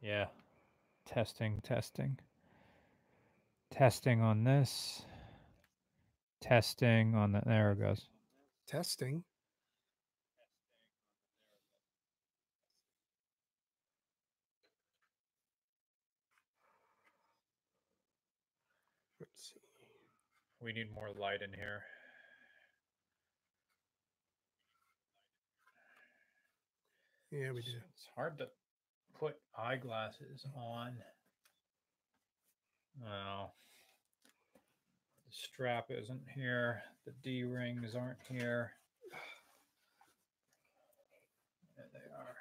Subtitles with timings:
[0.00, 0.26] Yeah.
[1.06, 2.18] Testing, testing.
[3.70, 5.02] Testing on this.
[6.40, 7.46] Testing on that.
[7.46, 8.06] There it goes.
[8.66, 9.24] Testing.
[19.20, 19.60] Let's see.
[20.64, 21.82] We need more light in here.
[27.30, 27.68] Yeah, we do.
[27.94, 28.46] It's hard to
[29.18, 30.96] put eyeglasses on.
[33.02, 33.54] Well,
[35.26, 36.82] the strap isn't here.
[37.04, 38.72] The D rings aren't here.
[41.76, 42.36] There they are.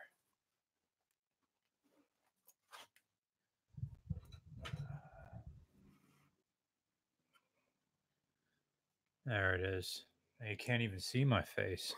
[9.26, 10.06] There it is.
[10.48, 11.94] You can't even see my face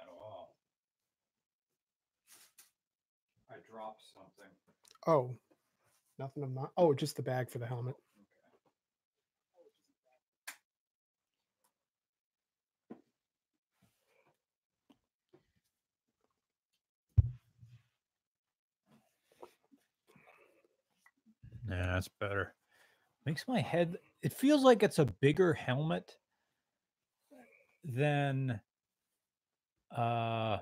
[0.00, 0.56] at all.
[3.50, 4.52] I dropped something.
[5.06, 5.34] Oh,
[6.18, 6.72] nothing of not.
[6.76, 7.96] Oh, just the bag for the helmet.
[21.68, 22.54] Yeah, that's better.
[23.24, 23.96] Makes my head.
[24.22, 26.16] It feels like it's a bigger helmet
[27.84, 28.60] than.
[29.96, 30.58] Uh,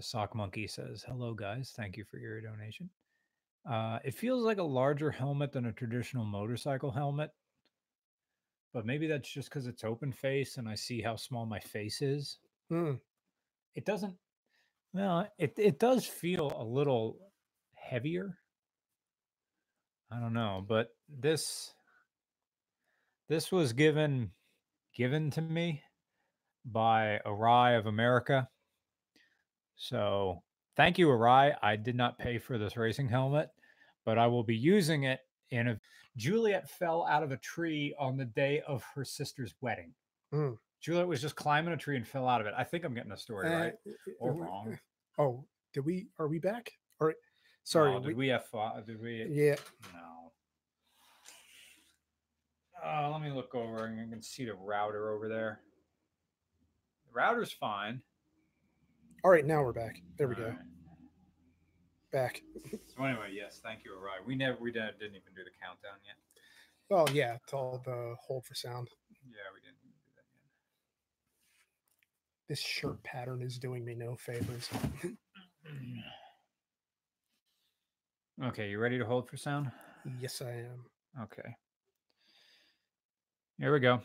[0.00, 1.74] the sock monkey says, "Hello, guys.
[1.76, 2.88] Thank you for your donation."
[3.68, 7.30] Uh, it feels like a larger helmet than a traditional motorcycle helmet,
[8.72, 12.00] but maybe that's just because it's open face and I see how small my face
[12.00, 12.38] is.
[12.70, 12.94] Hmm.
[13.74, 14.16] It doesn't.
[14.94, 17.18] Well, it it does feel a little
[17.74, 18.38] heavier.
[20.10, 21.74] I don't know, but this
[23.28, 24.30] this was given
[24.94, 25.82] given to me
[26.64, 28.48] by Arai of America.
[29.80, 30.42] So
[30.76, 31.56] thank you, Arai.
[31.62, 33.48] I did not pay for this racing helmet,
[34.04, 35.20] but I will be using it
[35.50, 35.80] in a
[36.18, 39.94] Juliet fell out of a tree on the day of her sister's wedding.
[40.34, 40.58] Mm.
[40.82, 42.52] Juliet was just climbing a tree and fell out of it.
[42.58, 43.72] I think I'm getting the story right.
[43.88, 44.78] Uh, Or uh, wrong.
[45.18, 46.08] Oh, did we?
[46.18, 46.72] Are we back?
[47.00, 47.14] Or
[47.64, 49.56] sorry, No, did we, have fi- did we Yeah.
[49.94, 50.32] No.
[52.84, 55.60] Uh, let me look over and you can see the router over there.
[57.06, 58.02] The router's fine.
[59.22, 60.00] All right, now we're back.
[60.16, 60.44] There we go.
[60.44, 60.56] Alright.
[62.10, 62.40] Back.
[62.96, 64.26] So anyway, yes, thank you, Arai.
[64.26, 66.16] We never we didn't, even do the countdown yet.
[66.88, 68.88] Well, yeah, it's all the hold for sound.
[69.26, 70.46] Yeah, we didn't even do that yet.
[72.48, 74.70] This shirt pattern is doing me no favors.
[78.44, 79.70] okay, you ready to hold for sound?
[80.18, 80.86] yes, I am.
[81.24, 81.54] Okay.
[83.58, 84.00] Here we go.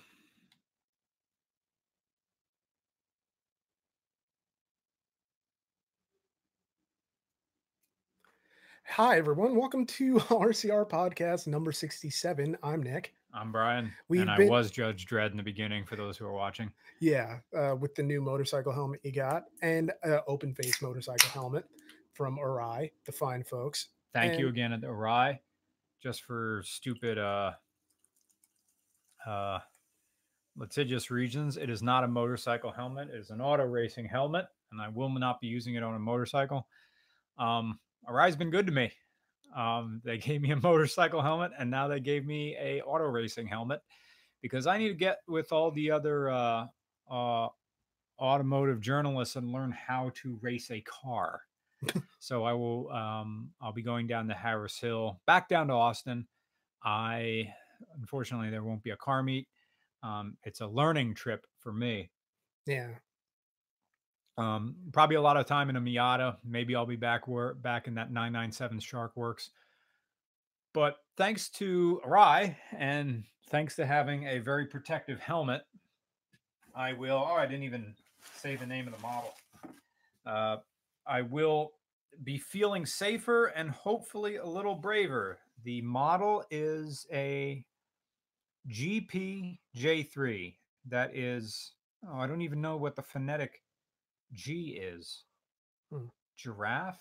[8.88, 9.56] Hi, everyone.
[9.56, 12.58] Welcome to RCR Podcast number 67.
[12.64, 13.14] I'm Nick.
[13.34, 16.32] I'm Brian, We've and I was Judge Dredd in the beginning for those who are
[16.32, 16.72] watching.
[17.02, 21.66] Yeah, uh, with the new motorcycle helmet you got and uh, open face motorcycle helmet
[22.14, 23.90] from Arai, the fine folks.
[24.14, 25.40] Thank you again at Arai,
[26.02, 27.52] just for stupid uh
[29.28, 29.60] uh
[30.56, 31.58] litigious reasons.
[31.58, 33.10] It is not a motorcycle helmet.
[33.10, 36.00] It is an auto racing helmet, and I will not be using it on a
[36.00, 36.68] motorcycle.
[37.38, 37.80] Um,
[38.10, 38.92] Arai's been good to me.
[39.56, 43.48] Um, they gave me a motorcycle helmet, and now they gave me a auto racing
[43.48, 43.82] helmet
[44.42, 46.68] because I need to get with all the other uh,
[47.10, 47.48] uh,
[48.20, 51.42] automotive journalists and learn how to race a car.
[52.20, 52.90] so I will.
[52.92, 56.28] Um, I'll be going down to Harris Hill, back down to Austin.
[56.84, 57.54] I
[58.00, 59.48] unfortunately there won't be a car meet.
[60.04, 62.12] Um, it's a learning trip for me.
[62.66, 62.90] Yeah.
[64.38, 66.38] Um, probably a lot of time in a Miata.
[66.44, 69.50] Maybe I'll be back where back in that 997 SharkWerks.
[70.74, 75.62] But thanks to Rai and thanks to having a very protective helmet,
[76.76, 77.26] I will.
[77.26, 77.96] Oh, I didn't even
[78.36, 79.34] say the name of the model.
[80.26, 80.58] Uh,
[81.08, 81.72] I will
[82.24, 85.40] be feeling safer and hopefully a little braver.
[85.64, 87.64] The model is a
[88.70, 90.56] GP J3.
[90.88, 91.72] That is,
[92.08, 93.62] oh, I don't even know what the phonetic
[94.36, 95.24] G is.
[95.92, 96.08] Hmm.
[96.38, 97.00] Giraffe?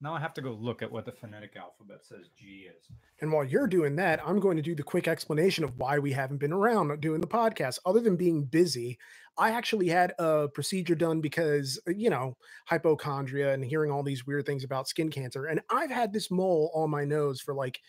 [0.00, 2.90] Now I have to go look at what the phonetic alphabet says G is.
[3.22, 6.12] And while you're doing that, I'm going to do the quick explanation of why we
[6.12, 7.78] haven't been around doing the podcast.
[7.86, 8.98] Other than being busy,
[9.38, 12.36] I actually had a procedure done because, uh, you know,
[12.66, 15.46] hypochondria and hearing all these weird things about skin cancer.
[15.46, 17.80] And I've had this mole on my nose for like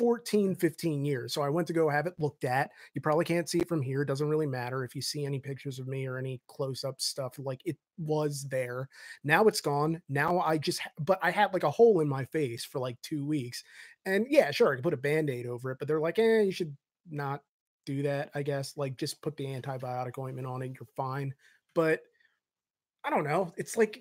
[0.00, 1.34] 14, 15 years.
[1.34, 2.70] So I went to go have it looked at.
[2.94, 4.00] You probably can't see it from here.
[4.00, 7.02] It doesn't really matter if you see any pictures of me or any close up
[7.02, 7.34] stuff.
[7.38, 8.88] Like it was there.
[9.24, 10.00] Now it's gone.
[10.08, 13.26] Now I just, but I had like a hole in my face for like two
[13.26, 13.62] weeks.
[14.06, 16.40] And yeah, sure, I could put a band aid over it, but they're like, eh,
[16.40, 16.74] you should
[17.10, 17.42] not
[17.84, 18.78] do that, I guess.
[18.78, 20.72] Like just put the antibiotic ointment on it.
[20.72, 21.34] You're fine.
[21.74, 22.00] But
[23.04, 23.52] I don't know.
[23.58, 24.00] It's like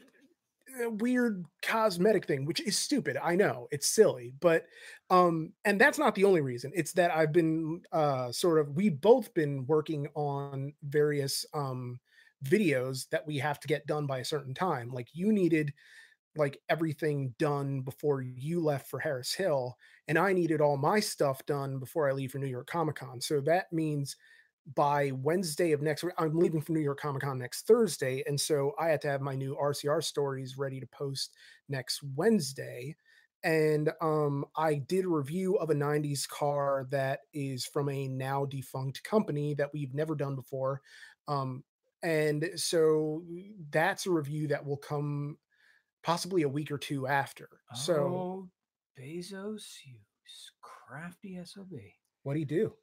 [0.90, 3.18] weird cosmetic thing, which is stupid.
[3.22, 4.66] I know it's silly, but
[5.10, 6.72] um, and that's not the only reason.
[6.76, 12.00] It's that I've been uh sort of we've both been working on various um
[12.46, 14.90] videos that we have to get done by a certain time.
[14.92, 15.74] Like you needed
[16.36, 19.76] like everything done before you left for Harris Hill,
[20.08, 23.20] and I needed all my stuff done before I leave for New York Comic Con.
[23.22, 24.16] So that means
[24.76, 28.24] by Wednesday of next week, I'm leaving for New York Comic Con next Thursday.
[28.28, 31.36] And so I had to have my new RCR stories ready to post
[31.70, 32.96] next Wednesday.
[33.44, 38.46] And um, I did a review of a 90s car that is from a now
[38.46, 40.82] defunct company that we've never done before.
[41.28, 41.64] Um,
[42.04, 43.24] and so
[43.72, 45.38] that's a review that will come
[46.04, 47.50] possibly a week or two after.
[47.76, 48.50] So Oh,
[49.00, 49.96] Bezos, you
[50.62, 51.72] crafty SOB.
[52.24, 52.74] what do you do?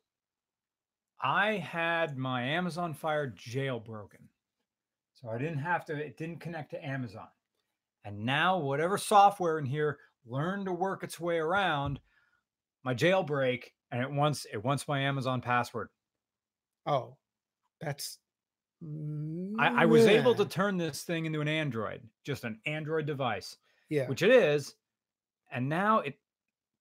[1.23, 4.29] I had my Amazon Fire jailbroken.
[5.15, 7.29] So I didn't have to, it didn't connect to Amazon.
[8.05, 11.99] And now, whatever software in here learned to work its way around
[12.85, 15.89] my jailbreak, and it wants it wants my Amazon password.
[16.87, 17.17] Oh,
[17.81, 18.19] that's
[19.59, 23.57] I, I was able to turn this thing into an Android, just an Android device,
[23.89, 24.07] yeah.
[24.09, 24.75] which it is.
[25.51, 26.19] And now it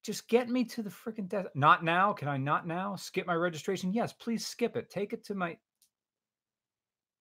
[0.05, 1.47] just get me to the freaking death.
[1.55, 2.13] Not now.
[2.13, 3.91] Can I not now skip my registration?
[3.91, 4.89] Yes, please skip it.
[4.89, 5.57] Take it to my.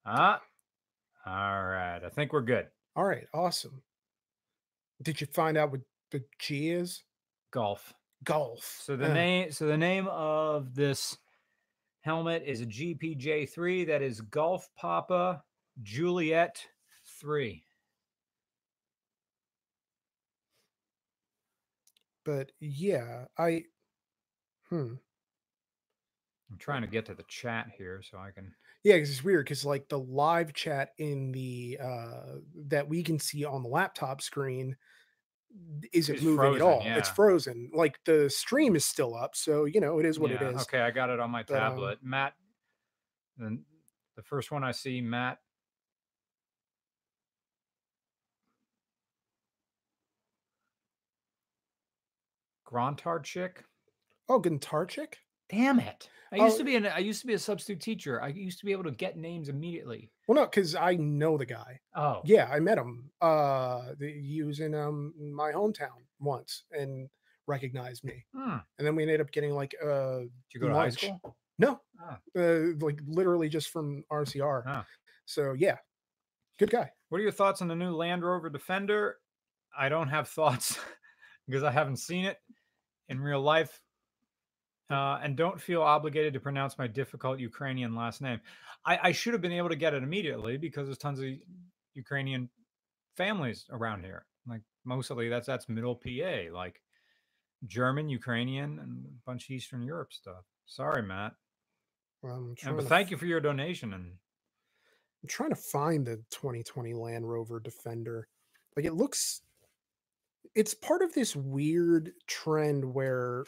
[0.06, 0.40] Ah,
[1.26, 2.00] all right.
[2.04, 2.66] I think we're good.
[2.94, 3.82] All right, awesome.
[5.02, 7.02] Did you find out what the G is?
[7.50, 7.94] Golf.
[8.25, 8.81] Golf.
[8.82, 9.50] So the Uh, name.
[9.50, 11.16] So the name of this
[12.00, 13.86] helmet is a GPJ3.
[13.86, 15.42] That is Golf Papa
[15.82, 16.64] Juliet
[17.20, 17.64] three.
[22.25, 23.65] But yeah, I
[24.69, 24.94] hmm.
[26.50, 28.55] I'm trying to get to the chat here so I can.
[28.82, 32.37] Yeah, 'cause it's weird because like the live chat in the uh
[32.67, 34.76] that we can see on the laptop screen
[35.93, 36.82] isn't Is moving at frozen, all.
[36.94, 37.71] It's frozen.
[37.73, 40.62] Like the stream is still up, so you know it is what yeah, it is.
[40.62, 42.03] Okay, I got it on my But, um, tablet.
[42.03, 42.35] Matt,
[43.37, 43.65] then
[44.17, 45.38] the first one I see, Matt.
[52.79, 53.62] Grontard chick.
[54.29, 55.15] Oh, Guntarchik?
[55.49, 56.09] Damn it!
[56.32, 56.59] I used Oh.
[56.59, 58.21] to be an I used to be a substitute teacher.
[58.21, 60.11] I used to be able to get names immediately.
[60.26, 61.79] Well, no, because I know the guy.
[61.94, 63.11] Oh, Yeah, I met him.
[63.21, 67.09] Uh he was in um my hometown once and
[67.46, 68.25] recognized me.
[68.34, 68.56] Hmm.
[68.79, 71.37] And then we ended up getting like uh Did you go to high school?
[71.58, 72.19] no, Ah.
[72.37, 74.63] uh, like literally just from RCR.
[74.67, 74.87] Ah.
[75.27, 75.77] So yeah,
[76.58, 76.91] good guy.
[77.10, 79.19] What are your thoughts on the new Land Rover Defender?
[79.79, 80.79] I don't have thoughts
[81.46, 82.39] because I haven't seen it
[83.08, 83.81] in real life.
[84.91, 88.41] Uh, and don't feel obligated to pronounce my difficult Ukrainian last name.
[88.84, 91.27] I, I should have been able to get it immediately because there's tons of
[91.94, 92.51] Ukrainian
[93.17, 94.27] families around here.
[94.49, 96.82] Like mostly that's that's middle PA, like
[97.67, 100.44] German, Ukrainian, and a bunch of Eastern Europe stuff.
[100.67, 101.34] Sorry, Matt.
[102.25, 103.93] Um, And, trying but thank f- you for your donation.
[103.94, 104.13] And
[105.23, 108.29] I'm trying to find the 2020 Land Rover Defender.
[108.77, 109.43] Like it looks
[110.55, 113.44] it's part of this weird trend where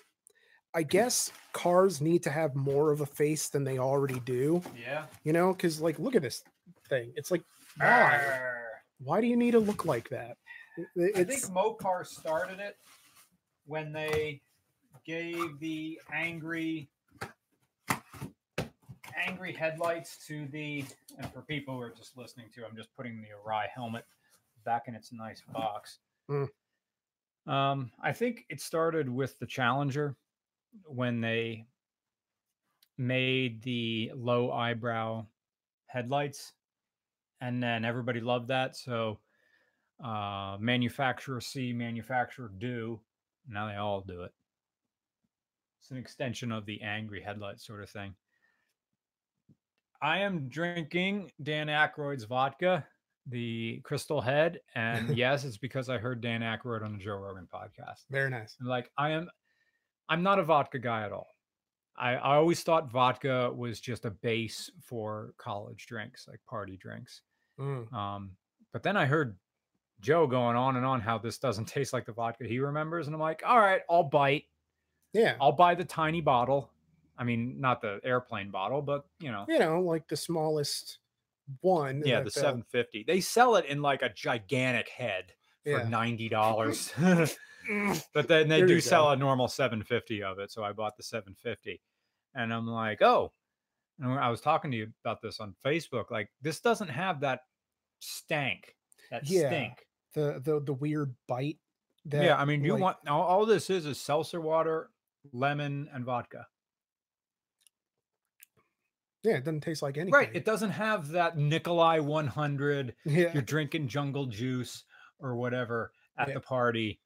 [0.74, 5.06] I guess cars need to have more of a face than they already do, yeah.
[5.24, 5.54] you know?
[5.54, 6.42] Cuz like look at this
[6.88, 7.12] thing.
[7.16, 7.42] It's like
[7.78, 8.52] why?
[8.98, 10.36] Why do you need to look like that?
[10.78, 12.76] I- I think Mopar started it
[13.64, 14.42] when they
[15.04, 16.90] gave the angry
[19.16, 20.84] angry headlights to the
[21.18, 24.04] and for people who are just listening to I'm just putting the Arai helmet
[24.64, 26.00] back in its nice box.
[26.28, 26.48] Mm.
[27.46, 30.16] Um, I think it started with the Challenger
[30.84, 31.66] when they
[32.98, 35.26] made the low eyebrow
[35.86, 36.52] headlights
[37.40, 39.18] and then everybody loved that so
[40.02, 43.00] uh, manufacturer C, manufacturer do.
[43.48, 44.32] Now they all do it.
[45.80, 48.14] It's an extension of the angry headlight sort of thing.
[50.02, 52.86] I am drinking Dan Aykroyd's vodka,
[53.26, 57.48] the Crystal Head, and yes, it's because I heard Dan Aykroyd on the Joe Rogan
[57.52, 58.04] podcast.
[58.10, 58.56] very nice.
[58.60, 59.28] And like I am,
[60.08, 61.28] I'm not a vodka guy at all.
[61.98, 67.22] I, I always thought vodka was just a base for college drinks, like party drinks.
[67.58, 67.90] Mm.
[67.92, 68.32] Um,
[68.72, 69.36] but then I heard
[70.02, 73.14] Joe going on and on how this doesn't taste like the vodka he remembers, and
[73.14, 74.44] I'm like, all right, I'll bite.
[75.12, 75.36] Yeah.
[75.40, 76.70] I'll buy the tiny bottle.
[77.18, 80.98] I mean, not the airplane bottle, but you know, You know, like the smallest
[81.60, 82.02] one.
[82.04, 83.04] yeah, the 750.
[83.06, 85.32] They sell it in like a gigantic head
[85.64, 85.88] for Yeah.
[85.88, 86.92] ninety dollars.
[88.14, 89.10] But then they There do sell go.
[89.10, 91.82] a normal 750 of it, so I bought the 750.
[92.36, 93.32] And I'm like, oh,
[93.98, 96.12] and I was talking to you about this on Facebook.
[96.12, 97.40] Like, this doesn't have that
[97.98, 98.76] stank,
[99.10, 99.48] that Yeah.
[99.48, 99.86] stink.
[100.14, 101.58] the the the weird bite.
[102.04, 104.90] That, yeah, I mean, you like- want all, all this is is seltzer water,
[105.32, 106.46] lemon, and vodka.
[109.26, 110.12] Yeah, it doesn't taste like anything.
[110.14, 110.30] Right.
[110.32, 112.94] It doesn't have that Nikolai 100.
[113.04, 113.32] yeah.
[113.32, 114.84] You're drinking jungle juice
[115.18, 116.34] or whatever at Yeah.
[116.34, 117.00] the party.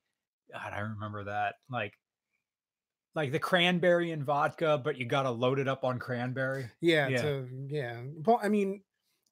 [0.52, 1.54] God, I remember that.
[1.70, 1.94] Like,
[3.14, 6.68] like the cranberry and vodka, but you got to load it up on cranberry.
[6.80, 7.22] Yeah, Yeah.
[7.22, 8.02] to yeah.
[8.26, 8.82] Well, I mean,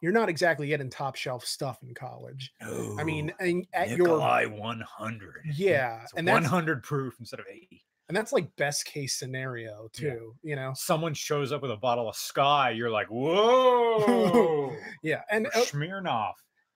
[0.01, 2.53] you're not exactly getting top shelf stuff in college.
[2.63, 5.43] I mean, and at your Nikolai 100.
[5.57, 7.85] Yeah, It's and that's- 100 proof instead of 80.
[8.09, 10.35] And that's like best case scenario too.
[10.43, 12.77] You know, Someone shows up with a bottle of Skyy.
[12.77, 16.35] You're like, whoa, yeah, and uh, Smirnoff.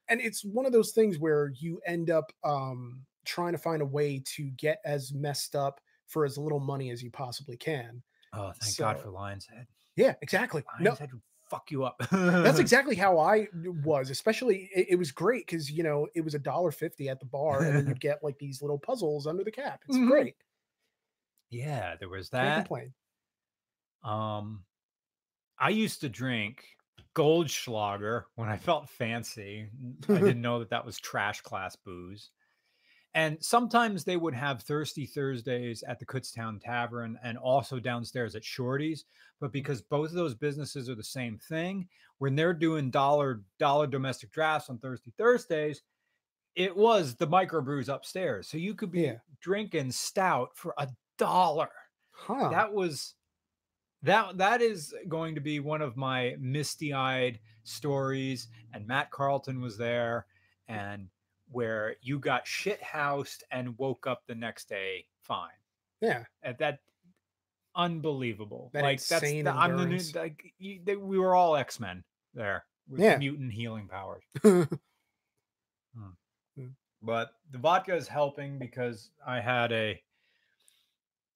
[0.09, 3.85] and it's one of those things where you end up um trying to find a
[3.85, 8.03] way to get as messed up for as little money as you possibly can.
[8.33, 9.65] Oh, thank God for Lionshead.
[9.95, 10.63] Yeah, exactly.
[10.73, 11.95] Lion's No, Head would fuck you up.
[12.11, 14.09] that's exactly how I was.
[14.09, 17.25] Especially, it, it was great because you know it was a dollar fifty at the
[17.25, 19.81] bar, and then you get like these little puzzles under the cap.
[19.87, 20.07] It's Mhm.
[20.07, 20.35] great.
[21.53, 22.71] Yeah, there was that.
[24.03, 24.65] Um,
[25.59, 26.65] I used to drink
[27.15, 29.69] Goldschlager when I felt fancy.
[30.13, 32.31] I didn't know that that was trash class booze.
[33.15, 38.45] And sometimes they would have Thirsty Thursdays at the Kutztown Tavern and also downstairs at
[38.45, 39.05] Shorty's.
[39.39, 43.87] But because both of those businesses are the same thing, when they're doing dollar dollar
[43.87, 45.83] domestic drafts on Thirsty Thursdays,
[46.55, 48.47] it was the microbrews upstairs.
[48.47, 49.19] So you could be Yeah.
[49.41, 50.89] drinking stout for a
[51.25, 51.69] dollar
[52.11, 52.49] Huh?
[52.49, 53.15] that was
[54.03, 59.77] that that is going to be one of my misty-eyed stories and matt carlton was
[59.77, 60.25] there
[60.67, 61.07] and
[61.51, 65.49] where you got shit housed and woke up the next day fine
[66.01, 66.23] yeah.
[66.43, 66.79] and that
[67.75, 71.55] unbelievable That like that's insane the, I'm the new, like you, they, we were all
[71.55, 72.03] x-men
[72.33, 73.17] there with Yeah.
[73.17, 74.23] mutant healing powers
[75.97, 76.71] Mm.
[77.01, 80.01] but the vodka is helping because I had a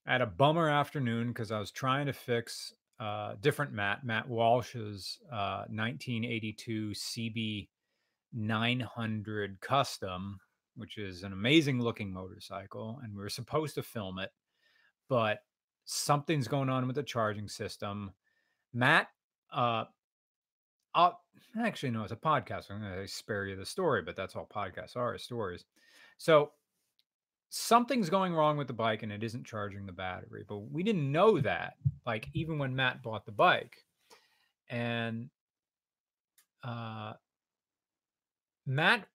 [0.07, 4.27] I had a bummer afternoon because I was trying to fix uh different Matt Matt
[4.27, 7.67] Walsh's uh 1982 CB
[8.33, 10.39] 900 custom
[10.75, 14.31] which is an amazing looking motorcycle and we were supposed to film it
[15.09, 15.39] but
[15.85, 18.11] something's going on with the charging system
[18.73, 19.09] Matt
[19.53, 19.83] uh
[20.95, 21.21] I'll
[21.59, 22.71] actually no, it's a podcast.
[22.71, 25.63] I'm going to spare you the story, but that's all podcasts are stories.
[26.17, 26.51] So
[27.49, 31.11] something's going wrong with the bike and it isn't charging the battery, but we didn't
[31.11, 31.75] know that.
[32.05, 33.77] Like even when Matt bought the bike,
[34.69, 35.29] and
[36.63, 37.13] uh,
[38.65, 39.07] Matt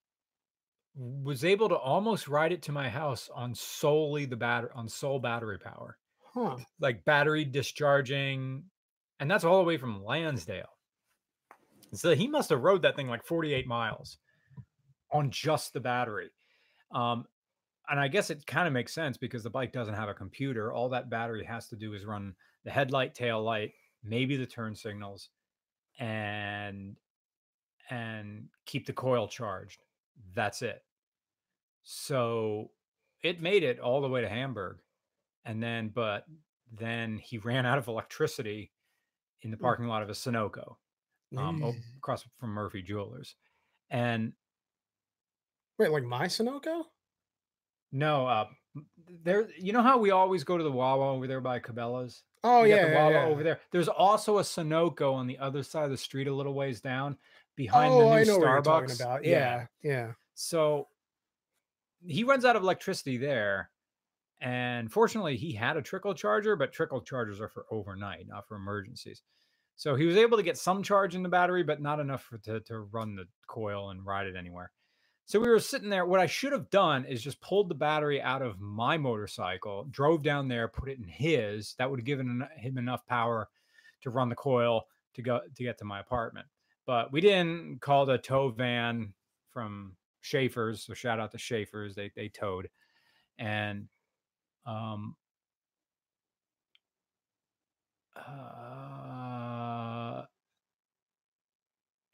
[0.94, 5.18] was able to almost ride it to my house on solely the battery on sole
[5.18, 5.98] battery power
[6.34, 6.56] Huh.
[6.80, 8.64] like battery discharging,
[9.20, 10.72] and that's all the way from Lansdale.
[11.92, 14.16] So he must have rode that thing like 48 miles
[15.10, 16.30] on just the battery.
[16.90, 17.26] Um,
[17.92, 20.72] and I guess it kind of makes sense because the bike doesn't have a computer.
[20.72, 24.76] All that battery has to do is run the headlight, tail light, maybe the turn
[24.76, 25.30] signals,
[25.98, 26.96] and
[27.90, 29.84] and keep the coil charged.
[30.34, 30.84] That's it.
[31.82, 32.70] So
[33.22, 34.80] it made it all the way to Hamburg.
[35.44, 36.26] And then, but
[36.70, 38.72] then he ran out of electricity
[39.42, 39.64] in the Hmm.
[39.64, 40.76] parking lot of a Sunoco
[41.36, 41.82] um, Mm.
[41.98, 43.36] across from Murphy Jewelers.
[43.90, 44.34] And
[45.78, 46.91] Wait, like my Sunoco?
[47.92, 48.46] No, uh,
[49.22, 52.22] there, you know how we always go to the Wawa over there by Cabela's?
[52.42, 53.24] Oh yeah, the yeah, Wawa yeah.
[53.26, 53.60] over there.
[53.70, 57.16] There's also a Sunoco on the other side of the street, a little ways down,
[57.56, 58.64] behind oh, the new I know what you're Starbucks.
[58.64, 59.24] talking about.
[59.24, 60.12] Yeah, yeah.
[60.34, 60.88] So
[62.04, 63.70] he runs out of electricity there.
[64.40, 68.56] And fortunately, he had a trickle charger, but trickle chargers are for overnight, not for
[68.56, 69.22] emergencies.
[69.76, 72.38] So he was able to get some charge in the battery, but not enough for,
[72.38, 74.72] to, to run the coil and ride it anywhere.
[75.24, 76.04] So we were sitting there.
[76.04, 80.22] What I should have done is just pulled the battery out of my motorcycle, drove
[80.22, 81.74] down there, put it in his.
[81.78, 83.48] That would have given him enough power
[84.02, 84.82] to run the coil
[85.14, 86.46] to go to get to my apartment.
[86.86, 87.80] But we didn't.
[87.80, 89.14] Called a tow van
[89.50, 90.84] from Schaefer's.
[90.84, 91.94] So shout out to Schaefer's.
[91.94, 92.68] They they towed,
[93.38, 93.88] and
[94.66, 95.16] um,
[98.16, 100.22] uh,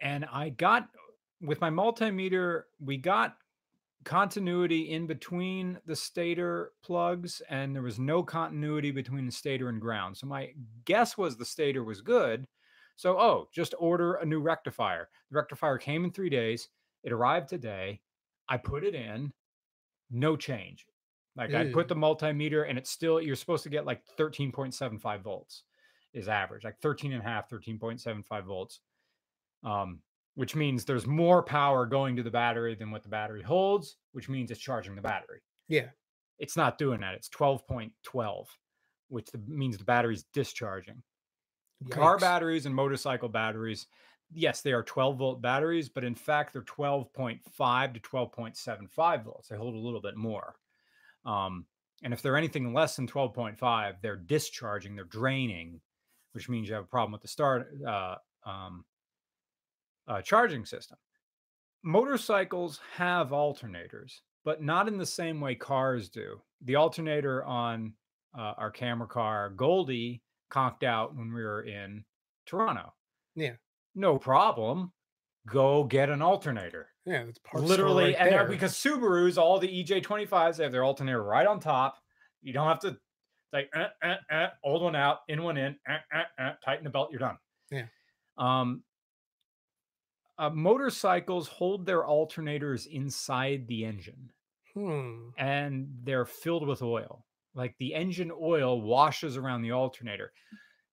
[0.00, 0.88] and I got
[1.40, 3.36] with my multimeter, we got
[4.04, 9.80] continuity in between the stator plugs and there was no continuity between the stator and
[9.80, 10.16] ground.
[10.16, 10.50] So my
[10.84, 12.46] guess was the stator was good.
[12.96, 15.08] So, oh, just order a new rectifier.
[15.30, 16.68] The rectifier came in three days.
[17.04, 18.00] It arrived today.
[18.48, 19.32] I put it in,
[20.10, 20.86] no change.
[21.36, 25.62] Like I put the multimeter and it's still, you're supposed to get like 13.75 volts
[26.12, 28.80] is average, like 13 and a half, 13.75 volts.
[29.62, 30.00] Um,
[30.38, 34.28] which means there's more power going to the battery than what the battery holds, which
[34.28, 35.40] means it's charging the battery.
[35.66, 35.88] Yeah.
[36.38, 37.14] It's not doing that.
[37.14, 38.46] It's 12.12,
[39.08, 41.02] which the, means the battery's discharging.
[41.84, 41.90] Yikes.
[41.90, 43.88] Car batteries and motorcycle batteries,
[44.32, 49.48] yes, they are 12 volt batteries, but in fact, they're 12.5 to 12.75 volts.
[49.48, 50.54] They hold a little bit more.
[51.24, 51.66] Um,
[52.04, 55.80] and if they're anything less than 12.5, they're discharging, they're draining,
[56.30, 58.14] which means you have a problem with the start uh,
[58.46, 58.84] um,
[60.08, 60.98] uh, charging system.
[61.84, 66.40] Motorcycles have alternators, but not in the same way cars do.
[66.64, 67.92] The alternator on
[68.36, 72.04] uh, our camera car, Goldie, conked out when we were in
[72.46, 72.92] Toronto.
[73.36, 73.54] Yeah.
[73.94, 74.92] No problem.
[75.46, 76.88] Go get an alternator.
[77.06, 78.46] Yeah, it's literally, right and there.
[78.46, 81.96] because Subarus, all the EJ25s, they have their alternator right on top.
[82.42, 82.98] You don't have to
[83.52, 86.90] like uh, uh, uh, old one out, in one in, uh, uh, uh, tighten the
[86.90, 87.38] belt, you're done.
[87.70, 87.86] Yeah.
[88.36, 88.82] Um,
[90.38, 94.30] uh, motorcycles hold their alternators inside the engine
[94.74, 95.30] hmm.
[95.36, 97.24] and they're filled with oil.
[97.54, 100.32] Like the engine oil washes around the alternator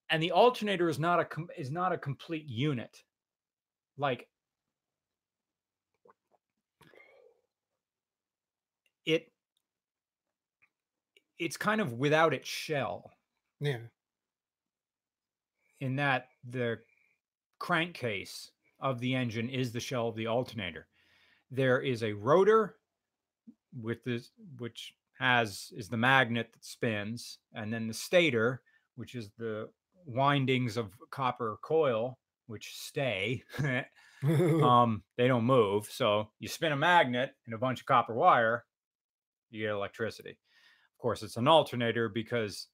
[0.10, 3.04] and the alternator is not a com- is not a complete unit.
[3.98, 4.28] Like
[9.06, 9.32] it
[11.38, 13.12] it's kind of without its shell.
[13.60, 13.80] Yeah.
[15.82, 16.80] In that the
[17.60, 18.52] crankcase
[18.86, 20.88] of the engine is the shell of the alternator.
[21.50, 22.76] There is a rotor
[23.82, 28.62] with this, which has is the magnet that spins, and then the stator,
[28.96, 29.70] which is the
[30.06, 33.44] windings of copper coil, which stay.
[34.24, 35.88] um, they don't move.
[35.92, 38.66] So you spin a magnet and a bunch of copper wire,
[39.50, 40.32] you get electricity.
[40.32, 42.68] Of course, it's an alternator because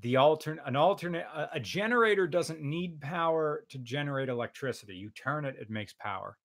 [0.00, 4.94] the alternate an alternate a, a, generator doesn't need power to generate electricity.
[4.94, 6.36] You turn it it makes power.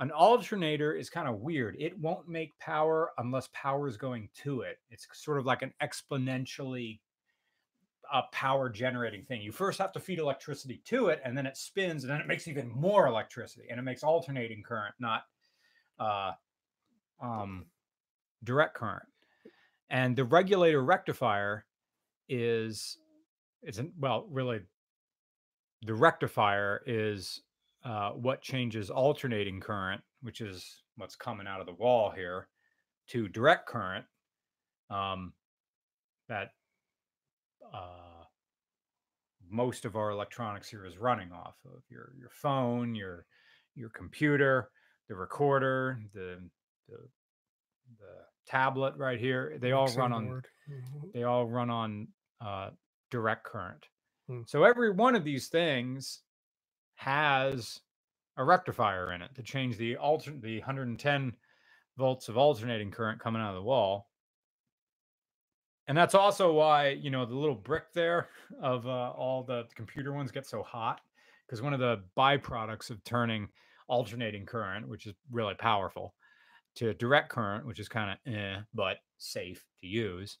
[0.00, 1.76] An alternator is kind of weird.
[1.78, 4.78] It won't make power unless power is going to it.
[4.90, 7.00] It's sort of like an exponentially
[8.12, 9.40] a uh, power generating thing.
[9.40, 12.26] You first have to feed electricity to it and then it spins and then it
[12.26, 15.22] makes even more electricity and it makes alternating current not
[15.98, 16.32] uh,
[17.22, 17.64] um,
[18.42, 19.06] direct current.
[19.88, 21.64] And the regulator rectifier
[22.28, 22.98] is
[23.62, 24.60] it's an, well really
[25.82, 27.42] the rectifier is
[27.84, 32.48] uh, what changes alternating current which is what's coming out of the wall here
[33.06, 34.04] to direct current
[34.90, 35.32] um,
[36.28, 36.50] that
[37.72, 38.24] uh,
[39.50, 43.26] most of our electronics here is running off of your your phone your
[43.74, 44.70] your computer
[45.08, 46.38] the recorder the
[46.88, 46.96] the,
[47.98, 48.14] the
[48.46, 51.08] tablet right here they all run on mm-hmm.
[51.12, 52.08] they all run on
[52.44, 52.70] uh,
[53.10, 53.86] direct current
[54.28, 54.40] hmm.
[54.46, 56.20] so every one of these things
[56.96, 57.80] has
[58.36, 61.32] a rectifier in it to change the alter the 110
[61.96, 64.08] volts of alternating current coming out of the wall
[65.86, 68.28] and that's also why you know the little brick there
[68.62, 71.00] of uh, all the computer ones get so hot
[71.46, 73.48] because one of the byproducts of turning
[73.86, 76.14] alternating current which is really powerful
[76.76, 80.38] to direct current, which is kind of eh, but safe to use.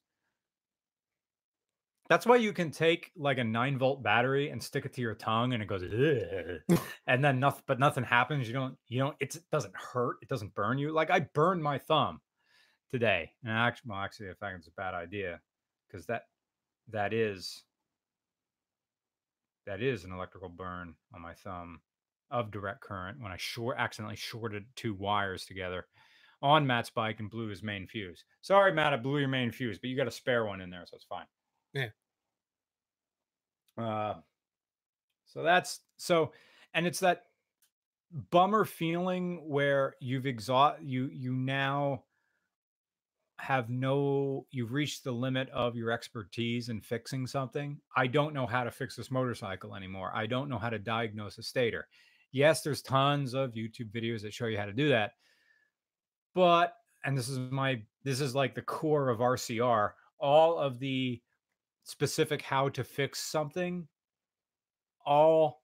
[2.08, 5.14] That's why you can take like a nine volt battery and stick it to your
[5.14, 5.82] tongue and it goes,
[7.06, 8.46] and then nothing, but nothing happens.
[8.46, 10.16] You don't, you don't, it doesn't hurt.
[10.20, 10.92] It doesn't burn you.
[10.92, 12.20] Like I burned my thumb
[12.92, 13.30] today.
[13.42, 15.40] And actually, well, actually, I think it's a bad idea
[15.88, 16.24] because that,
[16.90, 17.64] that is,
[19.66, 21.80] that is an electrical burn on my thumb
[22.30, 25.86] of direct current when I short accidentally shorted two wires together
[26.42, 28.24] on Matt's bike and blew his main fuse.
[28.42, 30.84] Sorry, Matt, I blew your main fuse, but you got a spare one in there,
[30.84, 31.24] so it's fine.
[31.74, 31.88] Yeah.
[33.76, 34.14] Uh,
[35.26, 36.32] so that's so,
[36.72, 37.24] and it's that
[38.30, 42.04] bummer feeling where you've exhaust you you now
[43.40, 47.78] have no you've reached the limit of your expertise in fixing something.
[47.96, 50.12] I don't know how to fix this motorcycle anymore.
[50.14, 51.88] I don't know how to diagnose a stator.
[52.30, 55.12] Yes there's tons of youtube videos that show you how to do that
[56.34, 61.20] but and this is my this is like the core of RCR, all of the
[61.84, 63.86] specific how to fix something
[65.06, 65.62] all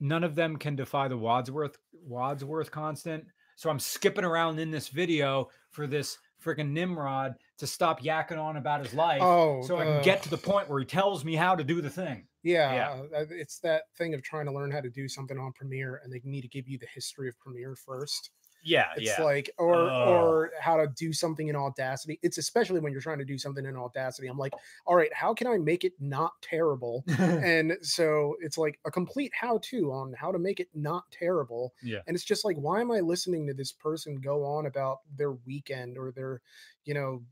[0.00, 3.24] none of them can defy the Wadsworth Wadsworth constant.
[3.56, 8.56] So I'm skipping around in this video for this freaking Nimrod to stop yakking on
[8.56, 9.22] about his life.
[9.22, 11.64] Oh, so I can uh, get to the point where he tells me how to
[11.64, 12.26] do the thing.
[12.42, 16.00] Yeah, uh, it's that thing of trying to learn how to do something on Premiere,
[16.04, 18.30] and they need to give you the history of Premiere first.
[18.64, 19.22] Yeah, It's yeah.
[19.22, 20.08] like, or Ugh.
[20.08, 22.18] or how to do something in Audacity.
[22.22, 24.28] It's especially when you're trying to do something in Audacity.
[24.28, 24.54] I'm like,
[24.86, 27.04] all right, how can I make it not terrible?
[27.18, 31.74] and so it's like a complete how-to on how to make it not terrible.
[31.82, 31.98] Yeah.
[32.06, 35.32] And it's just like, why am I listening to this person go on about their
[35.32, 36.40] weekend or their,
[36.84, 37.22] you know,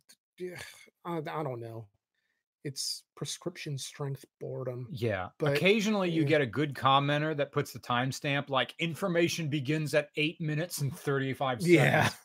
[1.04, 1.86] I, I don't know.
[2.64, 4.86] It's prescription strength boredom.
[4.90, 5.28] Yeah.
[5.38, 6.28] But- Occasionally you yeah.
[6.28, 10.96] get a good commenter that puts the timestamp like information begins at eight minutes and
[10.96, 11.68] 35 seconds.
[11.74, 12.08] Yeah.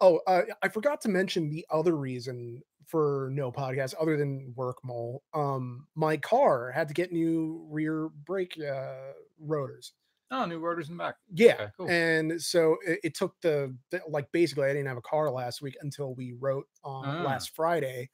[0.00, 4.76] Oh, uh, I forgot to mention the other reason for no podcast other than work
[4.84, 5.24] mole.
[5.34, 9.92] Um, my car had to get new rear brake uh, rotors.
[10.30, 11.16] Oh, new rotors in the back.
[11.34, 11.90] Yeah, Okay, cool.
[11.90, 15.62] and so it, it took the, the like basically I didn't have a car last
[15.62, 17.22] week until we wrote on Ah.
[17.24, 18.08] last Friday,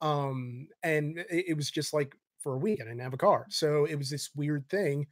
[0.00, 3.46] um, and it, it was just like for a week I didn't have a car,
[3.50, 5.06] so it was this weird thing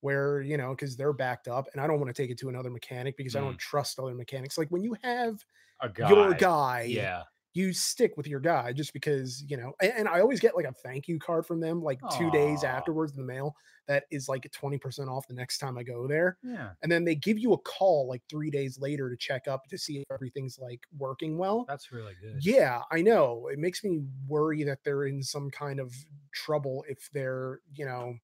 [0.00, 2.48] where you know because they're backed up, and I don't want to take it to
[2.48, 4.56] another mechanic because I don't trust other mechanics.
[4.58, 5.44] Like when you have
[5.80, 6.08] A guy.
[6.10, 7.22] your guy, Yeah.
[7.52, 10.64] You stick with your guy just because you know and, and i always get like
[10.66, 13.54] a thank you card from them like two days afterwards in the mail
[13.86, 16.74] that is like 20% off the next time i go there Yeah.
[16.82, 19.78] and then they give you a call like three days later to check up to
[19.78, 22.44] see if everything's like working well That's really good.
[22.44, 25.94] yeah i know it makes me worry that they're in some kind of
[26.32, 28.14] trouble if they're you know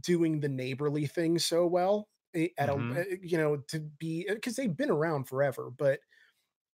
[0.00, 2.92] doing the neighborly thing so well eh, at Mhm.
[2.94, 6.00] a eh, you know to be because they've been around forever but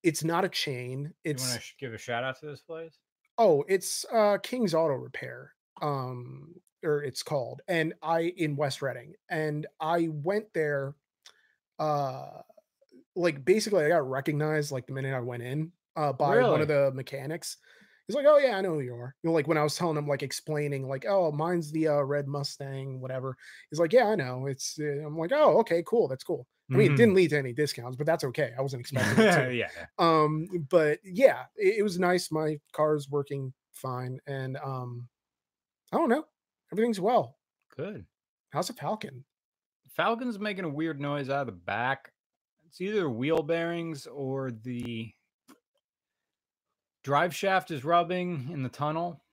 [0.03, 2.61] it's not a chain It's You want to sh- give a shout out to this
[2.61, 2.99] place?
[3.37, 5.53] Oh, it's uh King's Auto Repair.
[5.81, 7.61] Um or it's called.
[7.67, 9.15] And I in West Reading.
[9.29, 10.95] And I went there
[11.79, 12.41] uh
[13.15, 16.67] like basically I got recognized like the minute I went in uh by one of
[16.67, 17.57] the mechanics.
[18.07, 19.77] He's like, "Oh yeah, I know who you are." You know, like when I was
[19.77, 23.37] telling him, like explaining, like, "Oh, mine's the uh, red Mustang, whatever."
[23.71, 24.77] He's like, "Yeah, I know." It's.
[24.79, 26.97] Uh, I'm like, "Oh, okay, cool, that's cool." I mean, it Mhm.
[26.97, 28.53] didn't lead to any discounts, but that's okay.
[28.57, 29.69] I wasn't expecting it to yeah.
[29.99, 35.07] um but yeah it, it was nice my car's working fine and um
[35.91, 36.25] i don't know
[36.71, 37.37] everything's well
[37.75, 38.05] Good.
[38.51, 39.23] how's a falcon
[39.89, 42.11] Falcon's making a weird noise out of the back.
[42.65, 45.13] It's either wheel bearings or the
[47.03, 49.23] drive shaft is rubbing in the tunnel.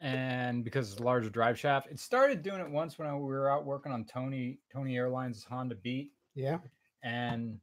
[0.00, 3.20] And because it's a larger drive shaft, it started doing it once when I, we
[3.20, 6.58] were out working on Tony Tony Airlines' Honda Beat, yeah
[7.02, 7.58] and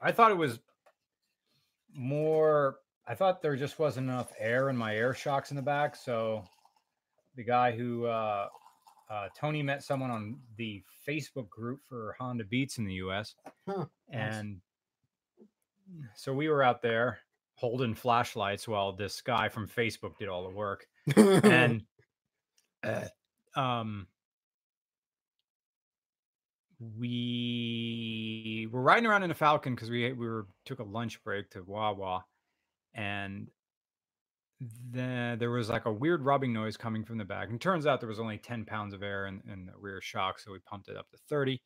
[0.00, 0.58] I thought it was
[1.94, 2.76] more.
[3.06, 6.44] I thought there just wasn't enough air in my air shocks in the back, so
[7.36, 8.46] the guy who uh,
[9.10, 13.34] uh, Tony met someone on the Facebook group for Honda Beats in the U.S.
[13.66, 14.34] Huh, nice.
[14.36, 14.60] and
[16.14, 17.18] so we were out there
[17.54, 21.82] holding flashlights while this guy from Facebook did all the work, and
[22.82, 23.06] uh,
[23.54, 24.06] um,
[26.98, 31.50] we were riding around in a Falcon because we we were took a lunch break
[31.50, 32.24] to Wawa,
[32.94, 33.48] and
[34.90, 37.48] then there was like a weird rubbing noise coming from the back.
[37.48, 40.38] And turns out there was only 10 pounds of air in, in the rear shock.
[40.38, 41.62] So we pumped it up to 30.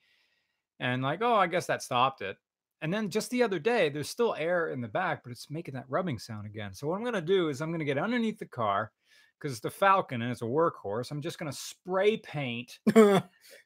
[0.79, 2.37] And like, oh, I guess that stopped it.
[2.83, 5.75] And then just the other day, there's still air in the back, but it's making
[5.75, 6.75] that rubbing sound again.
[6.75, 8.93] So what I'm to do is I'm to get underneath the car
[9.45, 11.11] because it's the Falcon and it's a workhorse.
[11.11, 12.79] I'm just going to spray paint.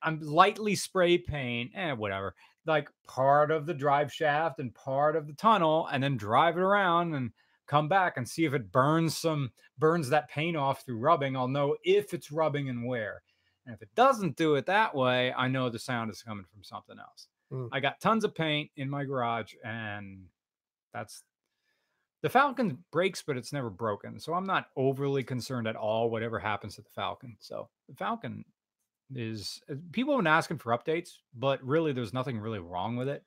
[0.02, 2.34] I'm lightly spray paint and eh, whatever,
[2.66, 6.62] like part of the drive shaft and part of the tunnel, and then drive it
[6.62, 7.30] around and
[7.68, 11.36] come back and see if it burns some burns that paint off through rubbing.
[11.36, 13.22] I'll know if it's rubbing and where.
[13.64, 16.64] And if it doesn't do it that way, I know the sound is coming from
[16.64, 17.28] something else.
[17.52, 17.68] Mm.
[17.70, 20.24] I got tons of paint in my garage, and
[20.92, 21.22] that's
[22.22, 24.18] the Falcon breaks, but it's never broken.
[24.18, 27.36] So I'm not overly concerned at all, whatever happens to the Falcon.
[27.38, 28.44] So the Falcon
[29.14, 33.08] is uh, people have been asking for updates, but really there's nothing really wrong with
[33.08, 33.24] it.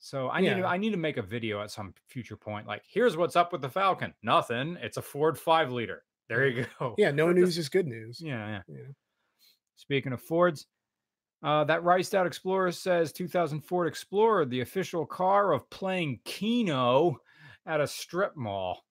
[0.00, 2.68] So I need to, I need to make a video at some future point.
[2.68, 4.14] Like, here's what's up with the Falcon.
[4.22, 4.76] Nothing.
[4.80, 6.04] It's a Ford five liter.
[6.28, 6.94] There you go.
[6.98, 8.62] yeah no news is good news Yeah, yeah.
[8.68, 8.92] Yeah.
[9.76, 10.66] Speaking of Fords,
[11.42, 17.18] uh, that Riced Out Explorer says 2000 Ford Explorer, the official car of playing Keno
[17.68, 18.84] at a strip mall.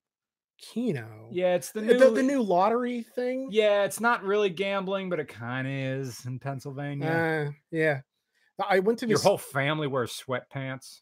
[0.57, 1.97] kino Yeah, it's the new.
[1.99, 6.25] the, the new lottery thing Yeah, it's not really gambling, but it kind of is
[6.25, 7.25] in Pennsylvania.
[7.47, 8.01] uh, yeah
[8.67, 11.01] i went to Your this whole family wears sweatpants.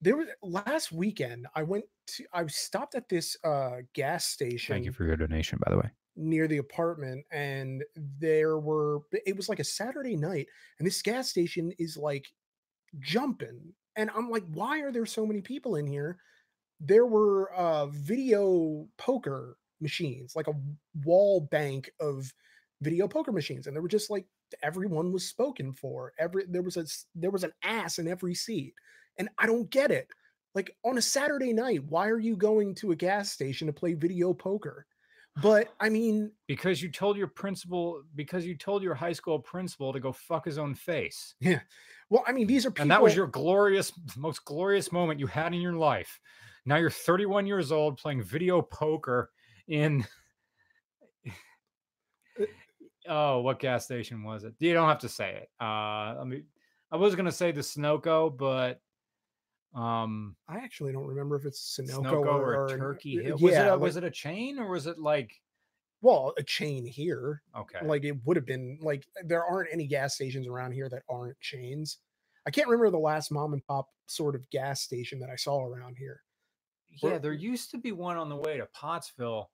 [0.00, 4.86] there was last weekend i went to i stopped at this uh gas station Thank
[4.86, 5.90] you for your donation, by the way.
[6.16, 10.46] near the apartment and there were it was like a saturday night
[10.78, 12.26] and this gas station is like
[13.00, 13.74] jumping.
[13.96, 16.18] And I'm like, why are there so many people in here?
[16.80, 20.54] There were uh video poker machines, like a
[21.04, 22.32] wall bank of
[22.80, 23.66] video poker machines.
[23.66, 24.26] And they were just like
[24.62, 26.12] everyone was spoken for.
[26.18, 28.74] Every there was a there was an ass in every seat.
[29.18, 30.08] And I don't get it.
[30.54, 33.94] Like on a Saturday night, why are you going to a gas station to play
[33.94, 34.86] video poker?
[35.42, 39.92] But I mean, because you told your principal because you told your high school principal
[39.92, 41.60] to go fuck his own face Yeah.
[42.10, 42.82] well, I mean, these are people.
[42.82, 46.18] and that was your glorious most glorious moment you had in your life
[46.68, 49.30] now you're 31 years old playing video poker
[49.68, 50.04] in
[53.08, 55.64] oh what gas station was it you don't have to say it uh
[56.20, 56.44] i mean
[56.92, 58.80] i was gonna say the sunoco but
[59.78, 63.52] um I actually don't remember if it's Sunoco, Sunoco or, or, turkey uh, hill was,
[63.52, 65.32] it yeah, a, was like- it a chain or was it like
[66.00, 67.42] well, a chain here.
[67.56, 71.02] okay Like it would have been like there aren't any gas stations around here that
[71.08, 71.98] aren't chains.
[72.46, 75.64] I can't remember the last mom and pop sort of gas station that I saw
[75.64, 76.22] around here.
[76.90, 79.50] Yeah, We're- there used to be one on the way to Pottsville,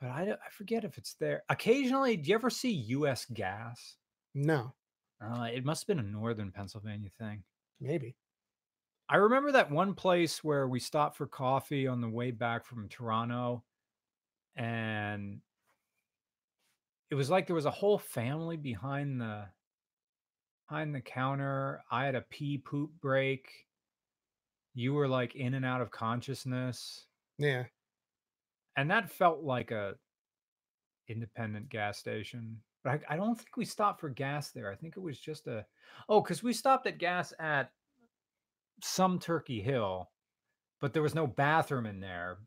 [0.00, 1.42] but I, I forget if it's there.
[1.48, 3.24] Occasionally, do you ever see U.S.
[3.32, 3.96] Gas?
[4.34, 4.74] No,
[5.20, 7.42] Uh, it must have been a northern Pennsylvania thing.
[7.80, 8.16] maybe.
[9.08, 12.88] I remember that one place where we stopped for coffee on the way back from
[12.88, 13.62] Toronto,
[14.56, 15.40] and
[17.10, 19.46] it was like there was a whole family behind the
[20.68, 21.84] behind the counter.
[21.88, 23.65] I had a pee poop break.
[24.76, 27.06] You were like in and out of consciousness.
[27.38, 27.64] Yeah.
[28.76, 29.94] and that felt like a
[31.08, 34.96] independent gas station but I, I don't think we stopped for gas there i think
[34.96, 35.64] it was just a
[36.08, 37.70] oh because we stopped at gas at
[38.82, 40.10] some turkey hill
[40.80, 42.38] but there was no bathroom in there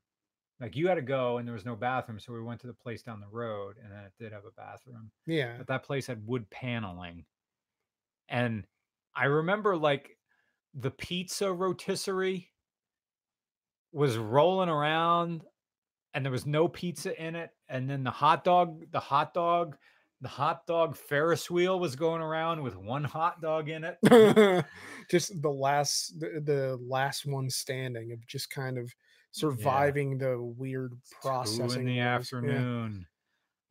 [0.60, 2.74] like you had to go and there was no bathroom so we went to the
[2.74, 5.56] place down the road and then it did have a bathroom Yeah.
[5.58, 7.26] but that place had wood paneling
[8.28, 8.66] and
[9.16, 10.18] i remember like
[10.74, 12.50] the pizza rotisserie
[13.92, 15.44] was rolling around
[16.14, 19.76] and there was no pizza in it and then the hot dog the hot dog
[20.22, 23.98] the hot dog ferris wheel was going around with one hot dog in it
[25.10, 28.94] just the last the, the last one standing of just kind of
[29.32, 31.96] surviving the weird Two processing in the noise.
[31.96, 32.16] Yeah.
[32.16, 33.06] afternoon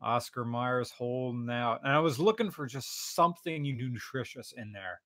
[0.01, 5.01] oscar myers holding out and i was looking for just something nutritious in there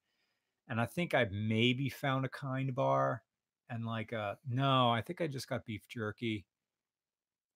[0.72, 3.22] and i think i maybe found a kind bar
[3.68, 6.46] and like uh no i think i just got beef jerky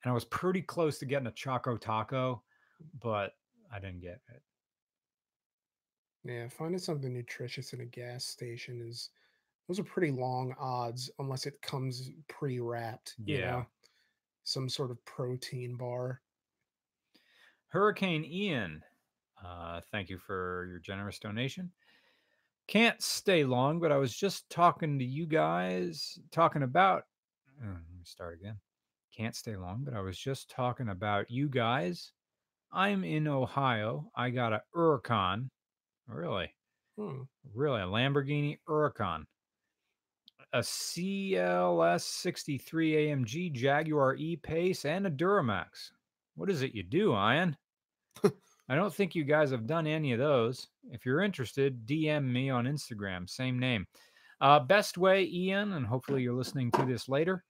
[0.05, 2.43] and i was pretty close to getting a choco taco
[3.01, 3.33] but
[3.73, 4.43] i didn't get it
[6.25, 9.11] Yeah, finding something nutritious in a gas station is
[9.69, 13.15] those are pretty long odds unless it comes pre-wrapped.
[13.19, 13.47] You Yeah.
[13.47, 13.67] know?
[14.45, 16.23] Some sort of protein bar.
[17.69, 18.83] Hurricane Ian,
[19.45, 21.73] uh, thank you for your generous donation.
[22.69, 27.05] Can't stay long, but I was just talking to you guys, talking about.
[27.63, 28.57] uh, let me start again.
[29.17, 32.13] Can't stay long, but I was just talking about you guys.
[32.73, 34.11] I'm in Ohio.
[34.17, 35.49] I got a Huracan.
[36.09, 36.51] Really?
[36.99, 37.23] Hmm.
[37.55, 37.81] Really?
[37.81, 39.25] A Lamborghini Huracan.
[40.53, 45.91] A CLS 63 AMG Jaguar E Pace and a Duramax.
[46.35, 47.57] What is it you do, Ian?
[48.69, 50.69] I don't think you guys have done any of those.
[50.91, 53.87] If you're interested, DM me on Instagram, same name.
[54.41, 57.45] Uh, best way, Ian, and hopefully you're listening to this later,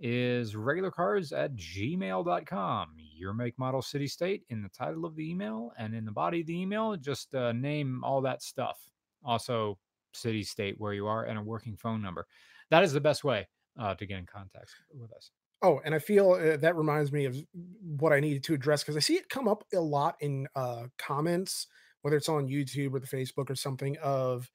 [0.00, 2.88] is regularcars at gmail.com.
[3.16, 6.40] Your make, model, city, state in the title of the email and in the body
[6.40, 8.80] of the email, just uh, name all that stuff.
[9.24, 9.78] Also,
[10.12, 12.26] city, state, where you are, and a working phone number.
[12.70, 13.46] That is the best way
[13.78, 15.30] uh, to get in contact with us.
[15.62, 17.36] Oh, and I feel uh, that reminds me of
[17.82, 20.86] what I needed to address because I see it come up a lot in uh,
[20.98, 21.68] comments,
[22.02, 23.96] whether it's on YouTube or the Facebook or something.
[24.02, 24.50] Of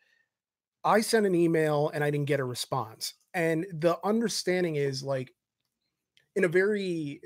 [0.83, 5.33] I sent an email and I didn't get a response, and the understanding is like
[6.35, 7.21] in a very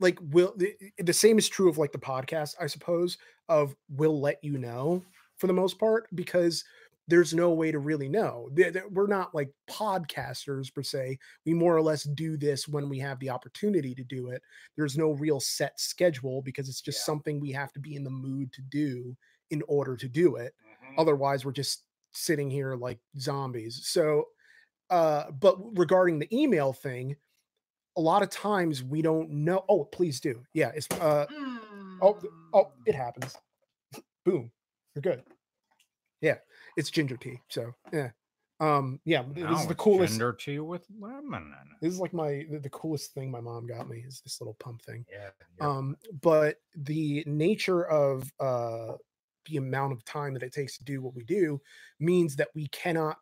[0.00, 3.16] like will the, the same is true of like the podcast, I suppose.
[3.48, 5.04] Of will let you know
[5.36, 6.64] for the most part because
[7.08, 8.50] there's no way to really know.
[8.90, 13.18] We're not like podcasters per se we more or less do this when we have
[13.18, 14.42] the opportunity to do it.
[14.76, 17.04] There's no real set schedule because it's just Yeah.
[17.04, 19.16] something we have to be in the mood to do
[19.50, 20.54] in order to do it.
[20.62, 21.00] Mm-hmm.
[21.00, 23.80] Otherwise, we're just sitting here like zombies.
[23.84, 24.24] So,
[24.90, 27.16] uh, but regarding the email thing,
[27.96, 29.64] a lot of times we don't know.
[29.68, 30.42] Oh, please do.
[30.52, 31.26] Yeah, it's uh,
[32.02, 32.18] oh,
[32.52, 33.34] oh, it happens.
[34.24, 34.50] Boom,
[34.94, 35.22] you're good.
[36.20, 36.36] Yeah,
[36.78, 37.40] it's ginger tea.
[37.48, 38.10] So yeah,
[38.60, 40.12] um, yeah, this is the coolest.
[40.12, 41.52] Ginger tea with lemon.
[41.82, 44.82] This is like my the, coolest thing my mom got me is this little pump
[44.82, 45.04] thing.
[45.10, 45.30] Yeah.
[45.60, 48.92] Um, but the nature of uh
[49.46, 51.60] the amount of time that it takes to do what we do
[51.98, 53.16] means that we cannot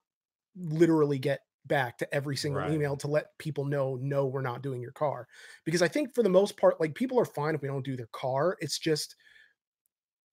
[0.57, 2.73] literally get back to every single Right.
[2.73, 5.27] email to let people know no we're not doing your car
[5.64, 7.97] because i think for the most part like people are fine if we don't do
[7.97, 9.16] their car it's just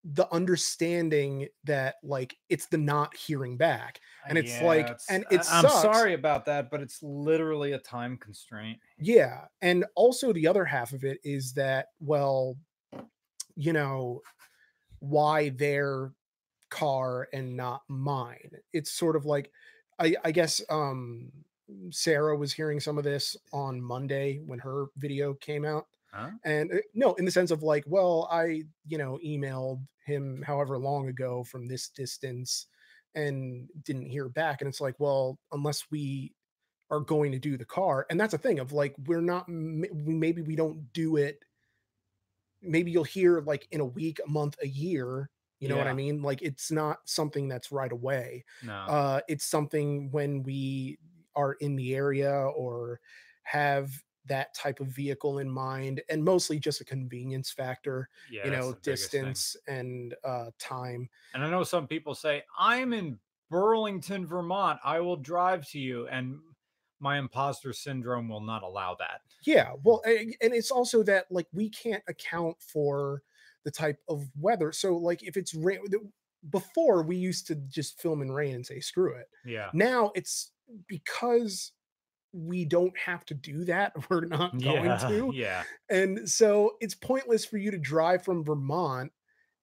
[0.03, 5.67] the understanding that like it's the not hearing back And it's like- and it's I'm
[5.69, 8.79] sorry about that, but it's literally a time constraint.
[8.97, 9.45] Yeah.
[9.61, 12.57] And also the other half of it is that, well,
[13.55, 14.21] you know,
[14.99, 16.11] why their
[16.69, 18.51] car and not mine?
[18.73, 19.51] It's sort of like
[19.99, 21.31] I, I guess um
[21.91, 25.87] Sarah was hearing some of this on Monday when her video came out.
[26.13, 26.31] Huh?
[26.45, 30.77] And uh, no, in the sense of like, well, I, you know, emailed him however
[30.77, 32.67] long ago from this distance
[33.15, 34.61] and didn't hear back.
[34.61, 36.33] And it's like, well, unless we
[36.91, 40.41] are going to do the car, and that's a thing of like, we're not, maybe
[40.41, 41.43] we don't do it.
[42.61, 45.29] Maybe you'll hear like in a week, a month, a year.
[45.59, 46.21] You know what I mean?
[46.21, 48.73] Like, it's not something that's right away No.
[48.73, 50.99] uh it's something when we
[51.35, 52.99] are in the area or
[53.43, 53.91] have
[54.25, 58.71] that type of vehicle in mind and mostly just a convenience factor yeah, you know
[58.71, 59.23] the biggest thing.
[59.25, 64.79] distance and uh time And I know some people say, I'm in Burlington, Vermont.
[64.83, 66.07] I will drive to you.
[66.07, 66.39] And
[66.99, 69.21] my imposter syndrome will not allow that.
[69.45, 73.21] yeah well a- and it's also that like we can't account for
[73.65, 75.79] the type of weather so like if it's rain
[76.49, 79.69] before we used to just film in rain and say screw it Yeah.
[79.73, 80.51] now it's
[80.87, 81.73] because
[82.33, 84.97] we don't have to do that we're not going Yeah.
[84.97, 85.65] to Yeah.
[85.89, 89.11] And so it's pointless for you to drive from Vermont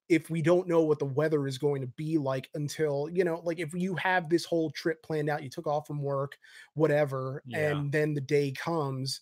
[0.09, 3.41] if we don't know what the weather is going to be like until, you know,
[3.45, 6.39] like if you have this whole trip planned out, you took off from work,
[6.75, 7.59] whatever, Yeah.
[7.61, 9.21] and then the day comes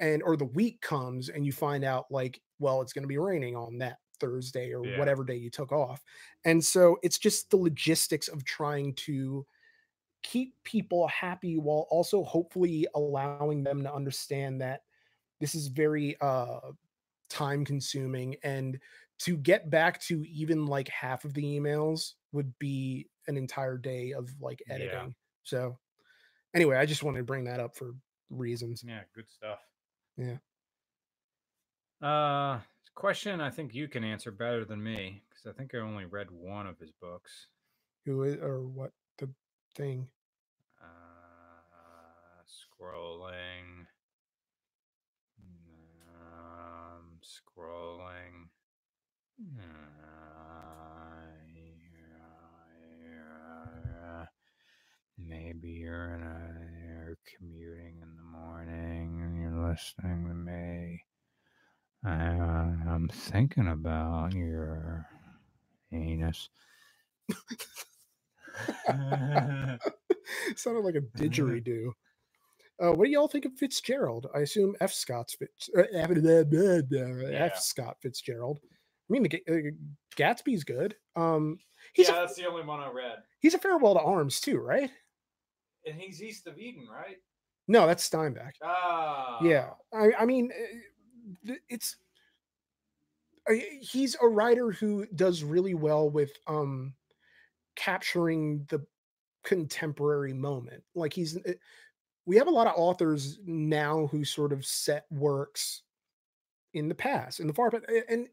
[0.00, 3.18] and or the week comes and you find out like, well, it's going to be
[3.18, 4.98] raining on that Thursday or Yeah.
[4.98, 6.04] whatever day you took off.
[6.44, 9.46] And so it's just the logistics of trying to
[10.22, 14.82] keep people happy while also hopefully allowing them to understand that
[15.40, 16.72] this is very uh
[17.30, 18.80] time consuming and
[19.18, 24.12] to get back to even like half of the emails would be an entire day
[24.12, 24.74] of like Yeah.
[24.74, 25.78] editing so
[26.54, 27.94] anyway i just wanted to bring that up for
[28.30, 29.04] reasons Yeah.
[29.14, 29.60] Good stuff.
[30.16, 30.38] Yeah.
[32.00, 32.60] Uh,
[32.94, 36.30] question I think you can answer better than me because I think I only read
[36.30, 37.48] one of his books.
[38.04, 38.92] who is or what
[39.74, 40.08] thing
[40.82, 43.86] Uh, scrolling.
[46.08, 48.48] Um, scrolling.
[49.58, 49.64] Uh,
[55.18, 61.02] maybe you're in a you're commuting in the morning and you're listening to me.
[62.04, 65.06] I, I'm thinking about your
[65.92, 66.48] anus.
[70.56, 71.92] sounded like a didgeridoo
[72.80, 74.28] uh, what do y'all think of Fitzgerald?
[74.34, 74.92] I assume F.
[74.92, 76.10] Scott's Fitz, uh, F.
[76.12, 77.54] Yeah.
[77.54, 78.60] Scott Fitzgerald.
[78.62, 79.70] I mean, the uh,
[80.16, 80.94] Gatsby's good.
[81.16, 81.58] Um,
[81.92, 83.18] he's yeah, a, that's the only one I read.
[83.40, 84.90] he's a farewell to arms too, right?
[85.86, 87.16] And he's east of Eden, right?
[87.66, 88.52] No, that's Steinbeck.
[88.62, 89.38] Ah.
[89.42, 90.50] Yeah, I, I mean,
[91.48, 91.96] uh, it's
[93.50, 96.94] uh, he's a writer who does really well with um
[97.78, 98.86] capturing the
[99.44, 100.84] contemporary moment.
[100.94, 101.54] Like he's, uh,
[102.26, 105.84] we have a lot of authors now who sort of set works
[106.74, 108.28] in the past, in the far past, and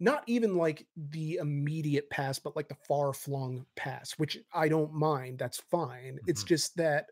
[0.00, 4.94] not even like the immediate past, but like the far flung past, which I don't
[4.94, 5.38] mind.
[5.38, 6.20] That's fine.
[6.26, 6.44] It's Mhm.
[6.44, 7.10] just that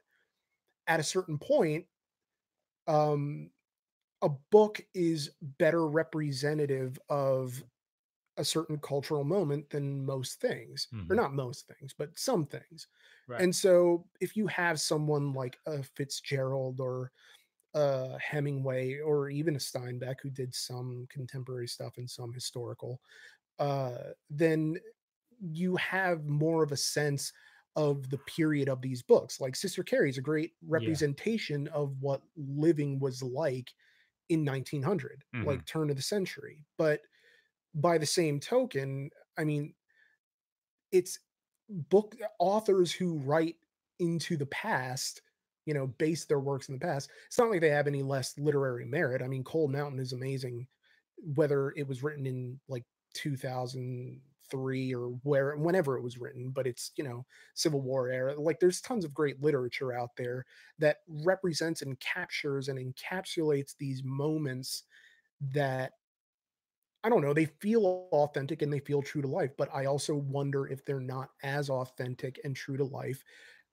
[0.89, 1.87] at a certain point,
[2.87, 3.51] um,
[4.23, 7.63] a book is better representative of
[8.37, 11.17] a certain cultural moment than most things, or Mhm.
[11.17, 12.89] not most things, but some things.
[13.27, 13.45] Right.
[13.45, 17.13] And so, if you have someone like a Fitzgerald or
[17.75, 23.01] a Hemingway or even a Steinbeck who did some contemporary stuff and some historical,
[23.59, 24.79] uh, then
[25.41, 27.33] you have more of a sense
[27.77, 29.41] of the period of these books.
[29.41, 33.73] Like Sister Carrie is a great representation of what living was like
[34.29, 36.67] in 1900, like turn of the century.
[36.79, 37.03] But
[37.77, 39.75] by the same token, I mean,
[40.91, 41.19] it's
[41.69, 43.57] book uh, authors who write
[43.99, 45.21] into the past,
[45.67, 47.11] you know, base their works in the past.
[47.27, 49.23] It's not like they have any less literary merit.
[49.23, 50.67] I mean, Cold Mountain is amazing,
[51.35, 56.93] whether it was written in like 2003 or where whenever it was written, but it's,
[56.97, 58.41] you know, Civil War era.
[58.41, 60.47] Like there's tons of great literature out there
[60.79, 64.85] that represents and captures and encapsulates these moments
[65.53, 65.93] that
[67.07, 70.17] I don't know, they feel authentic and they feel true to life, but I also
[70.17, 73.23] wonder if they're not as authentic and true to life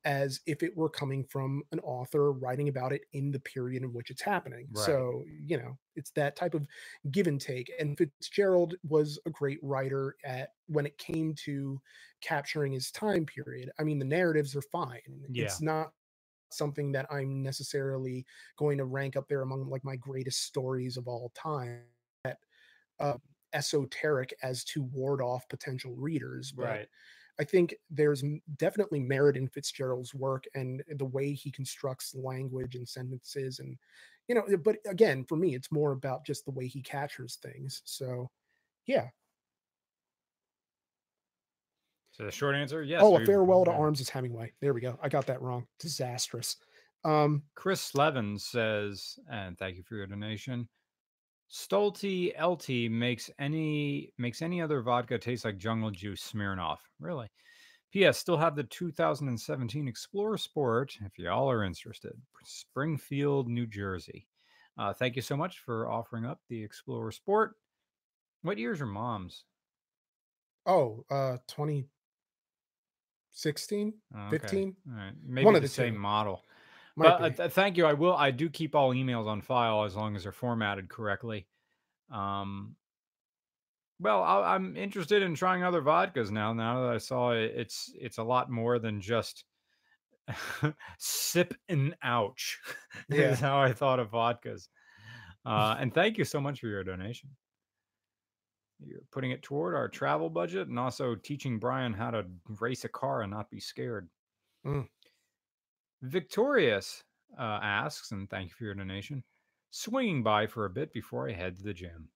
[0.06, 3.92] as if it were coming from an author writing about it in the period in
[3.92, 4.68] which it's happening.
[4.72, 4.86] Right.
[4.86, 6.68] So, you know, it's that type of
[7.10, 7.72] give and take.
[7.80, 11.82] And Fitzgerald was a great writer at when it came to
[12.22, 13.72] capturing his time period.
[13.80, 15.26] I mean, the narratives are fine.
[15.32, 15.46] Yeah.
[15.46, 15.92] It's not
[16.52, 18.28] something that I'm necessarily
[18.58, 21.80] going to rank up there among like my greatest stories of all time.
[23.00, 23.18] Uh,
[23.54, 26.90] esoteric as to ward off potential readers, but Right.
[27.40, 28.24] I think there's
[28.58, 33.78] definitely merit in Fitzgerald's work and the way he constructs language and sentences, and
[34.28, 34.44] you know.
[34.58, 37.82] But again, for me, it's more about just the way he captures things.
[37.86, 38.30] So,
[38.86, 39.08] yeah.
[42.12, 43.02] So the short answer, yes.
[43.04, 44.54] oh, a farewell to arms is Hemingway.
[44.62, 45.00] There we go.
[45.02, 45.66] I got that wrong.
[45.80, 46.58] Disastrous.
[47.04, 50.70] Um, Chris Levin says, and thank you for your donation.
[51.52, 56.80] Stoli Elit makes any makes any other vodka taste like jungle juice Smirnoff.
[57.00, 57.28] Really?
[57.92, 58.18] P.S.
[58.18, 62.14] Still have the 2017 Explorer Sport if y'all are interested.
[62.44, 64.28] Springfield, New Jersey.
[64.78, 67.56] Uh, thank you so much for offering up the Explorer Sport.
[68.42, 69.46] What year's your mom's?
[70.66, 74.40] oh, uh, 2016, Oh, okay.
[74.40, 74.76] 15.
[74.90, 75.14] All right.
[75.24, 76.00] Maybe One the, of the same two.
[76.00, 76.42] model.
[76.96, 77.86] Might But uh, thank you.
[77.86, 78.16] I will.
[78.16, 81.48] I do keep all emails on file as long as they're formatted correctly.
[82.12, 82.76] Um,
[84.00, 86.54] well, I, I'm interested in trying other vodkas now.
[86.54, 89.46] Now that I saw it, it's it's a lot more than just
[91.00, 92.60] sip and ouch.
[93.10, 93.32] Yeah.
[93.32, 94.68] is how I thought of vodkas.
[95.46, 97.30] Uh, and thank you so much for your donation.
[98.80, 102.26] You're putting it toward our travel budget and also teaching Brian how to
[102.60, 104.08] race a car and not be scared.
[104.66, 104.88] Mm.
[106.04, 107.04] Victorious
[107.40, 109.24] uh, asks, and thank you for your donation,
[109.72, 112.10] swinging by for a bit before I head to the gym.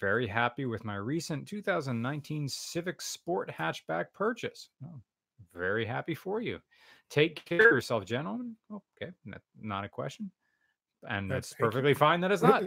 [0.00, 4.70] Very happy with my recent 2019 Civic Sport hatchback purchase.
[4.84, 5.00] Oh,
[5.54, 6.58] very happy for you.
[7.08, 8.54] Take care of yourself, gentlemen.
[8.70, 9.12] Okay,
[9.60, 10.30] not a question.
[11.08, 12.64] And Uh, that's perfectly fine that it's not.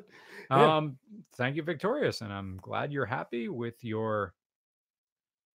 [0.49, 0.97] Um,
[1.36, 4.34] thank you, Victorious, and I'm glad you're happy with your.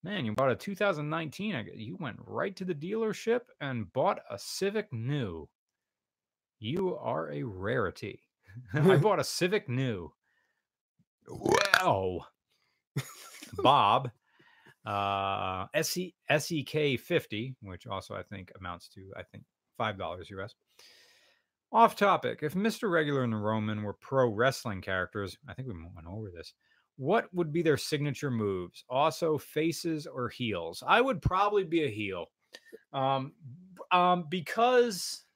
[0.06, 1.56] Man, you bought a 2019.
[1.56, 5.48] I g- You went right to the dealership and bought a Civic new.
[6.60, 8.20] You are a rarity.
[8.72, 10.12] I bought a Civic new.
[11.28, 12.20] Wow.
[13.54, 14.12] Bob,
[14.86, 19.42] uh, SE, SEK 50, which also I think amounts to, I think,
[19.80, 20.54] $5 US.
[21.72, 22.44] Off topic.
[22.44, 22.88] If Mr.
[22.88, 26.54] Regular and the Roman were pro wrestling characters, I think we went over this.
[26.96, 28.84] What would be their signature moves?
[28.88, 30.82] Also, faces or heels?
[30.86, 32.26] I would probably be a heel,
[32.92, 33.34] um,
[33.92, 35.26] um, because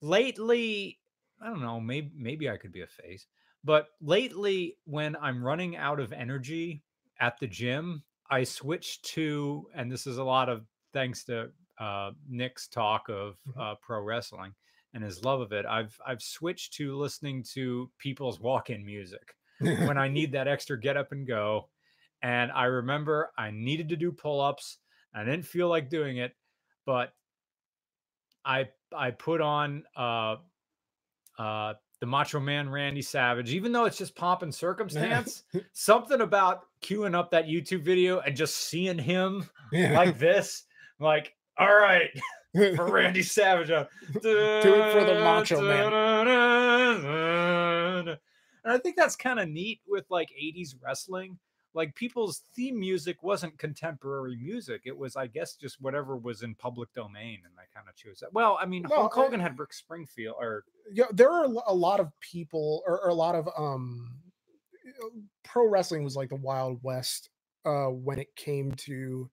[0.00, 1.00] lately,
[1.40, 1.80] I don't know.
[1.80, 3.26] Maybe maybe I could be a face,
[3.64, 6.84] but lately, when I'm running out of energy
[7.18, 12.12] at the gym, I switch to, and this is a lot of thanks to uh,
[12.28, 13.52] Nick's talk of Mhm.
[13.56, 14.54] uh, pro wrestling
[14.94, 15.66] and his love of it.
[15.66, 19.36] I've I've switched to listening to people's walk-in music
[19.86, 21.68] when I need that extra get up and go.
[22.22, 24.78] And I remember I needed to do pull-ups.
[25.14, 26.34] I didn't feel like doing it,
[26.86, 27.12] but
[28.44, 30.36] I I put on uh
[31.38, 36.62] uh the Macho Man Randy Savage, even though it's just pomp and circumstance, something about
[36.82, 39.96] queuing up that YouTube video and just seeing him yeah.
[39.96, 40.64] like this,
[40.98, 42.10] like, all right,
[42.52, 43.70] for Randy Savage.
[43.70, 43.84] uh,
[44.20, 45.92] Do it for the Macho Man.
[48.64, 51.38] And I think that's kind of neat with like 80s wrestling.
[51.74, 54.82] Like people's theme music wasn't contemporary music.
[54.84, 57.40] It was, I guess, just whatever was in public domain.
[57.44, 58.32] And I kind of chose that.
[58.32, 61.48] Well, I mean, Well, Hulk I- Hogan had Rick Springfield or yeah, there are a
[61.68, 64.10] a lot of people or, or a lot of um
[65.44, 67.30] pro wrestling was like the wild west
[67.64, 69.30] uh when it came to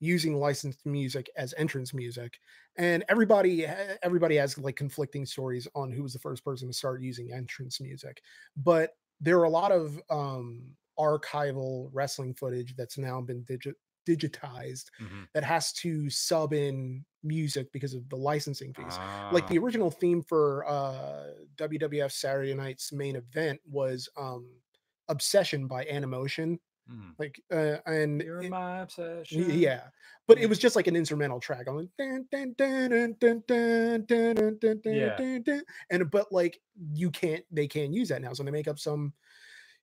[0.00, 2.38] using licensed music as entrance music
[2.76, 3.66] and everybody
[4.02, 7.80] everybody has like conflicting stories on who was the first person to start using entrance
[7.80, 8.22] music
[8.56, 13.74] but there are a lot of um archival wrestling footage that's now been digi-
[14.08, 15.28] digitized Mhm.
[15.34, 18.98] that has to sub in music because of the licensing fees
[19.30, 24.60] like the Ah, original theme for uh WWF Saturday Night's main event was um
[25.08, 26.58] Obsession by Animotion.
[26.90, 27.14] Mm.
[27.18, 29.50] Like uh and You're it- my obsession.
[29.50, 29.88] yeah.
[30.26, 34.04] But it was just like an instrumental track on dun, dun, dun, dun, dun, dun,
[34.06, 35.16] dun, dun, dun, dun, Yeah.
[35.16, 35.62] dun, dun.
[35.90, 36.60] and but like
[36.92, 38.32] you can't they can't use that now.
[38.32, 39.12] So they make up some,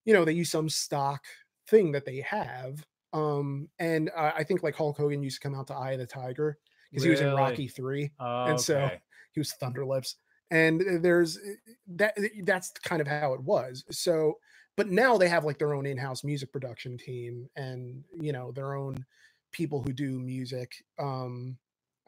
[0.06, 1.26] you know, they use some stock
[1.70, 2.86] thing that they have.
[3.14, 6.00] Um and uh, I think like Hulk Hogan used to come out to Eye of
[6.00, 6.58] the Tiger
[6.92, 9.02] because he was in Rocky 3 Oh, and so okay.
[9.34, 10.16] he was Thunderlips,
[10.52, 11.42] and uh, there's uh,
[11.96, 12.18] that.
[12.44, 13.84] That's kind of how it was.
[13.92, 14.36] So
[14.78, 18.74] but now they have like their own in-house music production team and you know their
[18.76, 19.06] own
[19.52, 20.72] people who do music.
[21.00, 21.58] Um,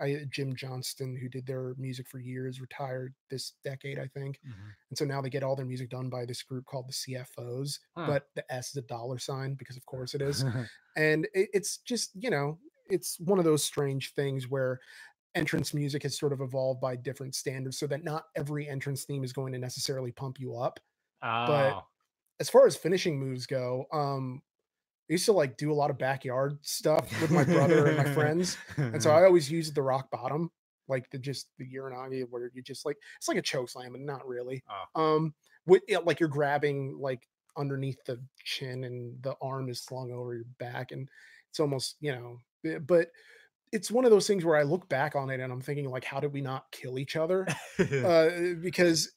[0.02, 4.40] I Jim Johnston, who did their music for years, retired this decade, I think.
[4.48, 4.54] Mhm.
[4.90, 7.80] And so now they get all their music done by this group called the CFOs,
[7.98, 8.08] Huh.
[8.08, 10.44] but the S is a dollar sign because of course it is.
[10.96, 12.60] and it, it's just, you know,
[12.90, 14.80] it's one of those strange things where
[15.36, 19.24] entrance music has sort of evolved by different standards so that not every entrance theme
[19.26, 20.80] is going to necessarily pump you up.
[21.24, 21.84] oh,
[22.40, 24.42] As far as finishing moves go, um
[25.10, 28.04] I used to like do a lot of backyard stuff with my brother and my
[28.14, 28.58] friends.
[28.78, 30.52] And so I always used the rock bottom,
[30.88, 34.06] like the just the uranage where you just like it's like a choke slam, and
[34.06, 34.64] not really.
[34.96, 35.02] Oh.
[35.02, 35.34] Um,
[35.66, 37.28] with yeah, like you're grabbing like
[37.58, 41.10] underneath the chin, and the arm is slung over your back, and
[41.50, 42.38] it's almost you know.
[42.66, 43.10] eh, But
[43.72, 46.04] it's one of those things where I look back on it and I'm thinking like,
[46.04, 47.48] how did we not kill each other?
[47.80, 48.30] uh,
[48.62, 49.12] because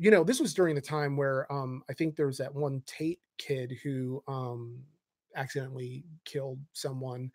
[0.00, 2.82] you know this was during the time where um I think there was that one
[2.86, 4.82] Tate kid who um
[5.36, 7.30] accidentally killed someone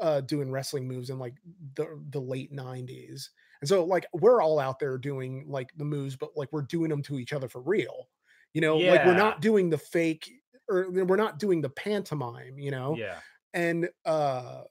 [0.00, 1.34] uh doing wrestling moves in like
[1.74, 3.28] the the late 90s
[3.60, 6.90] and so like we're all out there doing like the moves but like we're doing
[6.90, 8.08] them to each other for real
[8.52, 8.76] you know?
[8.76, 10.30] Like we're not doing the fake
[10.68, 12.96] or we're not doing the pantomime you know?
[12.96, 13.20] Yeah.
[13.54, 14.62] and uh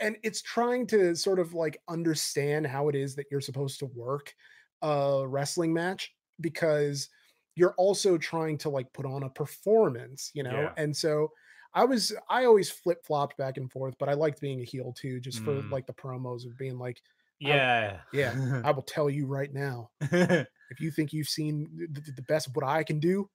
[0.00, 3.86] and it's trying to sort of like understand how it is that you're supposed to
[3.86, 4.34] work
[4.82, 7.08] a wrestling match because
[7.56, 10.72] you're also trying to like put on a performance you know Yeah.
[10.76, 11.30] and so
[11.74, 15.20] i was i always flip-flopped back and forth but i liked being a heel too
[15.20, 15.70] just for Mm.
[15.70, 17.00] like the promos of being like
[17.38, 17.98] Yeah.
[18.12, 22.46] yeah, i will tell you right now if you think you've seen the, the- best
[22.48, 23.28] of what I can do,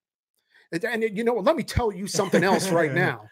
[0.72, 3.30] and, and you know, what, let me tell you something else right now.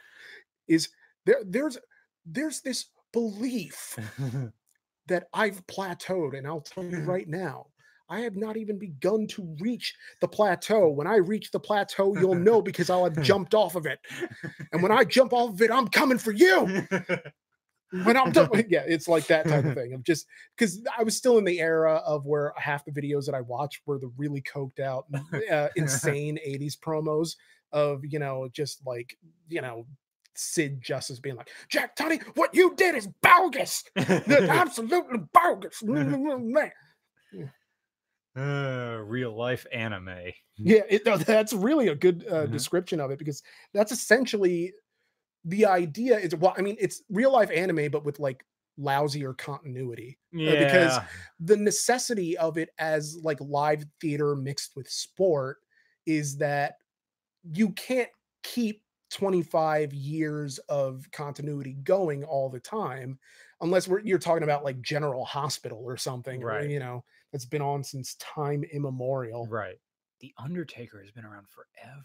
[0.68, 0.90] Is
[1.26, 1.78] there there's
[2.26, 3.98] there's this belief
[5.08, 7.68] that I've plateaued, and I'll tell you right now,
[8.10, 10.90] I have not even begun to reach the plateau.
[10.90, 14.00] When I reach the plateau, you'll know because I'll have jumped off of it.
[14.72, 16.88] And when I jump off of it, I'm coming for you.
[17.92, 19.94] When I'm done, yeah, it's like that type of thing.
[19.94, 20.28] I'm just
[20.58, 23.82] because I was still in the era of where half the videos that I watched
[23.86, 25.06] were the really coked out,
[25.50, 27.38] uh, insane '80s promos
[27.72, 29.86] of you know just like you know
[30.36, 35.82] Sid Justice being like, Jack Tunney, what you did is bogus, That's absolutely bogus.
[38.38, 40.32] Uh, real life anime.
[40.58, 42.52] Yeah, it, no, that's really a good uh, Mhm.
[42.52, 43.42] description of it because
[43.74, 44.74] that's essentially
[45.46, 46.20] the idea.
[46.20, 48.46] Is well, I mean, it's real life anime, but with like
[48.80, 50.20] lousier continuity.
[50.32, 50.66] Yeah.
[50.66, 51.00] because-
[51.40, 55.58] the necessity of it as like live theater mixed with sport
[56.06, 56.76] is that
[57.44, 58.10] you can't
[58.44, 63.20] keep 25 years of continuity going all the time
[63.62, 66.70] unless we're you're talking about like general hospital or something or, Right.
[66.70, 69.78] you know that's been on since time immemorial right.
[70.20, 72.04] The Undertaker has been around forever.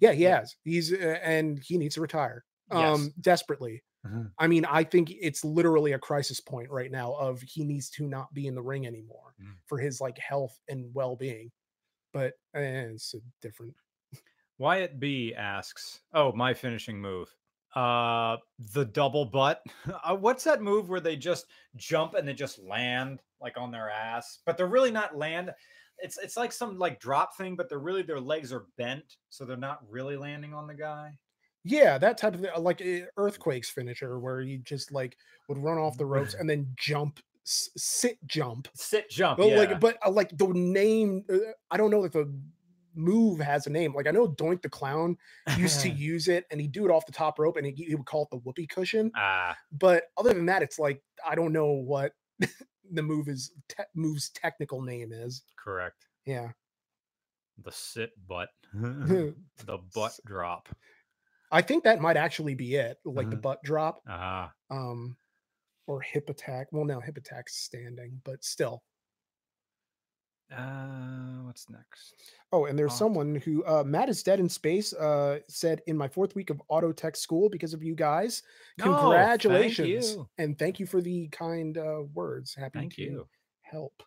[0.00, 0.40] yeah he Yeah.
[0.40, 2.98] has he's uh, and he needs to retire Yes.
[2.98, 4.32] um desperately Mhm.
[4.38, 8.06] i mean i think it's literally a crisis point right now of he needs to
[8.06, 9.56] not be in the ring anymore Mm.
[9.66, 11.50] for his like health and well-being
[12.12, 13.74] but eh, it's a different
[14.58, 17.34] Wyatt B asks, "Oh, my finishing move.
[17.74, 18.36] Uh,
[18.72, 19.62] the double butt.
[20.04, 21.46] Uh, what's that move where they just
[21.76, 25.52] jump and they just land like on their ass, but they're really not land.
[25.98, 29.44] It's it's like some like drop thing, but they're really their legs are bent, so
[29.44, 31.12] they're not really landing on the guy.
[31.64, 35.16] yeah that type of thing like eh, earthquakes finisher where you just like
[35.48, 39.38] would run off the ropes and then jump sit jump Sit jump.
[39.38, 39.56] but yeah.
[39.58, 41.36] like but uh, like the name uh,
[41.70, 42.26] i don't know if the
[42.94, 45.16] move has a name like i know doink the clown
[45.56, 47.94] used to use it and he'd do it off the top rope and he, he
[47.94, 51.52] would call it the whoopee cushion ah, but other than that it's like i don't
[51.52, 52.12] know what
[52.92, 56.06] the move is te- move's technical name is correct.
[56.26, 56.50] yeah
[57.62, 58.48] The sit butt.
[58.72, 60.68] the butt drop.
[61.52, 63.42] i think that might actually be it like the Mhm.
[63.42, 65.16] butt drop Ah, um
[65.86, 68.82] or hip attack well now hip attack's standing but still
[70.56, 72.14] uh, what's next?
[72.52, 75.96] oh and there's Aut- someone who uh matt is dead in space uh said in
[75.96, 78.42] my fourth week of auto tech school because of you guys
[78.78, 80.28] No, thank congratulations you.
[80.38, 83.28] and thank you for the kind uh words happy Thank to you.
[83.62, 84.02] help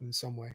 [0.00, 0.54] in some way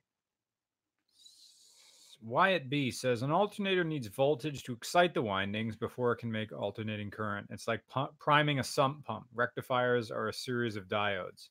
[2.22, 6.52] Wyatt B says an alternator needs voltage to excite the windings before it can make
[6.52, 7.48] alternating current.
[7.52, 7.82] It's like
[8.20, 9.28] priming a sump pump.
[9.36, 11.50] Rectifiers are a series of diodes.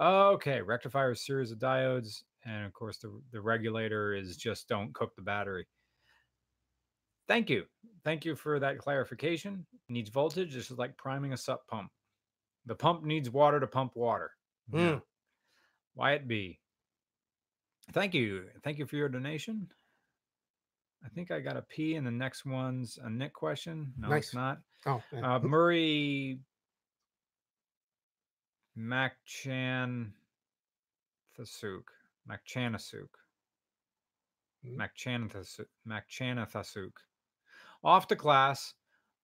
[0.00, 4.94] Okay, rectifier is series of diodes, and of course the the regulator is just don't
[4.94, 5.66] cook the battery.
[7.28, 7.64] Thank you,
[8.04, 9.66] thank you for that clarification.
[9.88, 10.54] needs voltage.
[10.54, 11.90] This is like priming a sump pump.
[12.66, 14.30] The pump needs water to pump water.
[14.72, 14.80] Yeah.
[14.80, 15.02] Mm.
[15.94, 16.58] Wyatt B.
[17.92, 18.44] Thank you.
[18.62, 19.68] Thank you for your donation.
[21.04, 23.92] I think I got a P, in the next one's a Nick question.
[23.98, 24.26] No, Nice.
[24.26, 24.58] it's not.
[24.86, 25.02] Oh.
[25.22, 26.38] Uh, Murray
[28.80, 30.14] Machan
[31.38, 31.84] Thasuk.
[32.28, 33.08] Machanasuk.
[34.64, 34.80] Hmm.
[34.80, 35.66] Machanasuk.
[35.86, 36.92] Machanasuk.
[37.84, 38.74] Off to class.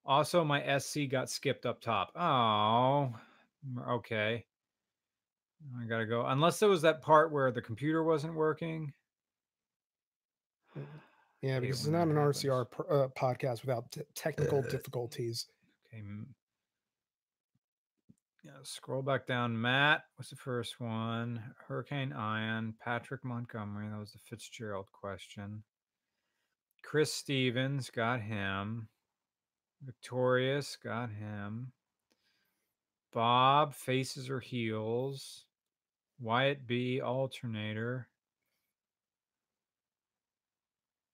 [0.05, 2.13] Also, my SC got skipped up top.
[2.15, 3.15] Oh,
[3.89, 4.45] okay.
[5.81, 6.27] I gotta go.
[6.27, 8.93] Unless there was that part where the computer wasn't working.
[11.41, 15.47] yeah, because it's not an RCR uh, podcast without t- technical difficulties.
[15.93, 16.05] Okay.
[18.47, 19.61] Yeah, scroll back down.
[19.61, 21.43] Matt was the first one.
[21.67, 22.75] Hurricane Ion.
[22.81, 23.89] Patrick Montgomery.
[23.89, 25.65] That was the Fitzgerald question.
[26.85, 28.87] Chris Stevens got him.
[29.83, 31.73] Victorious got him.
[33.13, 35.45] Bob faces or heels.
[36.21, 38.07] Wyatt B alternator.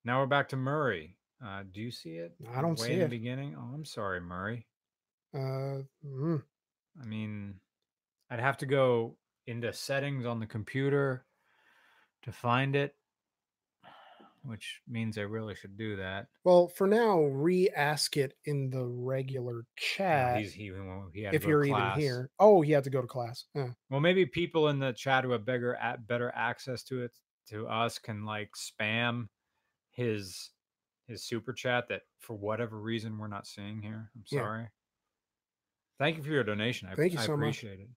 [0.05, 1.16] Now we're back to Murray.
[1.43, 2.35] Uh, do you see it?
[2.55, 3.57] I don't Way see in the beginning.
[3.59, 4.66] Oh, I'm sorry, Murray.
[5.35, 6.43] Uh, mm,
[7.01, 7.61] I mean,
[8.30, 11.26] I'd have to go into settings on the computer
[12.22, 12.97] to find it,
[14.43, 16.28] which means I really should do that.
[16.45, 20.72] well, for now, re-ask it in the regular chat he's, he,
[21.12, 22.30] he had to if go to you're even here.
[22.38, 23.45] Oh, he had to go to class.
[23.55, 23.72] Yeah.
[23.90, 27.16] Well, maybe people in the chat who have better at better access to it
[27.49, 29.28] to us can like spam
[29.90, 30.51] his
[31.07, 34.11] his super chat that for whatever reason we're not seeing here.
[34.16, 34.40] I'm Yeah.
[34.45, 34.68] sorry.
[35.99, 36.88] Thank you for your donation.
[36.90, 37.59] I, Thank you I so much.
[37.62, 37.88] appreciate it.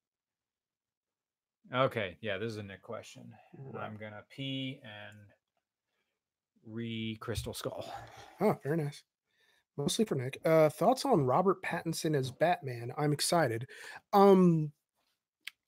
[1.74, 3.34] Okay, yeah, this is a Nick question.
[3.58, 3.84] Right.
[3.84, 5.18] I'm gonna pee and
[6.66, 7.92] re Crystal Skull.
[8.40, 9.04] Oh, very nice.
[9.78, 10.40] Mostly for Nick.
[10.46, 12.94] Uh, thoughts on Robert Pattinson as Batman?
[12.98, 13.68] I'm excited.
[14.14, 14.72] Um,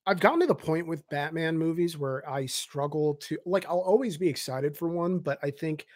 [0.06, 3.66] I've gotten to the point with Batman movies where I struggle to like.
[3.68, 5.88] I'll always be excited for one, but I think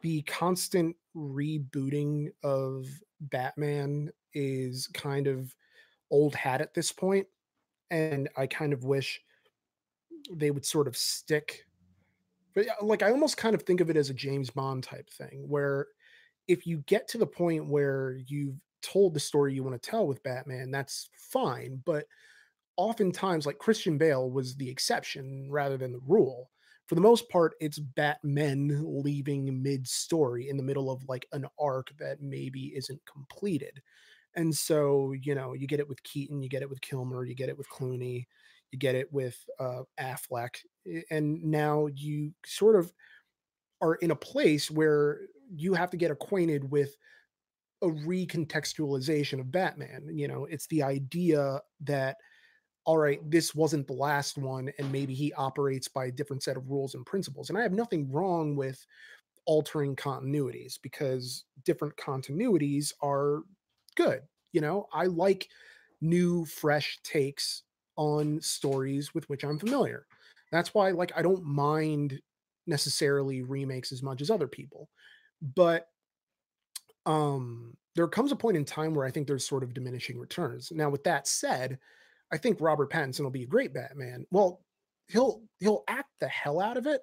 [0.00, 2.86] the constant rebooting of
[3.20, 5.54] Batman is kind of
[6.10, 7.26] old hat at this point,
[7.90, 9.20] and I kind of wish
[10.32, 11.64] they would sort of stick.
[12.54, 15.44] But like, I almost kind of think of it as a James Bond type thing,
[15.48, 15.88] where
[16.48, 20.06] if you get to the point where you've told the story you want to tell
[20.06, 21.82] with Batman, that's fine.
[21.84, 22.06] But
[22.76, 26.50] oftentimes, like Christian Bale was the exception rather than the rule.
[26.86, 31.46] For the most part, it's Batmen leaving mid story in the middle of like an
[31.58, 33.80] arc that maybe isn't completed.
[34.36, 37.34] And so, you know, you get it with Keaton, you get it with Kilmer, you
[37.34, 38.26] get it with Clooney,
[38.70, 40.56] you get it with uh, Affleck.
[40.86, 42.92] eh, And now you sort of
[43.80, 45.22] are in a place where
[45.54, 46.96] you have to get acquainted with
[47.82, 50.08] a recontextualization of Batman.
[50.10, 52.18] You know, it's the idea that,
[52.84, 56.56] all right, this wasn't the last one, and maybe he operates by a different set
[56.56, 57.48] of rules and principles.
[57.48, 58.84] And I have nothing wrong with
[59.46, 63.42] altering continuities because different continuities are
[63.94, 64.22] good.
[64.52, 65.48] You know, I like
[66.00, 67.62] new, fresh takes
[67.96, 70.06] on stories with which I'm familiar.
[70.52, 72.20] That's why, like, I don't mind
[72.66, 74.88] necessarily remakes as much as other people.
[75.42, 75.88] But
[77.06, 80.70] um there comes a point in time where I think there's sort of diminishing returns.
[80.70, 81.78] Now, with that said,
[82.32, 84.26] I think Robert Pattinson will be a great Batman.
[84.30, 84.60] Well,
[85.08, 87.00] he'll he'll act the hell out of it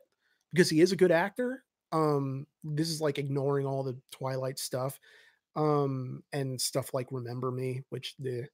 [0.53, 1.63] because he is a good actor.
[1.91, 4.99] Um, this is like ignoring all the Twilight stuff,
[5.57, 8.47] um, and stuff like Remember Me, which the,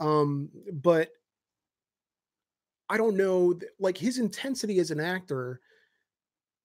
[0.00, 1.10] um, but
[2.90, 5.60] I don't know, like his intensity as an actor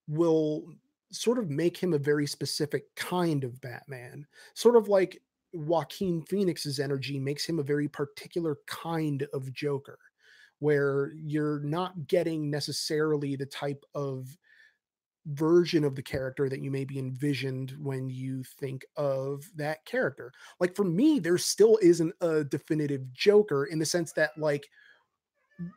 [0.08, 0.66] will
[1.12, 4.26] sort of make him a very specific kind of Batman.
[4.56, 5.22] Sort of like
[5.54, 10.00] Joaquin Phoenix's energy makes him a very particular kind of Joker,
[10.58, 14.36] where you're not getting necessarily the type of
[15.28, 20.32] version of the character that you maybe envisioned when you think of that character.
[20.60, 24.68] Like for me, there still isn't a definitive Joker in the sense that, like,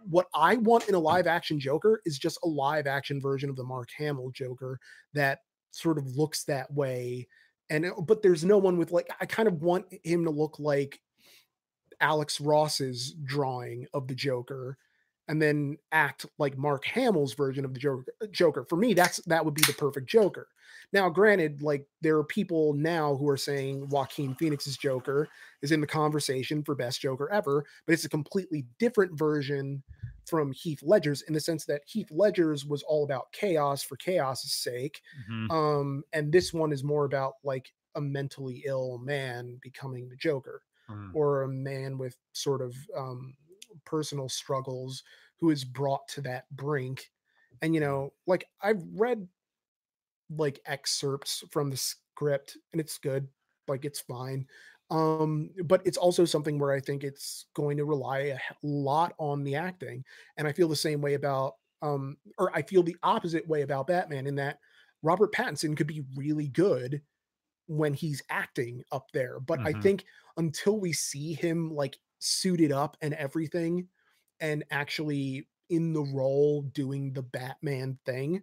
[0.08, 3.56] what I want in a live action Joker is just a live action version of
[3.56, 4.80] the Mark Hamill Joker
[5.12, 5.40] that
[5.70, 7.28] sort of looks that way.
[7.70, 10.58] And uh, but there's no one with like I kind of want him to look
[10.58, 11.00] like
[12.00, 14.78] Alex Ross's drawing of the Joker
[15.28, 18.04] and then act like Mark Hamill's version of the Joker.
[18.30, 18.64] Joker.
[18.68, 20.48] For me, that's that would be the perfect Joker.
[20.92, 25.28] Now, granted, like there are people now who are saying Joaquin Phoenix's Joker
[25.62, 29.82] is in the conversation for best Joker ever, but it's a completely different version
[30.26, 34.52] from Heath Ledger's in the sense that Heath Ledger's was all about chaos for chaos's
[34.52, 35.00] sake.
[35.30, 35.50] Mhm.
[35.50, 40.62] Um, and this one is more about like a mentally ill man becoming the Joker
[40.88, 41.10] Mm.
[41.14, 43.36] or a man with sort of um,
[43.84, 45.02] personal struggles
[45.38, 47.10] who is brought to that brink.
[47.62, 49.28] And you know, like I've read
[50.30, 53.28] like excerpts from the script and it's good.
[53.68, 54.46] Like it's fine.
[54.90, 59.42] Um, but it's also something where I think it's going to rely a lot on
[59.42, 60.04] the acting.
[60.36, 63.88] And I feel the same way about um or I feel the opposite way about
[63.88, 64.60] Batman in that
[65.02, 67.02] Robert Pattinson could be really good
[67.66, 69.40] when he's acting up there.
[69.40, 69.82] But I Mhm.
[69.82, 70.04] think
[70.36, 73.88] until we see him like suited up and everything
[74.40, 78.42] and actually in the role doing the Batman thing,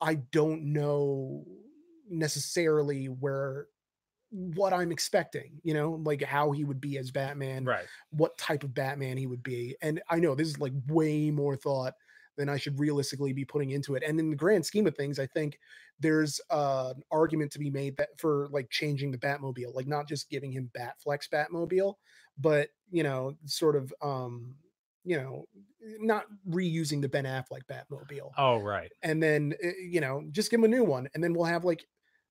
[0.00, 1.44] I don't know
[2.08, 3.68] necessarily where
[4.30, 7.88] what I'm expecting, you know, like how he would be as Batman, Right.
[8.10, 9.76] what type of Batman he would be.
[9.82, 11.94] And I know this is like way more thought
[12.36, 14.02] than I should realistically be putting into it.
[14.02, 15.58] And in the grand scheme of things, I think
[15.98, 20.08] there's uh, an argument to be made that for like changing the Batmobile, like not
[20.08, 21.94] just giving him Batfleck's Batmobile,
[22.38, 24.56] but you know, sort of um,
[25.04, 25.44] you know,
[25.80, 28.92] not reusing the Ben Affleck Batmobile Oh, right.
[29.02, 31.64] and then uh, you know just give him a new one and then we'll have
[31.64, 31.86] like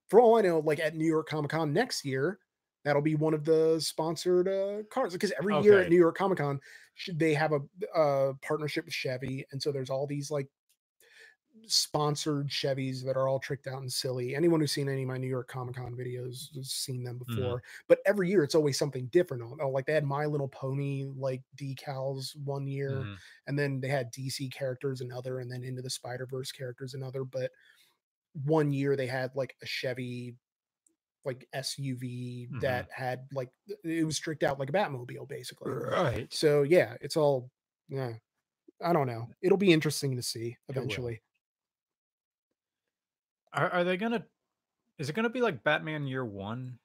[0.07, 2.39] for all i know like at new york comic con next year
[2.83, 6.37] that'll be one of the sponsored uh cars because every year at new york comic
[6.37, 6.59] con
[7.13, 7.59] they have a,
[7.99, 10.49] a partnership with chevy and so there's all these like
[11.67, 15.17] sponsored chevys that are all tricked out and silly anyone who's seen any of my
[15.17, 17.55] new york comic con videos has seen them Mhm.
[17.55, 21.05] before but every year it's always something different oh, like they had my little pony
[21.15, 23.17] like decals one year Mhm.
[23.47, 27.23] and then they had DC characters another, and then into the Spider Verse characters another.
[27.23, 27.51] But
[28.33, 30.35] one year they had like a Chevy
[31.25, 32.61] like SUV Mhm.
[32.61, 33.49] that had like
[33.83, 35.71] it was tricked out like a Batmobile basically.
[35.73, 36.31] Right.
[36.33, 37.49] So yeah, it's all
[37.89, 38.13] yeah.
[38.83, 39.29] I don't know.
[39.41, 41.21] It'll be interesting to see eventually.
[43.53, 44.25] Are, are they gonna?
[44.99, 46.79] Is it gonna be like Batman Year One?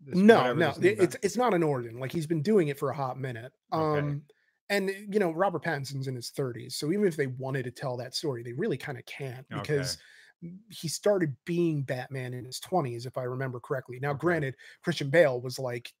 [0.00, 1.98] This- No, no, it- it's it's not an origin.
[1.98, 3.52] Like he's been doing it for a hot minute.
[3.72, 4.00] Okay.
[4.00, 4.24] Um
[4.70, 6.72] and you know, Robert Pattinson's in his 30s.
[6.72, 9.84] So even if they wanted to tell that story, they really kind of can't Okay.
[10.70, 13.98] He started being Batman in his 20s, if I remember correctly.
[14.00, 15.92] Now, granted, Christian Bale was like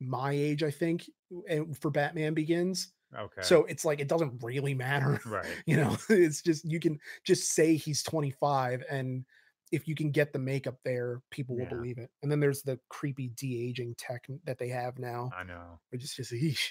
[0.00, 1.08] my age, I think,
[1.48, 2.92] and for Batman Begins.
[3.16, 3.42] okay.
[3.42, 5.20] So it's like it doesn't really matter.
[5.26, 5.46] right.
[5.66, 9.24] You know, it's just you can just say he's 25 and
[9.72, 11.70] if you can get the makeup there, people will Yeah.
[11.70, 12.10] believe it.
[12.22, 15.80] And then there's the creepy de-aging tech that they have now, I know.
[15.90, 16.70] which is just eesh.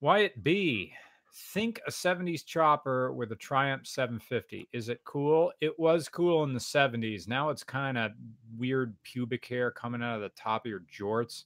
[0.00, 0.92] Wyatt B.
[1.34, 4.68] Think a 70s chopper with a Triumph 750.
[4.72, 5.52] Is it cool?
[5.60, 7.28] It was cool in the 70s.
[7.28, 8.12] Now it's kind of
[8.56, 11.44] weird pubic hair coming out of the top of your jorts.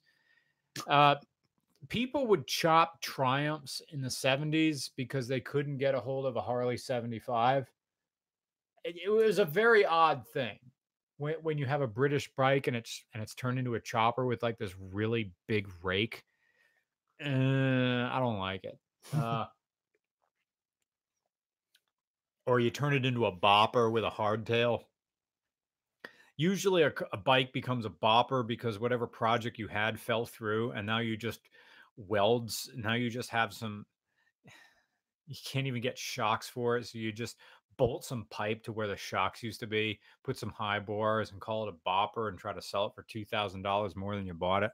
[0.86, 1.16] Uh,
[1.88, 6.40] people would chop Triumphs in the 70s because they couldn't get a hold of a
[6.40, 7.70] Harley 75.
[8.84, 10.58] It, it was a very odd thing
[11.18, 14.26] when, when you have a British bike and it's and it's turned into a chopper
[14.26, 16.24] with like this really big rake.
[17.24, 17.28] Uh,
[18.10, 18.78] I don't like it.
[19.12, 19.46] Uh,
[22.46, 24.80] or you turn it into a bopper with a hardtail.
[26.36, 30.98] Usually, a bike becomes a bopper because whatever project you had fell through, and now
[30.98, 31.40] you just
[31.96, 32.70] welds.
[32.74, 33.84] Now you just have some.
[35.26, 37.36] You can't even get shocks for it, so you just
[37.78, 41.40] bolt some pipe to where the shocks used to be, put some high bars, and
[41.40, 44.26] call it a bopper, and try to sell it for two thousand dollars more than
[44.26, 44.70] you bought it.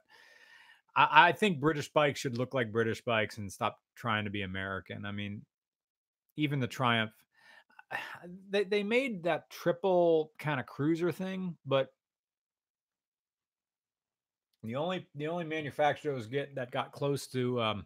[0.95, 4.41] I, I think British bikes should look like British bikes and stop trying to be
[4.41, 5.05] American.
[5.05, 5.43] I mean,
[6.35, 7.11] even the Triumph,
[8.49, 11.89] they they made that triple kind of cruiser thing, but
[14.63, 17.85] the only the only manufacturer was get that got close to um,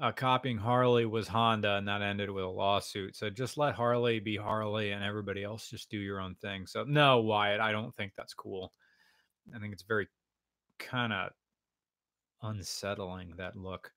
[0.00, 3.16] uh, copying Harley was Honda, and that ended with a lawsuit.
[3.16, 6.66] So just let Harley be Harley, and everybody else just do your own thing.
[6.66, 8.72] So no, Wyatt, I don't think that's cool.
[9.54, 10.08] I think it's very
[10.78, 11.30] kind of
[12.42, 13.90] unsettling that look.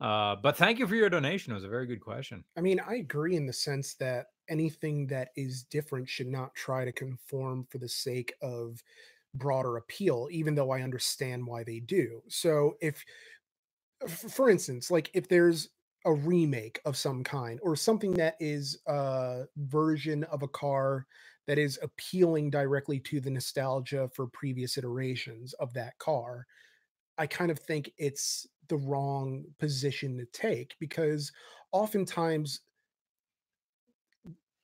[0.00, 1.52] Uh, but thank you for your donation.
[1.52, 2.44] It was a very good question.
[2.56, 6.84] I mean, I agree in the sense that anything that is different should not try
[6.84, 8.82] to conform for the sake of
[9.34, 12.22] broader appeal, even though I understand why they do.
[12.28, 13.04] So, if,
[14.08, 15.68] for instance, like if there's
[16.04, 21.06] a remake of some kind or something that is a version of a car
[21.46, 26.46] that is appealing directly to the nostalgia for previous iterations of that car,
[27.18, 31.32] I kind of think it's the wrong position to take because
[31.72, 32.60] oftentimes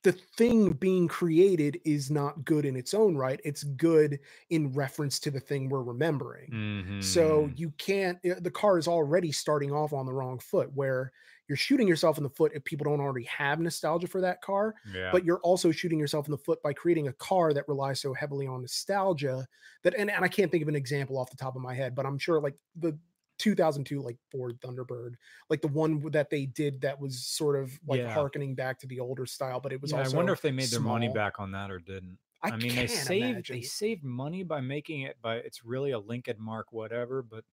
[0.03, 3.41] the thing being created is not good in its own right.
[3.45, 4.19] It's good
[4.51, 6.57] in reference to the thing we're remembering.
[6.99, 7.57] So Mhm.
[7.57, 11.13] you can't, uh, the car is already starting off on the wrong foot where
[11.49, 14.75] you're shooting yourself in the foot if people don't already have nostalgia for that car
[14.85, 18.01] yeah, but you're also shooting yourself in the foot by creating a car that relies
[18.01, 19.47] so heavily on nostalgia
[19.83, 21.95] that and, and I can't think of an example off the top of my head,
[21.95, 22.99] but I'm sure like the
[23.39, 25.15] 2002 like Ford Thunderbird,
[25.51, 28.13] like the one that they did that was sort of like Yeah.
[28.13, 30.71] harkening back to the older style, but it was Yeah, I wonder if they made
[30.71, 32.19] their money back on that or didn't.
[32.43, 33.57] I, I, mean, they saved imagine.
[33.57, 37.45] they saved money by making it by it's really a Lincoln Mark whatever, but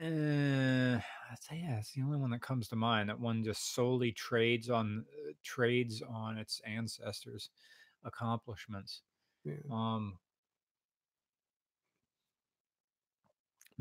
[0.00, 0.98] uh,
[1.30, 3.08] I'd say yeah, it's the only one that comes to mind.
[3.08, 7.50] That one just solely trades on uh, trades on its ancestors'
[8.04, 9.02] accomplishments.
[9.44, 9.54] Yeah.
[9.70, 10.18] Um,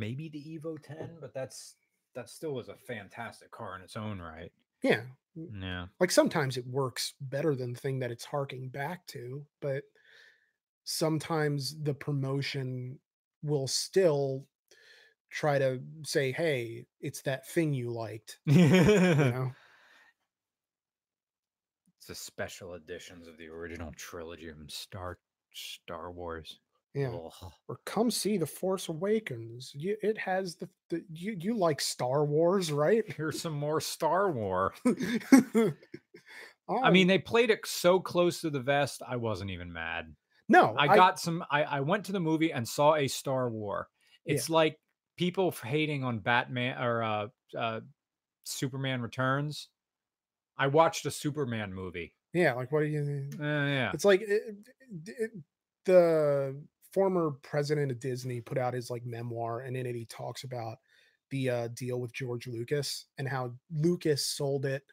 [0.02, 1.78] maybe the Evo 10, but that's
[2.16, 4.52] that still was a fantastic car in its own right.
[4.82, 5.88] Yeah, Yeah.
[6.00, 9.86] like sometimes it works better than the thing that it's harking back to, but
[10.84, 13.00] sometimes the promotion
[13.44, 14.48] will still
[15.30, 18.40] try to say, "Hey, it's that thing you liked."
[19.16, 19.56] You know?
[21.96, 25.20] It's the special editions of the original trilogy from Star
[25.54, 26.60] Star Wars.
[26.94, 27.14] Yeah.
[27.14, 27.52] Ugh.
[27.70, 29.72] Or come see The Force Awakens.
[29.74, 33.04] You, it has the, the you you like Star Wars, right?
[33.16, 34.74] Here's some more Star War.
[34.86, 35.72] I
[36.84, 40.14] I mean, they played it so close to the vest, I wasn't even mad.
[40.50, 41.44] no, I got some.
[41.50, 43.88] I, I went to the movie and saw a Star War.
[44.26, 44.36] Yeah.
[44.36, 44.78] It's like
[45.18, 47.28] people hating on Batman or uh,
[47.58, 47.80] uh,
[48.44, 49.70] Superman Returns.
[50.58, 52.14] I watched a Superman movie.
[52.34, 52.54] yeah.
[52.54, 53.30] Like, what do you?
[53.40, 53.92] Uh, yeah.
[53.94, 54.56] It's like it-
[55.08, 55.32] it-
[55.86, 56.56] the
[56.94, 60.78] former president of Disney put out his like memoir, and in it he talks about
[61.30, 64.84] the uh, deal with George Lucas and how Lucas sold it,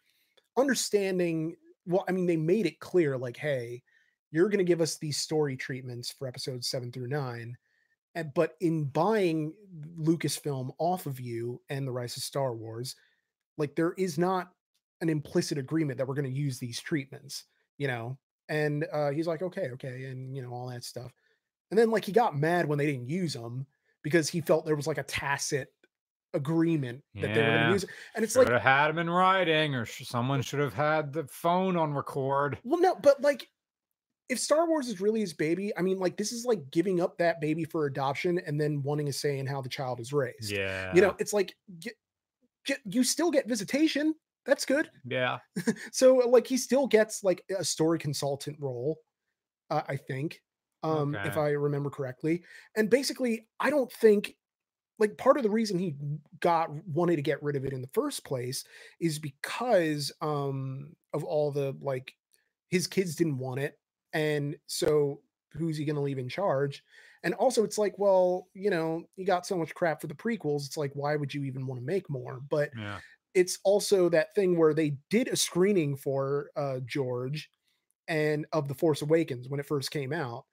[0.56, 1.56] understanding.
[1.86, 3.82] Well, I mean, they made it clear, like, hey,
[4.30, 7.56] you're going to give us these story treatments for episodes seven through nine.
[8.14, 9.54] And, but in buying
[9.98, 12.94] Lucasfilm off of you and the Rise of Star Wars,
[13.56, 14.50] like there is not
[15.00, 17.44] an implicit agreement that we're going to use these treatments,
[17.78, 18.18] you know?
[18.48, 21.12] And uh, he's like, okay, okay, and you know all that stuff.
[21.70, 23.66] And then like he got mad when they didn't use him
[24.02, 25.68] because he felt there was like a tacit
[26.34, 27.90] agreement that they were going to use it.
[28.14, 31.12] And it's Should like, have had him in writing, or sh- someone should have had
[31.12, 32.58] the phone on record.
[32.64, 33.48] well, no, but like
[34.28, 37.16] if Star Wars is really his baby, I mean, like this is like giving up
[37.18, 40.50] that baby for adoption and then wanting a say in how the child is raised.
[40.52, 40.92] Yeah.
[40.94, 41.94] You know, it's like get,
[42.66, 44.14] get, you still get visitation.
[44.44, 44.90] That's good.
[45.04, 45.38] Yeah.
[45.92, 48.98] so like he still gets like a story consultant role
[49.70, 50.40] uh, i think
[50.82, 52.42] um if i remember correctly
[52.76, 54.36] and basically i don't think
[54.98, 55.94] like part of the reason he
[56.40, 58.64] got wanted to get rid of it in the first place
[59.00, 62.12] is because um of all the like
[62.68, 63.78] his kids didn't want it
[64.12, 65.22] and so
[65.52, 66.84] who's he going to leave in charge?
[67.22, 70.66] And also it's like well you know you got so much crap for the prequels
[70.66, 72.40] it's like why would you even want to make more?
[72.48, 73.00] But Yeah.
[73.34, 77.50] it's also that thing where they did a screening for uh George
[78.08, 80.46] and of The Force Awakens when it first came out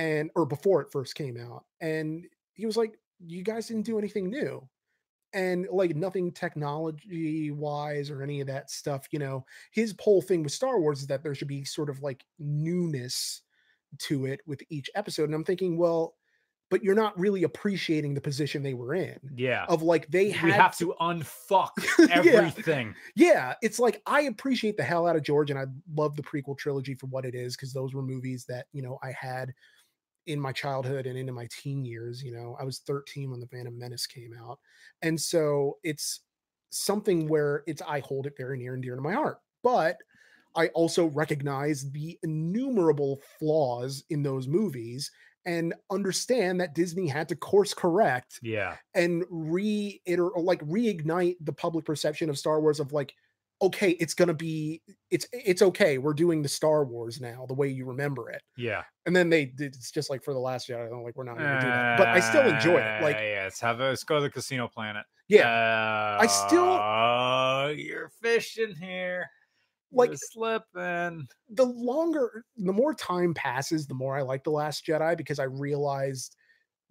[0.00, 2.24] and or before it first came out and
[2.54, 2.94] he was like
[3.26, 4.66] you guys didn't do anything new
[5.34, 10.42] and like nothing technology wise or any of that stuff you know his whole thing
[10.42, 13.42] with Star Wars is that there should be sort of like newness
[13.98, 16.14] to it with each episode and I'm thinking well
[16.70, 19.64] but you're not really appreciating the position they were in Yeah.
[19.68, 21.70] of like they had we have to unfuck
[22.08, 22.16] Yeah.
[22.16, 22.94] everything.
[23.16, 25.64] yeah, it's like I appreciate the hell out of George, and I
[25.96, 28.98] love the prequel trilogy for what it is because those were movies that you know
[29.02, 29.52] I had
[30.30, 32.22] in my childhood and into my teen years.
[32.22, 34.58] You know, I was 13 when the Phantom Menace came out,
[35.02, 36.20] and so it's
[36.70, 39.38] something where it's I hold it very near and dear to my heart.
[39.62, 39.96] But
[40.56, 45.10] I also recognize the innumerable flaws in those movies
[45.46, 48.76] and understand that Disney had to course correct Yeah.
[48.94, 53.14] and reiter or like reignite the public perception of Star Wars of like,
[53.62, 54.80] okay, it's gonna be
[55.10, 55.98] it's it's okay.
[55.98, 58.42] We're doing the Star Wars now, the way you remember it.
[58.56, 58.82] Yeah.
[59.06, 61.36] And then they did it's just like for the last Jedi, they're like, we're not
[61.36, 61.98] gonna do that.
[61.98, 63.02] But I still enjoy it.
[63.02, 65.04] Like, Uh, yeah, let's have a, let's go to the casino planet.
[65.28, 69.26] yeah, I still- oh, you're fishing here.
[69.92, 71.26] Like- you're slipping.
[71.48, 75.44] the longer the more time passes, the more I like The Last Jedi because I
[75.44, 76.36] realized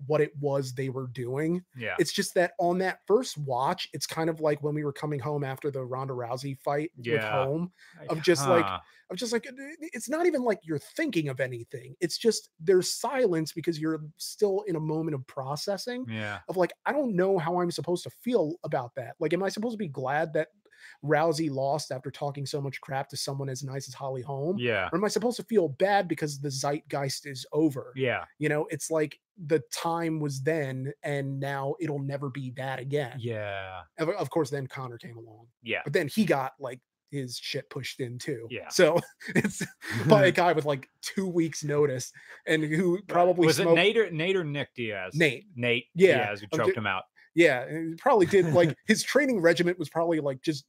[0.08, 1.64] what it was they were doing.
[1.76, 1.96] Yeah.
[2.00, 5.20] It's just that on that first watch, it's kind of like when we were coming
[5.20, 7.44] home after the Ronda Rousey fight with Yeah.
[7.46, 7.72] home.
[8.10, 8.80] of just like, Huh.
[9.12, 11.96] I'm just like, "Uh, it's not even like you're thinking of anything.
[12.00, 16.40] It's just there's silence because you're still in a moment of processing yeah.
[16.48, 19.16] of like, I don't know how I'm supposed to feel about that.
[19.20, 20.50] Like, am I supposed to be glad that
[21.04, 24.58] Rousey lost after talking so much crap to someone as nice as Holly Holm?
[24.60, 24.90] Yeah.
[24.92, 27.94] Or am I supposed to feel bad because the zeitgeist is over?
[27.96, 28.26] Yeah.
[28.38, 33.16] You know, it's like the time was then and now it'll never be that again.
[33.20, 33.82] Yeah.
[33.98, 35.82] Of, of course, then Conor came along, Yeah.
[35.84, 36.80] but then he got like
[37.12, 38.48] his shit pushed in too.
[38.52, 38.68] Yeah.
[38.70, 39.00] So
[39.36, 39.64] it's
[40.08, 42.12] by a guy with like two weeks notice
[42.46, 45.14] and who probably was smoked it Nate or Nate or Nick Diaz?
[45.16, 45.46] Nate.
[45.56, 47.04] Nate Yeah, Diaz who choked him out.
[47.36, 50.66] Yeah, he probably did like his training regiment was probably like just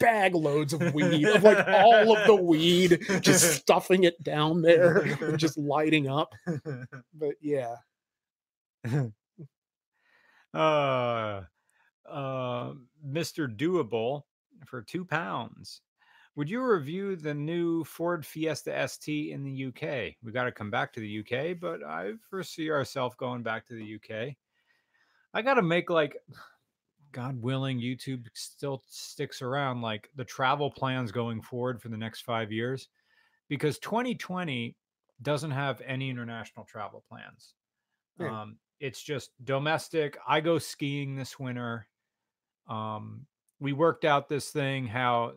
[0.00, 4.98] bag loads of weed, of like all of the weed, just stuffing it down there
[4.98, 6.32] and just lighting up.
[7.16, 7.76] But yeah,
[10.52, 11.42] uh,
[12.08, 12.72] uh,
[13.06, 13.48] Mr.
[13.56, 14.22] Doable
[14.66, 15.80] for two pounds.
[16.36, 20.16] Would you review the new Ford Fiesta ST in the UK?
[20.22, 23.74] We got to come back to the UK, but I foresee ourselves going back to
[23.74, 24.34] the UK.
[25.34, 26.16] I got to make like,
[27.12, 32.22] God willing, YouTube still sticks around, like the travel plans going forward for the next
[32.22, 32.88] five years,
[33.48, 34.76] because 2020
[35.22, 37.54] doesn't have any international travel plans.
[38.18, 38.42] Yeah.
[38.42, 40.18] Um, it's just domestic.
[40.26, 41.86] I go skiing this winter.
[42.68, 43.26] Um,
[43.60, 45.34] we worked out this thing how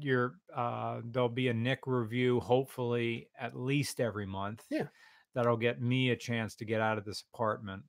[0.00, 4.64] you're uh there'll be a Nick review hopefully at least every month.
[4.70, 4.86] Yeah.
[5.34, 7.82] That'll get me a chance to get out of this apartment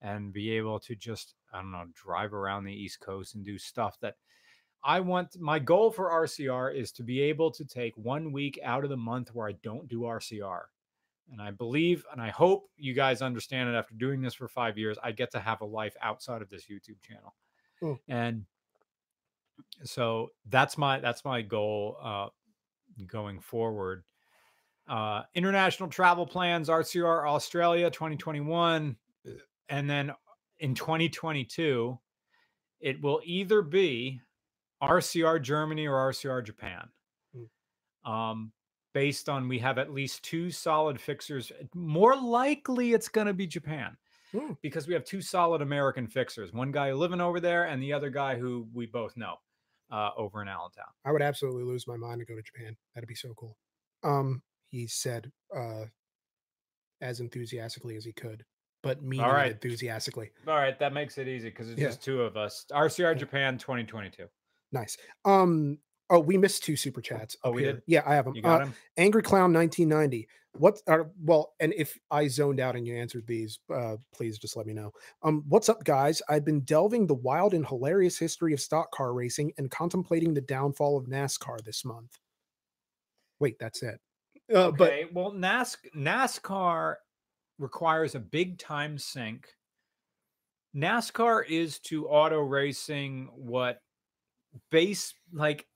[0.00, 3.58] and be able to just I don't know drive around the East Coast and do
[3.58, 4.14] stuff that
[4.84, 8.84] I want my goal for RCR is to be able to take one week out
[8.84, 10.62] of the month where I don't do RCR.
[11.30, 14.78] And I believe and I hope you guys understand it after doing this for five
[14.78, 17.34] years, I get to have a life outside of this YouTube channel.
[17.80, 17.98] Cool.
[18.08, 18.44] And
[19.84, 22.28] so that's my that's my goal uh
[23.06, 24.04] going forward.
[24.88, 28.96] Uh international travel plans, RCR Australia 2021.
[29.68, 30.12] And then
[30.60, 31.98] in 2022,
[32.80, 34.20] it will either be
[34.82, 36.88] RCR Germany or RCR Japan.
[37.36, 38.10] Mm.
[38.10, 38.52] Um,
[38.94, 41.52] based on we have at least two solid fixers.
[41.74, 43.96] More likely it's going to be Japan
[44.32, 44.52] Hmm.
[44.60, 46.52] because we have two solid American fixers.
[46.52, 49.36] One guy living over there and the other guy who we both know
[49.90, 50.84] uh, over in Allentown.
[51.04, 52.76] I would absolutely lose my mind to go to Japan.
[52.94, 53.56] That'd be so cool.
[54.02, 55.84] Um, he said uh
[57.00, 58.44] as enthusiastically as he could,
[58.82, 59.52] but meaning All right.
[59.52, 60.30] enthusiastically.
[60.46, 61.88] All right, that makes it easy because it's Yeah.
[61.88, 62.64] just two of us.
[62.72, 63.18] RCR Yeah.
[63.18, 64.28] Japan 2022.
[64.72, 64.96] Nice.
[65.24, 65.78] Um,
[66.10, 67.36] oh, we missed two super chats.
[67.42, 67.72] Oh, we here.
[67.74, 67.82] did?
[67.86, 68.34] Yeah, I have them.
[68.34, 68.74] You got Uh, him?
[68.96, 70.28] Angry Clown 1990.
[70.52, 74.56] What are well, and if I zoned out and you answered these, uh, please just
[74.56, 74.92] let me know.
[75.22, 76.20] Um, what's up, guys?
[76.28, 80.40] I've been delving the wild and hilarious history of stock car racing and contemplating the
[80.40, 82.18] downfall of NASCAR this month.
[83.38, 84.00] Wait, that's it.
[84.52, 86.96] Uh, But okay, well, NAS- NASCAR
[87.58, 89.48] requires a big time sink.
[90.76, 93.80] NASCAR is to auto racing what
[94.70, 95.66] base like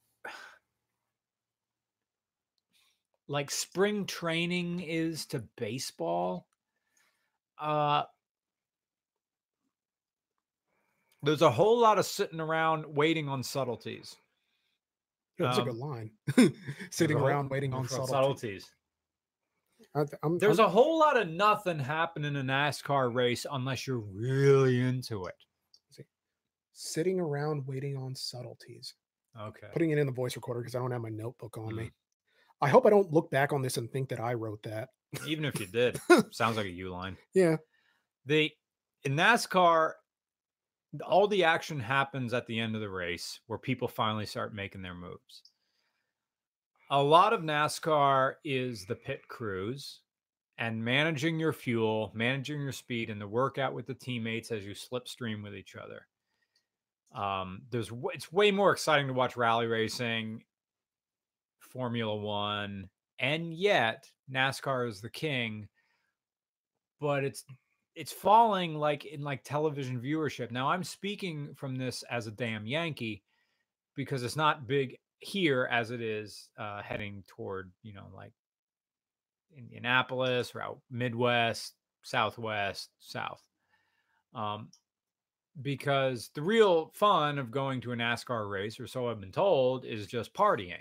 [3.29, 6.47] like spring training is to baseball.
[7.59, 8.03] Uh
[11.23, 14.17] there's a whole lot of sitting around waiting on subtleties.
[15.39, 16.11] that was a um, good line.
[16.91, 18.11] Sitting around waiting on subtleties.
[18.11, 18.61] subtlety.
[19.95, 23.87] I, I'm, There's I'm- a whole lot of nothing happening in a NASCAR race unless
[23.87, 25.35] you're really into it.
[26.73, 28.95] sitting around waiting on subtleties.
[29.39, 29.67] Okay.
[29.73, 31.77] Putting it in the voice recorder because I don't have my notebook on Mm.
[31.77, 31.91] me.
[32.61, 34.89] I hope I don't look back on this and think that I wrote that.
[35.27, 37.17] Even if you did, sounds like a U line.
[37.35, 37.57] Yeah.
[38.27, 38.51] The
[39.05, 39.93] in NASCAR,
[41.05, 44.83] all the action happens at the end of the race where people finally start making
[44.83, 45.43] their moves.
[46.93, 50.01] A lot of NASCAR is the pit crews
[50.59, 54.75] and managing your fuel, managing your speed, and the workout with the teammates as you
[54.75, 56.07] slipstream with each other.
[57.15, 60.45] Um, there's it's way more exciting to watch rally racing,
[61.61, 65.69] Formula One, and yet NASCAR is the king.
[67.01, 67.43] But it's
[67.95, 70.51] it's falling like in like television viewership.
[70.51, 73.23] Now I'm speaking from this as a damn Yankee
[73.97, 78.33] because it's not big here as it is uh, heading toward you know like
[79.57, 83.43] Indianapolis, or out Midwest, Southwest, South.
[84.35, 84.71] Um,
[85.61, 89.85] because the real fun of going to a NASCAR race, or so I've been told,
[89.85, 90.81] is just partying.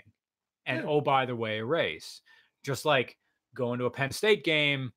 [0.64, 0.86] And Yeah.
[0.88, 2.22] oh, by the way, a race.
[2.62, 3.18] Just like
[3.54, 4.92] going to a Penn State game.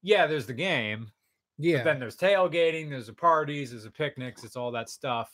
[0.00, 1.12] Yeah, there's the game,
[1.58, 1.78] Yeah.
[1.78, 5.30] but then there's tailgating, there's the parties, there's the picnics, it's all that stuff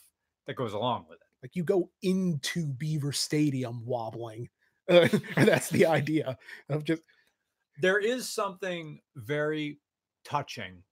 [0.47, 1.24] that goes along with it.
[1.45, 4.49] Like you go into Beaver Stadium wobbling.
[4.87, 6.37] Uh, that's the idea
[6.69, 7.01] of just
[7.81, 9.79] There is something very
[10.23, 10.83] touching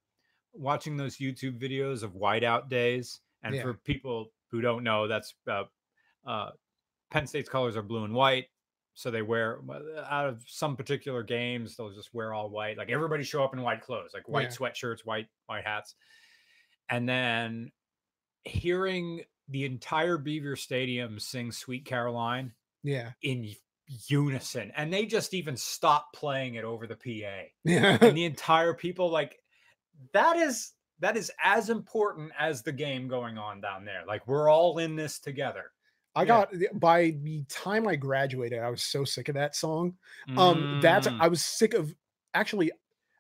[0.53, 3.21] watching those YouTube videos of whiteout days.
[3.43, 3.61] And Yeah.
[3.61, 5.65] for people who don't know, that's uh,
[6.25, 6.51] uh,
[7.11, 8.47] Penn State's colors are blue and white.
[8.95, 12.77] So they wear uh, out of some particular games, they'll just wear all white.
[12.79, 14.57] Like everybody show up in white clothes, like white Yeah.
[14.57, 15.93] sweatshirts, white white hats.
[16.89, 17.71] And then
[18.43, 23.11] hearing the entire Beaver Stadium sings "Sweet Caroline" yeah.
[23.21, 23.53] in
[24.07, 27.97] unison, and they just even stop playing it over the PA Yeah.
[28.01, 29.39] and the entire people like
[30.13, 34.03] that is that is as important as the game going on down there.
[34.07, 35.65] Like we're all in this together.
[36.15, 36.27] I Yeah.
[36.27, 39.97] got by the time I graduated, I was so sick of that song.
[40.37, 41.93] Um, that's Mm, I was sick of
[42.33, 42.71] actually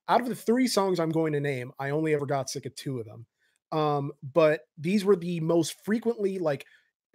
[0.07, 2.75] out of the three songs I'm going to name, I only ever got sick of
[2.75, 3.25] two of them.
[3.73, 6.65] Um, but these were the most frequently like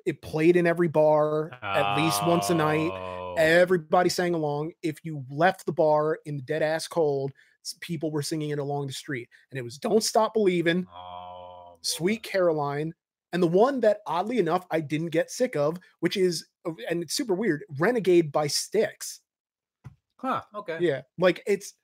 [0.05, 2.91] it played in every bar at least once a night.
[2.93, 4.73] Oh, Everybody sang along.
[4.83, 7.33] If you left the bar in the dead ass cold,
[7.81, 12.23] people were singing it along the street, and it was "Don't Stop Believing," oh, "Sweet
[12.25, 12.93] Caroline,"
[13.33, 17.03] and the one that oddly enough I didn't get sick of, which is uh, and
[17.03, 19.21] it's super weird, "Renegade" by Styx.
[20.17, 20.43] Huh.
[20.55, 20.79] Okay.
[20.81, 21.75] Yeah, like it's.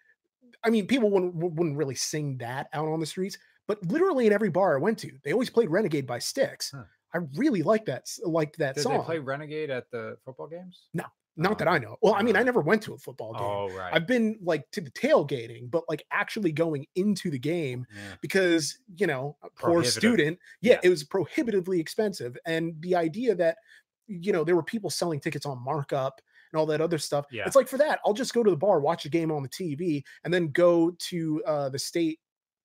[0.64, 3.36] I mean, people wouldn't wouldn't really sing that out on the streets,
[3.66, 6.70] but literally in every bar I went to, they always played "Renegade" by Styx.
[6.74, 6.84] Huh.
[7.14, 8.10] I really like that.
[8.24, 8.98] Liked that Did song.
[8.98, 10.88] they play Renegade at the football games?
[10.94, 11.04] No,
[11.36, 11.96] not that Oh, I know.
[12.02, 13.42] Well, I mean, I uh, never went to a football game.
[13.42, 13.94] Oh, right.
[13.94, 18.16] I've been like to the tailgating, but like actually going into the game Yeah.
[18.20, 20.38] because you know, a poor student.
[20.60, 20.80] Yeah, Yeah.
[20.82, 23.58] it was prohibitively expensive, and the idea that
[24.06, 26.20] you know there were people selling tickets on markup
[26.52, 27.26] and all that other stuff.
[27.30, 27.44] Yeah.
[27.46, 29.48] It's like for that, I'll just go to the bar, watch a game on the
[29.48, 32.18] TV, and then go to uh, the state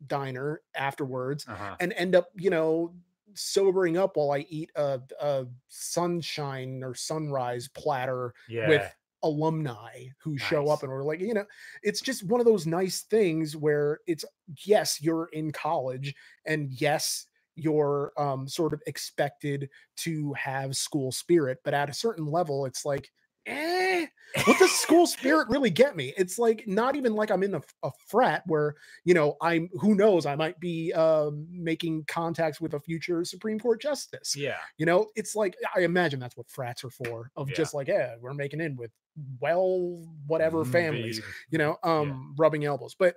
[0.07, 1.79] diner afterwards Uh-huh.
[1.79, 2.95] and end up, you know,
[3.33, 8.61] sobering up while I eat a, a sunshine or sunrise platter Yeah.
[8.61, 11.45] with alumni who show up and we're like, you know,
[11.83, 14.25] it's just one of those nice things where it's
[14.65, 17.25] yes, you're in college and yes,
[17.55, 22.85] you're um sort of expected to have school spirit, but at a certain level, it's
[22.85, 23.11] like,
[23.49, 24.05] eh,
[24.45, 26.13] what does school spirit really get me?
[26.17, 28.75] It's like not even like I'm in a, a frat where
[29.05, 33.59] you know I'm who knows I might be um, making contacts with a future Supreme
[33.59, 34.35] Court justice.
[34.35, 34.57] yeah.
[34.77, 37.31] You know, it's like I imagine that's what frats are for.
[37.35, 37.55] Of Yeah.
[37.55, 38.91] just like, yeah, we're making in with
[39.39, 42.95] well, whatever Mm, families, you know, um, rubbing elbows.
[42.97, 43.15] But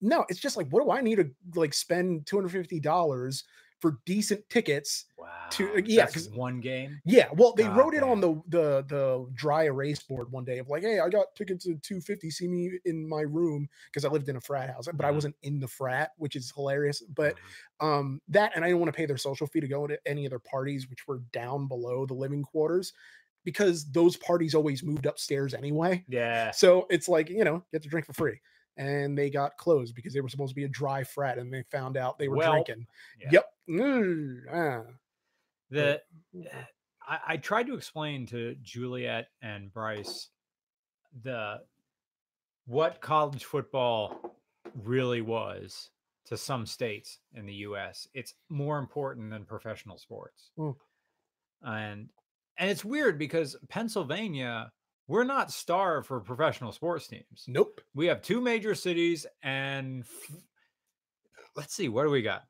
[0.00, 3.44] no, it's just like, what do I need to like spend two hundred fifty dollars
[3.80, 5.06] for decent tickets?
[5.18, 5.26] Wow.
[5.50, 7.00] to- yeah, one game.
[7.04, 10.58] Yeah, well, they God wrote it on the the the dry erase board one day
[10.58, 12.30] of like, hey, I got tickets to two fifty.
[12.30, 15.36] See me in my room because I lived in a frat house, but I wasn't
[15.42, 17.02] in the frat, which is hilarious.
[17.02, 17.36] But
[17.80, 20.26] um that and i didn't want to pay their social fee to go to any
[20.26, 22.92] of their parties which were down below the living quarters
[23.44, 26.50] because those parties always moved upstairs anyway yeah.
[26.50, 28.38] so it's like you know get to drink for free
[28.76, 31.62] and they got closed because they were supposed to be a dry frat and they
[31.70, 32.86] found out they were Well, drinking
[33.20, 33.28] yeah.
[33.32, 33.54] yep ah.
[35.70, 36.00] The
[37.08, 40.28] I, I tried to explain to Juliet and Bryce
[41.22, 41.60] the
[42.66, 44.36] what college football
[44.74, 45.90] really was
[46.26, 48.06] to some states in the US.
[48.14, 50.50] It's more important than professional sports.
[50.58, 50.76] Mm.
[51.62, 52.08] And
[52.58, 54.70] and it's weird because Pennsylvania,
[55.08, 57.44] we're not starved for professional sports teams.
[57.48, 60.36] nope We have two major cities and f-
[61.56, 62.44] let's see, what do we got?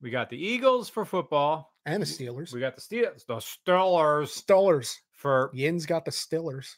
[0.00, 1.72] We got the Eagles for football.
[1.86, 6.76] and the steelers We got the Steelers, the Steelers stillers for yin's got the stillers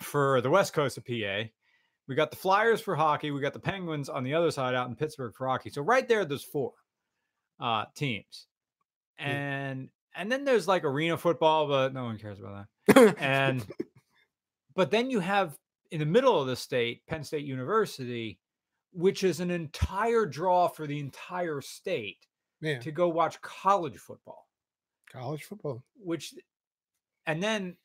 [0.00, 1.44] for the west coast of PA.
[2.08, 3.30] We got the Flyers for hockey.
[3.30, 5.70] We got the Penguins on the other side out in Pittsburgh for hockey.
[5.70, 6.72] So right there, there's four
[7.60, 8.46] uh, teams,
[9.18, 9.26] Yeah.
[9.26, 13.16] and and then there's like arena football, but no one cares about that.
[13.18, 13.64] And
[14.74, 15.56] but then you have
[15.90, 18.38] in the middle of the state, Penn State University,
[18.92, 22.26] which is an entire draw for the entire state
[22.60, 24.46] yeah to go watch college football.
[25.10, 26.34] college football which
[27.26, 27.76] and then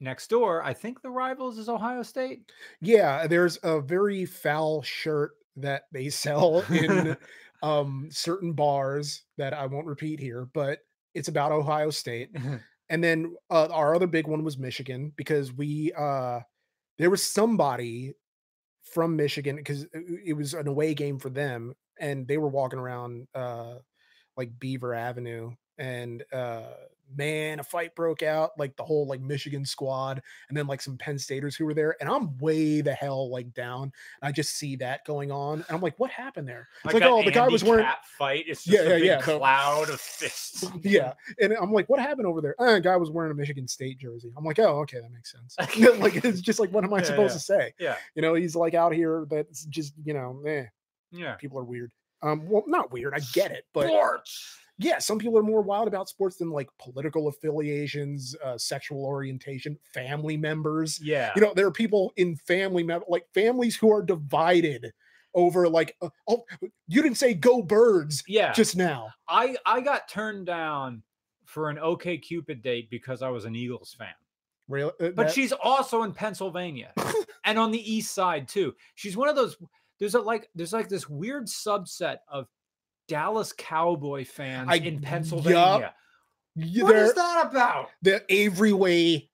[0.00, 2.50] next door i think the rivals is ohio state
[2.80, 7.16] Yeah, there's a very foul shirt that they sell in
[7.62, 10.80] um certain bars that I won't repeat here, but
[11.14, 12.30] it's about Ohio State.
[12.90, 16.40] And then uh, our other big one was Michigan because we uh
[16.98, 18.12] there was somebody
[18.82, 23.28] from Michigan because it was an away game for them and they were walking around
[23.34, 23.76] uh
[24.36, 26.62] like Beaver Avenue and uh
[27.14, 30.96] man a fight broke out like the whole like Michigan squad and then like some
[30.96, 33.92] Penn Staters who were there and I'm way the hell like down and
[34.22, 36.68] I just see that going on and I'm like what happened there?
[36.84, 38.98] It's like, that oh the guy was wearing handicap fight it's Yeah, just yeah, a
[38.98, 39.20] big yeah.
[39.20, 40.64] cloud of fists.
[40.82, 42.54] Yeah and i'm like what happened over there?
[42.60, 44.32] Uh, a guy was wearing a michigan state jersey.
[44.36, 45.56] I'm like oh okay that makes sense.
[46.00, 47.38] Like it's just like what am i Yeah, supposed yeah.
[47.38, 47.74] to say?
[47.78, 47.96] Yeah.
[48.14, 50.64] You know he's like out here that's just you know eh,
[51.10, 51.34] yeah.
[51.34, 51.92] People are weird
[52.22, 54.56] um well not weird i get it but sports!
[54.78, 59.76] yeah some people are more wild about sports than like political affiliations uh sexual orientation
[59.94, 61.00] family members.
[61.02, 61.30] Yeah.
[61.36, 64.92] you know there are people in family mem- like families who are divided
[65.34, 66.44] over like uh, oh
[66.88, 68.52] you didn't say go birds yeah.
[68.52, 69.08] just now.
[69.28, 71.02] I i got turned down
[71.44, 74.14] for an okay cupid date because i was an eagles fan.
[74.68, 76.92] Really Uh, but that- she's also in Pennsylvania
[77.44, 78.74] and on the east side too.
[78.94, 79.56] She's one of those.
[80.02, 82.48] There's a like there's like this weird subset of
[83.06, 85.00] Dallas Cowboy fans I- in.
[85.00, 85.94] Pennsylvania.
[86.56, 87.88] Yeah, What is they're- that about?
[88.02, 89.30] the Avery Way.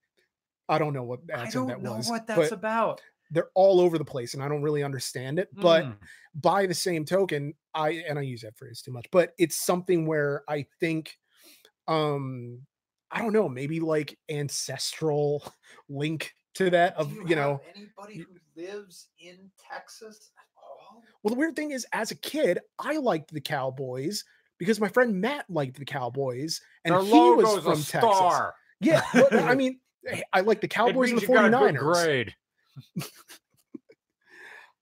[0.68, 2.10] I don't know what I don't that know was.
[2.10, 3.00] what that's but about.
[3.30, 5.48] they're all over the place, and I don't really understand it.
[5.54, 5.96] But Mm.
[6.34, 10.04] by the same token, I and I use that phrase too much, but it's something
[10.06, 11.18] where I think,
[11.86, 12.66] um,
[13.10, 15.50] I don't know, maybe like ancestral
[15.88, 17.62] link to that of you, know.
[17.74, 20.47] anybody who lives in Texas at all?
[21.22, 24.24] Well, the weird thing is, as a kid, I liked the Cowboys
[24.58, 27.88] because my friend Matt liked the Cowboys, and Their he was from a Texas.
[27.88, 28.54] star.
[28.80, 29.80] Yeah, well, I mean,
[30.32, 32.04] I like the Cowboys and the you got a good 49ers.
[32.04, 32.34] grade.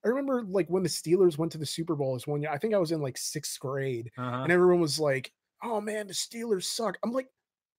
[0.05, 2.51] I remember like when the Steelers went to the Super Bowl this one year.
[2.53, 4.43] I think I was in like sixth grade, Uh-huh.
[4.45, 5.33] and everyone was like,
[5.63, 7.27] "Oh man, the Steelers suck." I'm like,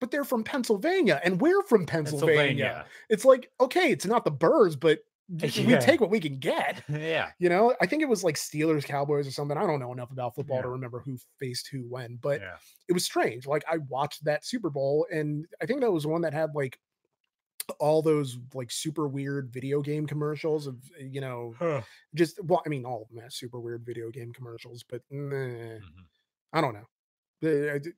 [0.01, 2.85] "But they're from Pennsylvania, and we're from Pennsylvania." Pennsylvania.
[3.09, 4.99] It's like, okay, it's not the Birds, but
[5.29, 6.83] we take what we can get.
[6.89, 7.29] yeah.
[7.39, 9.57] You know, I think it was like Steelers, Cowboys, or something.
[9.57, 12.55] I don't know enough about football to remember who faced who when, but yeah.
[12.87, 13.45] it was strange.
[13.45, 16.79] Like I watched that Super Bowl, and I think that was one that had like
[17.79, 21.81] all those like super weird video game commercials of you know Huh.
[22.15, 25.35] just well, I mean, all of them have super weird video game commercials, but meh,
[25.35, 25.81] Mhm.
[26.53, 26.85] I don't know.
[27.41, 27.91] The- I d-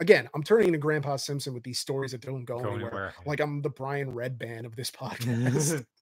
[0.00, 2.78] Again, I'm turning into Grandpa Simpson with these stories that don't go, Go anywhere.
[2.90, 3.14] anywhere.
[3.26, 5.84] Like I'm the Brian Redban of this podcast.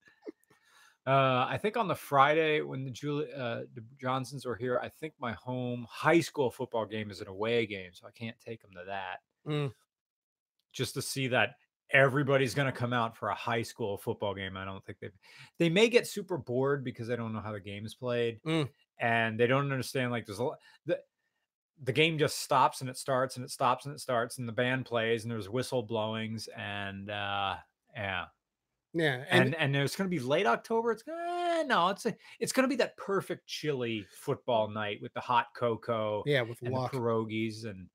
[1.07, 4.89] uh, I think on the Friday when the Julie uh, the Johnsons were here, I
[4.89, 8.61] think my home high school football game is an away game, so I can't take
[8.63, 9.19] them to that.
[9.47, 9.73] Mm.
[10.73, 11.57] Just to see that
[11.91, 14.57] everybody's going to come out for a high school football game.
[14.57, 15.11] I don't think they
[15.59, 18.69] they may get super bored because they don't know how the game is played, Mm.
[18.99, 21.01] and they don't understand like there's a lot the
[21.83, 24.53] the game just stops and it starts and it stops and it starts and the
[24.53, 27.57] band plays and there's whistle blowings and uh
[27.97, 28.27] yeah
[28.93, 30.93] yeah, and, and and it's going to be late October.
[30.93, 35.13] It's gonna no, it's a, it's going to be that perfect chilly football night with
[35.15, 36.93] the hot cocoa yeah, with and luck.
[36.93, 37.89] the pierogies, and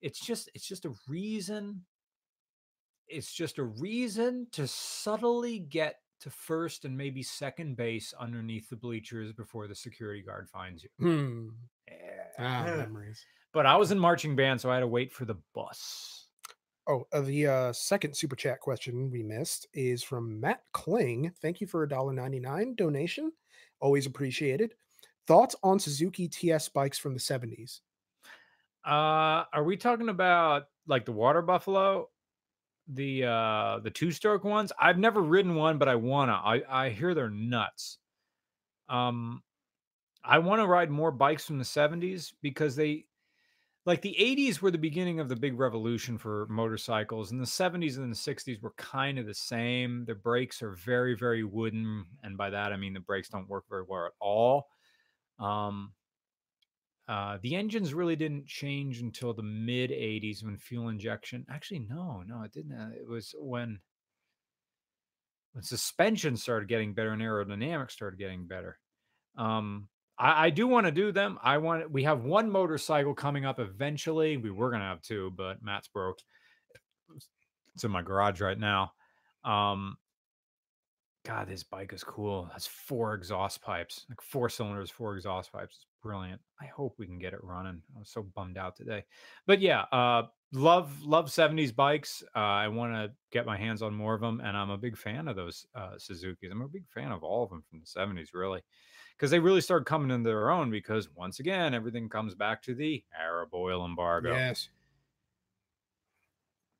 [0.00, 1.82] it's just it's just a reason.
[3.08, 8.76] It's just a reason to subtly get to first and maybe second base underneath the
[8.76, 10.90] bleachers before the security guard finds you.
[10.98, 11.48] Hmm.
[12.38, 13.24] Ah, memories.
[13.52, 16.21] But I was in marching band, so I had to wait for the bus.
[16.88, 21.32] Oh, uh, the uh, second super chat question we missed is from Matt Kling.
[21.40, 23.32] Thank you for a dollar ninety nine donation.
[23.80, 24.74] Always appreciated.
[25.26, 27.82] Thoughts on Suzuki TS bikes from the seventies?
[28.84, 32.08] Uh, are we talking about like the water buffalo,
[32.88, 34.72] the uh the two stroke ones?
[34.80, 36.32] I've never ridden one, but I wanna.
[36.32, 37.98] I I hear they're nuts.
[38.88, 39.42] Um,
[40.24, 43.06] I want to ride more bikes from the '70s because they,
[43.84, 47.98] like the '80s, were the beginning of the big revolution for motorcycles, and the '70s
[47.98, 50.04] and the '60s were kind of the same.
[50.04, 53.64] The brakes are very very wooden, and by that I mean the brakes don't work
[53.68, 54.68] very well at all.
[55.38, 55.94] Um,
[57.08, 61.44] uh, the engines really didn't change until the mid 80s when fuel injection.
[61.48, 62.72] Actually, no, no, it didn't.
[62.72, 63.80] uh, It was when
[65.52, 68.78] when suspension started getting better and aerodynamics started getting better.
[69.36, 69.88] Um,
[70.18, 71.38] I, I do want to do them.
[71.42, 71.90] I want.
[71.90, 74.36] We have one motorcycle coming up eventually.
[74.36, 76.18] We were gonna have two, but Matt's broke.
[77.74, 78.92] It's in my garage right now.
[79.44, 79.96] Um,
[81.24, 82.48] God, this bike is cool.
[82.50, 85.76] That's four exhaust pipes, like four cylinders, four exhaust pipes.
[85.76, 86.40] It's brilliant.
[86.60, 87.80] I hope we can get it running.
[87.94, 89.04] I was so bummed out today.
[89.46, 92.24] But yeah, uh love love 70s bikes.
[92.34, 94.96] Uh I want to get my hands on more of them and I'm a big
[94.96, 96.50] fan of those uh Suzuki's.
[96.50, 98.62] I'm a big fan of all of them from the 70s really.
[99.18, 102.74] Cuz they really started coming into their own because once again everything comes back to
[102.74, 104.68] the Arab oil embargo Yes.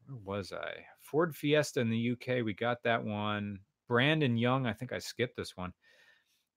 [0.07, 0.85] where was I?
[1.01, 2.43] Ford Fiesta in the UK.
[2.45, 3.61] We got that one.
[3.89, 4.67] Brandon Young.
[4.67, 5.73] I think I skipped this one.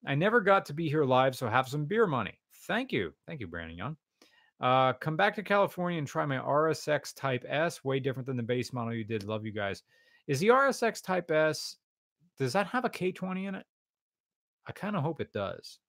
[0.05, 2.39] I never got to be here live, so have some beer money.
[2.67, 3.13] Thank you.
[3.27, 3.97] Thank you, Brandon Young.
[4.61, 7.83] Uh, come back to California and try my RSX Type S.
[7.83, 9.23] Way different than the base model you did.
[9.23, 9.83] Love you guys.
[10.27, 11.77] Is the RSX Type S,
[12.37, 13.65] does that have a K20 in it?
[14.67, 15.79] I kind of hope it does.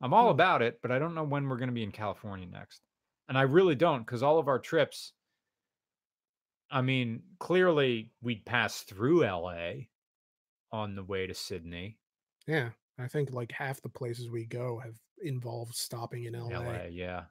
[0.00, 0.34] I'm all Hmm.
[0.34, 2.82] about it, but I don't know when we're going to be in California next.
[3.28, 5.12] And I really don't because all of our trips,
[6.70, 9.72] I mean, clearly we'd pass through LA
[10.72, 11.98] on the way to Sydney,
[12.46, 12.70] Yeah.
[12.98, 16.48] I think like half the places we go have involved stopping in LA.
[16.60, 17.24] LA, yeah.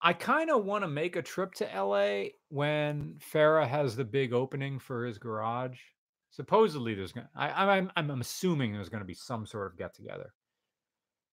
[0.00, 4.32] I kind of want to make a trip to LA when Farah has the big
[4.32, 5.78] opening for his garage.
[6.32, 7.26] Supposedly, there's going.
[7.28, 10.32] to I'm I'm I'm assuming there's going to be some sort of get together,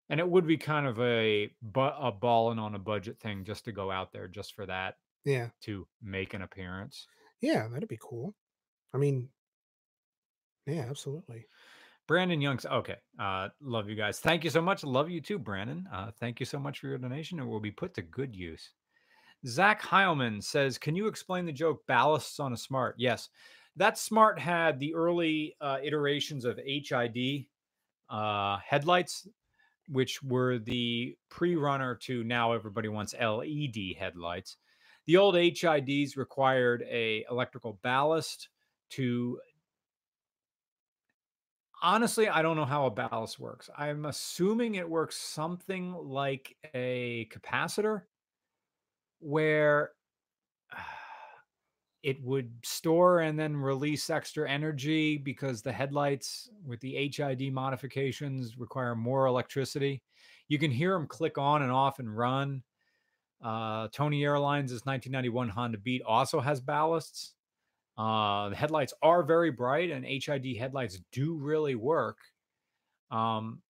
[0.10, 3.66] and it would be kind of a but a balling on a budget thing just
[3.66, 4.96] to go out there just for that
[5.26, 5.50] Yeah.
[5.62, 7.08] to make an appearance.
[7.42, 8.36] Yeah, that'd be cool.
[8.94, 9.30] I mean,
[10.66, 11.46] yeah, absolutely.
[12.08, 12.98] Brandon Young's okay.
[13.20, 14.20] Uh, love you guys.
[14.20, 14.84] Thank you so much.
[14.84, 15.88] Love you too, Brandon.
[15.94, 17.40] Uh, thank you so much for your donation.
[17.40, 18.72] It will be put to good use.
[19.48, 23.30] Zach Heilman says, "Can you explain the joke ballasts on a smart?" Yes,
[23.76, 27.46] that smart had the early uh, iterations of HID
[28.10, 29.28] uh, headlights,
[29.88, 34.58] which were the pre-runner to now everybody wants LED headlights.
[35.06, 38.50] The old HIDs required a electrical ballast
[38.92, 39.40] to
[41.82, 43.70] honestly, I don't know how a ballast works.
[43.78, 48.02] I'm assuming it works something like a capacitor
[49.20, 49.92] where
[52.02, 58.58] it would store and then release extra energy because the headlights with the HID modifications
[58.58, 60.02] require more electricity.
[60.48, 62.64] You can hear them click on and off and run.
[63.44, 67.32] Uh, Tony Airlines' 1991 Honda Beat also has ballasts.
[67.98, 72.18] Uh, the headlights are very bright, and HID headlights do really work.
[73.12, 73.62] Um,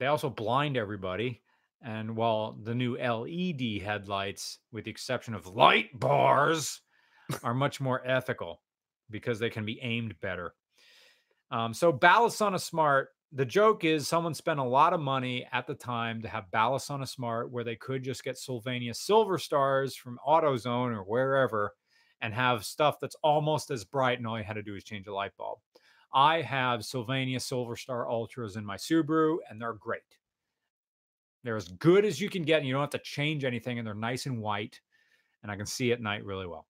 [0.00, 1.42] they also blind everybody.
[1.82, 6.80] And while the new LED headlights, with the exception of light bars,
[7.42, 8.60] are much more ethical
[9.10, 10.54] because they can be aimed better.
[11.50, 13.10] Um, so ballast on a smart.
[13.32, 16.90] The joke is someone spent a lot of money at the time to have ballast
[16.90, 21.72] on a smart where they could just get Sylvania Silver Stars from AutoZone or wherever
[22.20, 25.06] and have stuff that's almost as bright, and all you had to do is change
[25.08, 25.58] a light bulb.
[26.12, 30.00] I have Sylvania Silver Star Ultras in my Subaru, and they're great.
[31.42, 33.86] They're as good as you can get, and you don't have to change anything, and
[33.86, 34.80] they're nice and white,
[35.42, 36.66] and I can see at night really well.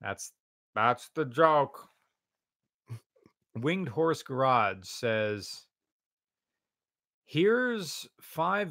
[0.00, 0.32] That's
[0.74, 1.88] that's the joke.
[3.54, 5.66] Winged Horse Garage says,
[7.24, 8.70] "Here's five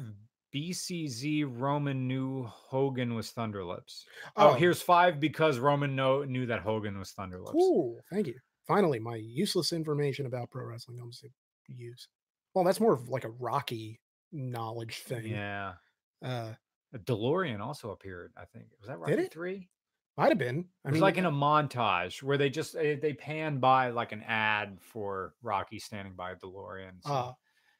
[0.54, 4.04] BCZ Roman knew Hogan was Thunderlips.
[4.36, 7.52] Oh, Oh, here's five because Roman know, knew that Hogan was Thunderlips.
[7.52, 8.00] cool.
[8.10, 8.34] Thank you.
[8.66, 11.28] Finally, my useless information about pro wrestling comes to
[11.72, 12.08] use.
[12.54, 14.00] Well, that's more of like a Rocky
[14.32, 15.26] knowledge thing.
[15.26, 15.74] Yeah.
[16.22, 16.54] Uh,
[16.94, 18.66] A DeLorean also appeared, I think.
[18.80, 19.32] Was that Did Rocky it?
[19.32, 19.68] three?
[20.18, 20.66] Might have been.
[20.84, 23.90] I It was mean, like in a montage where they just eh, they pan by
[23.90, 27.02] like an ad for Rocky standing by a DeLorean.
[27.04, 27.32] So uh,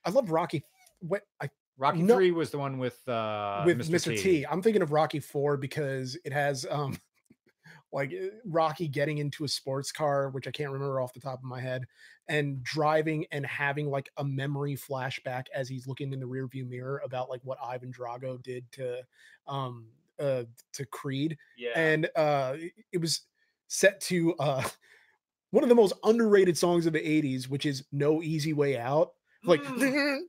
[0.04, 0.64] I love Rocky.
[1.00, 3.90] What I Rocky no- three was the one with uh with Mr.
[3.90, 4.22] Mr.
[4.22, 4.46] T.
[4.48, 6.96] I'm thinking of Rocky Four because it has um
[7.92, 11.40] like uh, Rocky getting into a sports car, which I can't remember off the top
[11.40, 11.86] of my head,
[12.28, 17.02] and driving and having like a memory flashback as he's looking in the rearview mirror
[17.04, 19.02] about like what Ivan Drago did to
[19.48, 19.86] um
[20.20, 21.36] uh to Creed.
[21.56, 21.70] Yeah.
[21.76, 22.56] And uh
[22.92, 23.20] it- was
[23.68, 24.62] set to uh
[25.50, 29.12] one of the most underrated songs of the 80s, which is No Easy Way Out.
[29.44, 30.20] Like Mm.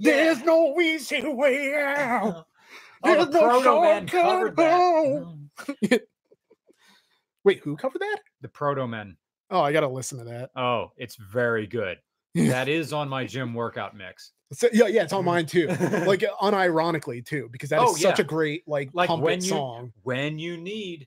[0.00, 2.46] there's no easy way out.
[3.04, 4.72] Oh, There's the no Proto Man shortcut covered that.
[4.76, 5.50] home.
[5.58, 6.00] Mm.
[7.44, 8.18] Wait, who covered that?
[8.42, 9.16] The Protomen.
[9.50, 10.50] Oh, I gotta listen to that.
[10.54, 11.98] Oh, it's very good.
[12.36, 14.30] That is on my gym workout mix.
[14.52, 15.26] So, yeah, yeah, it's on mm-hmm.
[15.26, 15.66] mine too.
[16.06, 18.24] like unironically too, because that is Oh, such yeah.
[18.24, 19.92] a great like, Like pump when it you- song.
[20.02, 21.06] when you need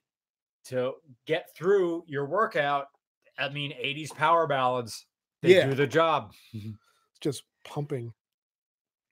[0.65, 0.93] to
[1.27, 2.88] get through your workout,
[3.38, 5.05] I mean 80s power ballads,
[5.41, 5.67] they Yeah.
[5.67, 6.34] do the job.
[6.55, 6.69] Mm-hmm.
[6.69, 8.13] It's just pumping.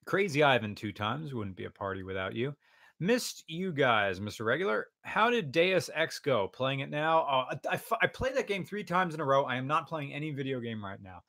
[0.06, 2.56] Crazy Ivan two times wouldn't be a party without you.
[3.00, 4.46] Missed you guys, Mr.
[4.46, 4.88] Regular.
[5.02, 6.48] How did Deus Ex go?
[6.48, 7.20] Playing it now?
[7.20, 9.44] Oh, I, I, I played that game three times in a row.
[9.46, 11.22] I am not playing any video game right now.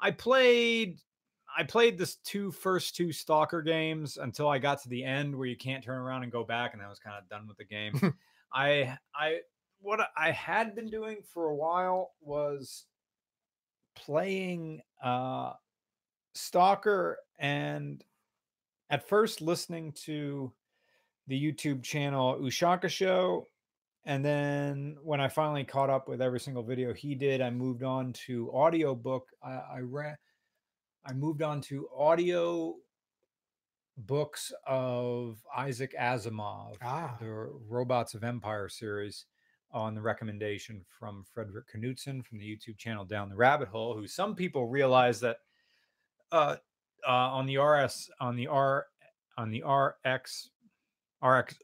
[0.00, 0.98] I played
[1.56, 5.46] I played this two first two stalker games until I got to the end where
[5.46, 7.64] you can't turn around and go back, and I was kind of done with the
[7.64, 8.14] game.
[8.52, 9.40] I I
[9.80, 12.84] what I had been doing for a while was
[13.94, 15.52] playing uh
[16.34, 18.04] Stalker and
[18.90, 20.52] at first listening to
[21.26, 23.48] the YouTube channel Ushaka Show.
[24.04, 27.82] And then when I finally caught up with every single video he did, I moved
[27.82, 29.28] on to audiobook.
[29.42, 30.16] I, I read
[31.06, 32.74] I moved on to audio
[33.96, 37.16] books of Isaac Asimov, Ah.
[37.20, 37.30] the
[37.68, 39.26] Robots of Empire series,
[39.70, 44.06] on the recommendation from Fredrik Knudsen from the YouTube channel Down the Rabbit Hole, who
[44.06, 45.38] some people realize that
[46.32, 46.56] uh,
[47.06, 48.86] uh, on the RS on the R
[49.38, 50.50] on the RX
[51.22, 51.54] RX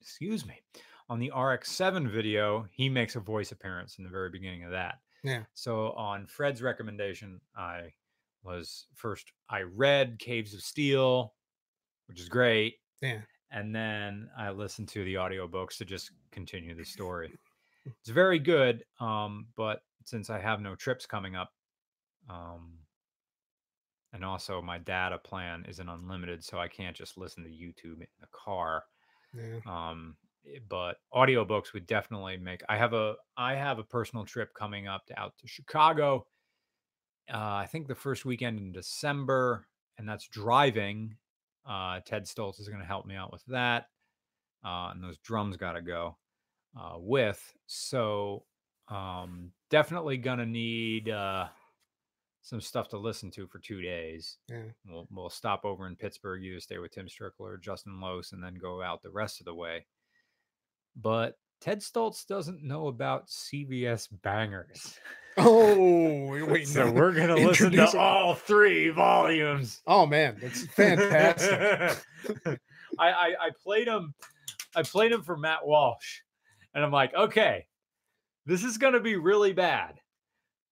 [0.00, 0.60] excuse me
[1.08, 5.00] on the RX7 video, he makes a voice appearance in the very beginning of that.
[5.22, 5.44] Yeah.
[5.54, 7.92] So on Fred's recommendation, I
[8.44, 11.34] was first I read Caves of Steel,
[12.08, 13.22] which is great, Yeah.
[13.50, 17.34] and then I listened to the audiobooks to just continue the story.
[18.00, 21.52] It's very good, um, but since I have no trips coming up,
[22.28, 22.80] um,
[24.12, 28.06] and also my data plan isn't unlimited, so I can't just listen to YouTube in
[28.20, 28.84] the car.
[29.32, 29.60] Yeah.
[29.66, 30.16] Um,
[30.46, 32.62] eh, but audiobooks would definitely make.
[32.68, 36.26] I have a I have a personal trip coming up to out to Chicago
[37.32, 39.66] uh, I think the first weekend in December,
[39.98, 41.16] and that's driving.
[41.68, 43.86] Uh, Ted Stoltz is going to help me out with that,
[44.64, 46.16] uh, and those drums got to go
[46.78, 47.40] uh, with.
[47.66, 48.44] So
[48.88, 51.46] um, definitely going to need uh,
[52.42, 54.36] some stuff to listen to for two days.
[54.48, 54.64] Yeah.
[54.86, 58.54] We'll we'll stop over in Pittsburgh, either stay with Tim Strickler, Justin Lose, and then
[58.60, 59.86] go out the rest of the way.
[60.94, 64.98] But Ted Stoltz doesn't know about CVS bangers.
[65.36, 66.92] Oh, wait, so no.
[66.92, 67.94] we're gonna listen to it.
[67.94, 69.80] all three volumes.
[69.86, 72.04] Oh man, that's fantastic.
[72.98, 74.14] I, I I played him.
[74.76, 76.20] I played him for Matt Walsh,
[76.74, 77.66] and I'm like, okay,
[78.46, 80.00] this is gonna be really bad,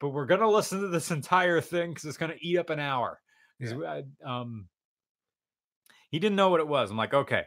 [0.00, 3.20] but we're gonna listen to this entire thing because it's gonna eat up an hour.
[3.60, 4.68] we- I- um,
[6.10, 6.90] he didn't know what it was.
[6.90, 7.44] I'm like, okay,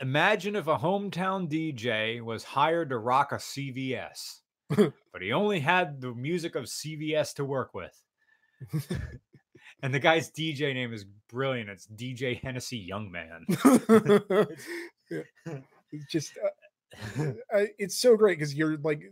[0.00, 4.40] imagine if a hometown DJ was hired to rock a CVS,
[5.12, 7.96] but he only had the music of CVS to work with.
[9.82, 11.70] and the guy's DJ name is brilliant.
[11.70, 13.44] It's DJ Hennessy Youngman.
[15.10, 15.22] Yeah.
[15.92, 16.38] It's just
[17.18, 19.02] uh, uh, it's so great because you're like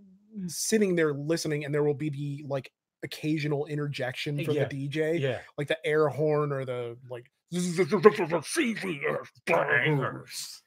[0.46, 2.70] sitting there listening, and there will be the like
[3.02, 4.68] occasional interjection from Yeah.
[4.68, 5.38] the DJ, yeah.
[5.56, 10.62] like the air horn or the like CVS Bangers.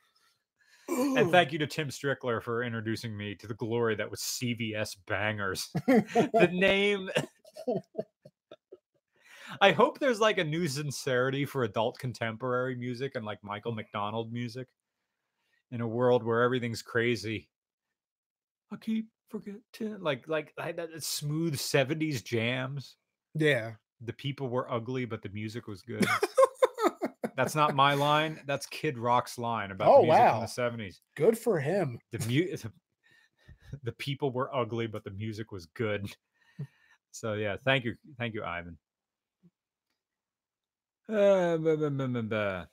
[0.92, 4.98] And thank you to Tim Strickler for introducing me to the glory that was CVS
[5.08, 5.70] Bangers.
[5.88, 7.10] the name.
[9.60, 14.32] I hope there's like a new sincerity for adult contemporary music and like Michael McDonald
[14.32, 14.68] music
[15.72, 17.50] in a world where everything's crazy.
[18.72, 22.96] I keep forgetting, like, like, like that that smooth 70s jams.
[23.34, 23.72] yeah.
[24.04, 26.04] The people were ugly, but the music was good.
[27.38, 28.40] That's not my line.
[28.46, 30.36] That's Kid Rock's line about Oh, the music wow.
[30.36, 30.96] in the 70s.
[31.16, 31.98] Good for him.
[32.12, 32.58] The mu-
[33.84, 36.08] the people were ugly, but the music was good.
[37.14, 38.78] So yeah, thank you, thank you, Ivan.
[41.10, 42.66] Uh, buh, buh, buh.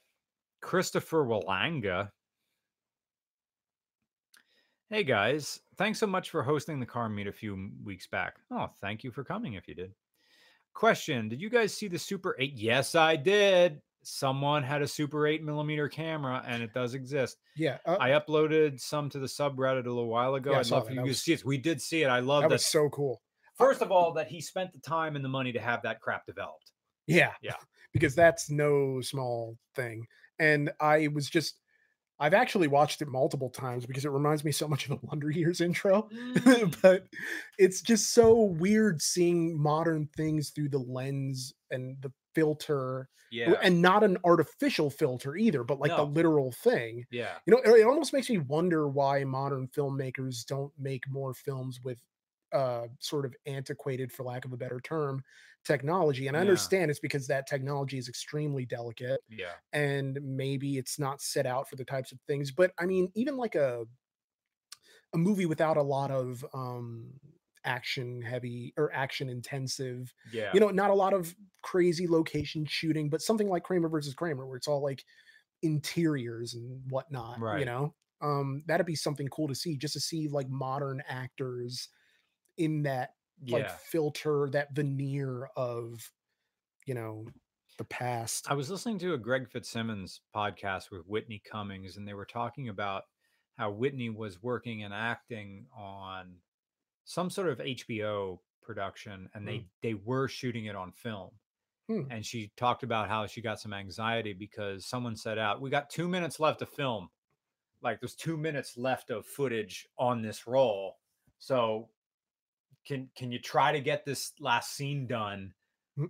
[0.63, 2.11] Christopher Walanga.
[4.91, 8.37] Hey guys, thanks so much for hosting the car meet a few weeks back.
[8.53, 9.93] Oh, thank you for coming if you did.
[10.73, 12.53] Question Did you guys see the Super 8?
[12.55, 13.81] Yes, I did.
[14.11, 17.37] Someone had a Super 8 millimeter camera and it does exist.
[17.57, 17.77] Yeah.
[17.85, 20.53] uh, I uploaded some to the subreddit a little while ago.
[20.53, 21.45] Yeah, I I'd love for you to see it.
[21.45, 22.07] We did see it.
[22.07, 22.55] I love that that.
[22.55, 23.21] was so cool.
[23.57, 26.25] First of all, that he spent the time and the money to have that crap
[26.27, 26.73] developed.
[27.07, 27.33] Yeah.
[27.43, 27.55] Yeah.
[27.95, 30.07] Because that's no small thing.
[30.39, 31.55] And I was just
[32.21, 35.31] I've actually watched it multiple times because it reminds me so much of the Wonder
[35.31, 36.09] Years intro.
[36.39, 36.75] Mm.
[36.83, 37.07] but
[37.59, 43.55] it's just so weird seeing modern things through the lens and the filter Yeah.
[43.63, 45.99] and not an artificial filter either, but like No.
[45.99, 47.05] the literal thing.
[47.11, 47.35] yeah.
[47.47, 51.81] You know, it it almost makes me wonder why modern filmmakers don't make more films
[51.85, 51.99] with
[52.53, 55.23] uh sort of antiquated for lack of a better term
[55.65, 56.41] technology and i Yeah.
[56.41, 59.57] understand it's because that technology is extremely delicate Yeah.
[59.73, 63.37] and maybe it's not set out for the types of things but i mean even
[63.37, 63.87] like a
[65.13, 67.19] a movie without a lot of um
[67.65, 70.53] action heavy or action intensive Yeah.
[70.53, 74.47] you know not a lot of crazy location shooting but something like kramer versus kramer
[74.47, 75.05] where it's all like
[75.63, 77.51] interiors and whatnot Right.
[77.51, 81.89] you know um that'd be something cool to see just to see like modern actors
[82.59, 83.15] in that
[83.47, 86.11] like filter that veneer of
[86.87, 87.25] you know
[87.79, 92.15] the past I was listening to a Greg Fitzsimmons podcast with Whitney Cummings, and they
[92.15, 93.05] were talking about
[93.57, 96.37] how Whitney was working and acting on
[97.05, 101.31] some sort of HBO production, and they they were shooting it on film.
[101.89, 102.03] Hmm.
[102.11, 105.89] And she talked about how she got some anxiety because someone said out, "We got
[105.91, 107.09] two minutes left to film.
[107.81, 110.99] Like there's two minutes left of footage on this roll.
[111.39, 111.89] So
[112.89, 115.53] can can you try to get this last scene done
[115.99, 116.09] Mm.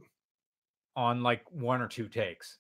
[0.97, 2.59] on like one or two takes?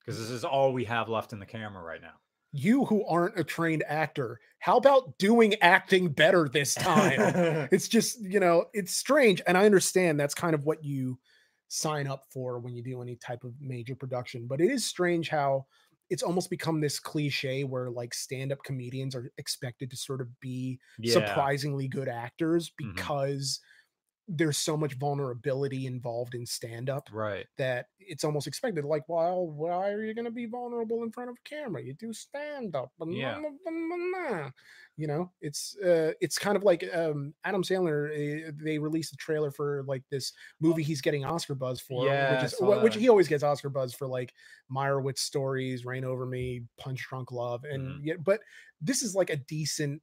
[0.00, 2.14] Because this is all we have left in the camera right now.
[2.52, 7.68] You who aren't a trained actor how about doing acting better this time?
[7.72, 11.18] It's just you know it's strange and i understand that's kind of what you
[11.68, 15.28] sign up for when you do any type of major production but it is strange
[15.28, 15.64] how
[16.10, 20.80] it's almost become this cliche where like stand-up comedians are expected to sort of be
[20.98, 23.10] yeah surprisingly good actors Mhm.
[23.10, 23.60] because
[24.32, 27.46] there's so much vulnerability involved in stand-up right.
[27.58, 31.28] that it's almost expected like well why are you going to be vulnerable in front
[31.30, 31.82] of a camera?
[31.82, 33.40] You do stand up Yeah.
[34.96, 35.32] you know?
[35.40, 38.08] It's uh it's kind of like um adam sandler
[38.48, 42.34] uh, they released a trailer for like this movie he's getting oscar buzz for Yeah,
[42.34, 44.32] which is which he always gets oscar buzz for like
[44.72, 48.06] meyerowitz stories reign over me punch drunk love and Mhm.
[48.06, 48.40] yet but
[48.80, 50.00] this is like a decent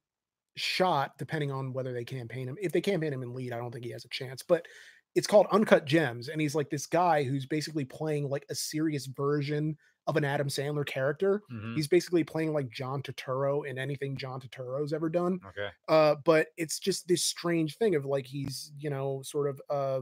[0.58, 3.70] shot depending on whether they campaign him if they campaign him in lead i don't
[3.72, 4.66] think he has a chance but
[5.14, 9.06] it's called Uncut Gems, and he's like this guy who's basically playing like a serious
[9.06, 9.74] version
[10.06, 11.42] of an Adam Sandler character.
[11.50, 11.74] Mhm.
[11.74, 15.40] He's basically playing like John Turturro in anything John Turturro's ever done.
[15.48, 15.68] Okay.
[15.88, 20.00] Uh, but it's just this strange thing of like he's you know sort of uh,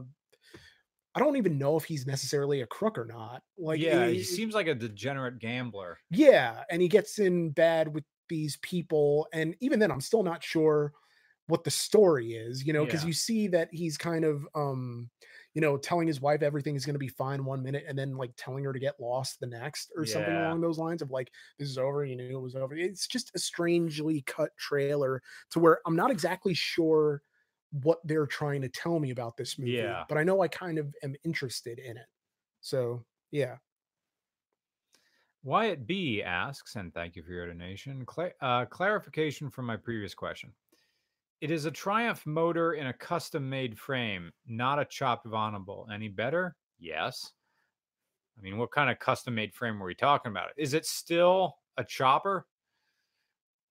[1.15, 3.41] I don't even know if he's necessarily a crook or not.
[3.57, 5.97] Like yeah, it- he seems like a degenerate gambler.
[6.11, 10.43] yeah, and he gets in bad with these people, and even then, I'm still not
[10.43, 10.93] sure
[11.47, 13.05] what the story is, you know, because Yeah.
[13.05, 15.09] you see that he's kind of, um,
[15.53, 18.17] you know, telling his wife everything is going to be fine one minute, and then
[18.17, 21.31] like telling her to get lost the next, or something along those lines of like,
[21.57, 22.75] this is over, you knew it was over.
[22.75, 25.21] It's just a strangely cut trailer
[25.51, 27.21] to where I'm not exactly sure
[27.71, 30.05] what they're trying to tell me about this movie, Yeah.
[30.07, 32.07] but I know I kind of am interested in it.
[32.61, 33.57] So yeah.
[35.47, 38.05] Wyatt B asks, and thank you for your donation.
[38.05, 40.51] Cla- uh, clarification from my previous question.
[41.39, 45.87] It is a Triumph motor in a custom made frame, not a chopped Bonneville.
[45.89, 46.57] Any better?
[46.79, 47.31] Yes.
[48.37, 50.49] I mean, what kind of custom made frame are we talking about?
[50.57, 52.45] Is it still a chopper?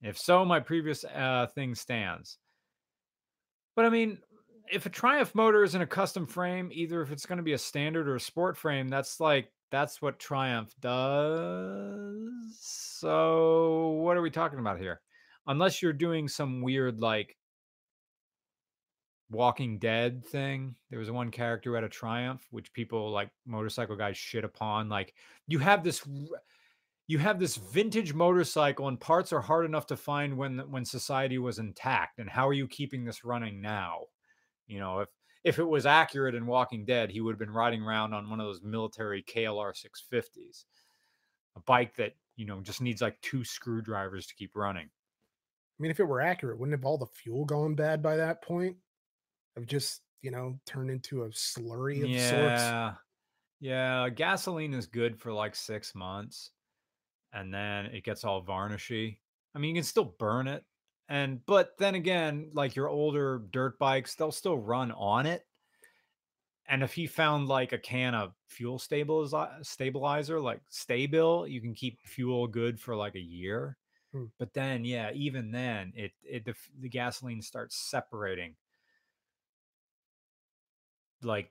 [0.00, 2.38] If so, my previous uh, thing stands.
[3.74, 4.16] But I mean,
[4.72, 7.52] if a Triumph motor is in a custom frame, either if it's going to be
[7.52, 12.56] a standard or a sport frame, that's like that's what Triumph does.
[12.58, 15.00] So, what are we talking about here?
[15.46, 17.36] Unless you're doing some weird like
[19.30, 20.76] Walking Dead thing.
[20.90, 24.88] There was one character who had a Triumph, which people like motorcycle guys shit upon.
[24.88, 25.14] Like
[25.48, 26.06] you have this
[27.08, 31.38] you have this vintage motorcycle and parts are hard enough to find when when society
[31.38, 34.00] was intact and how are you keeping this running now
[34.66, 35.08] you know if
[35.46, 38.40] if it was accurate in walking dead he would have been riding around on one
[38.40, 40.64] of those military klr 650s
[41.56, 44.88] a bike that you know just needs like two screwdrivers to keep running
[45.78, 48.40] I mean, if it were accurate, wouldn't have all the fuel gone bad by that
[48.40, 48.76] point?
[49.56, 52.62] Have just, you know, turned into a slurry of sorts.
[52.62, 52.94] yeah
[53.60, 56.50] yeah gasoline is good for like six months
[57.32, 59.18] and then it gets all varnishy
[59.54, 60.64] i mean you can still burn it
[61.08, 65.44] and but then again like your older dirt bikes they'll still run on it.
[66.68, 71.74] And if he found like a can of fuel stabilizer stabilizer like stabil you can
[71.74, 73.76] keep fuel good for like a year.
[74.12, 74.26] Hmm.
[74.38, 78.54] but then yeah even then it it the, the gasoline starts separating.
[81.22, 81.50] Like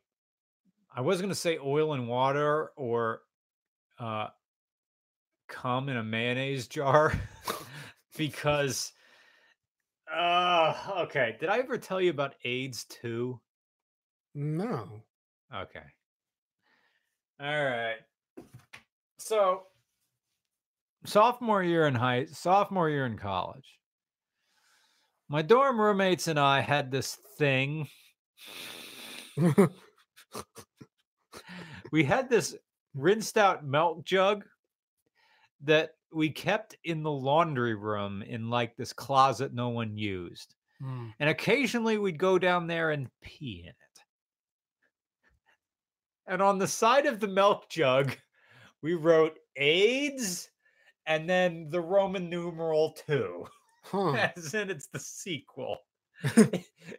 [0.94, 3.22] I was gonna say oil and water or
[3.99, 4.27] uh
[5.48, 7.14] cum in a mayonnaise jar
[8.18, 8.91] because
[10.14, 11.36] uh okay.
[11.40, 13.40] Did I ever tell you about AIDS too?
[14.34, 15.02] No.
[15.53, 15.80] Okay.
[17.40, 17.98] All right.
[19.18, 19.64] So
[21.06, 23.80] sophomore year in high sophomore year in college.
[25.27, 27.88] My dorm roommates and I had this thing.
[31.91, 32.56] we had this
[32.94, 34.45] rinsed out milk jug
[35.64, 40.56] that we kept in the laundry room in like this closet no one used.
[40.82, 41.10] Hmm.
[41.19, 43.76] And occasionally we'd go down there and pee in it.
[46.27, 48.15] And on the side of the milk jug,
[48.82, 50.49] we wrote AIDS
[51.06, 53.45] and then the Roman numeral two,
[53.84, 54.14] Huh.
[54.36, 55.77] as in it's the sequel.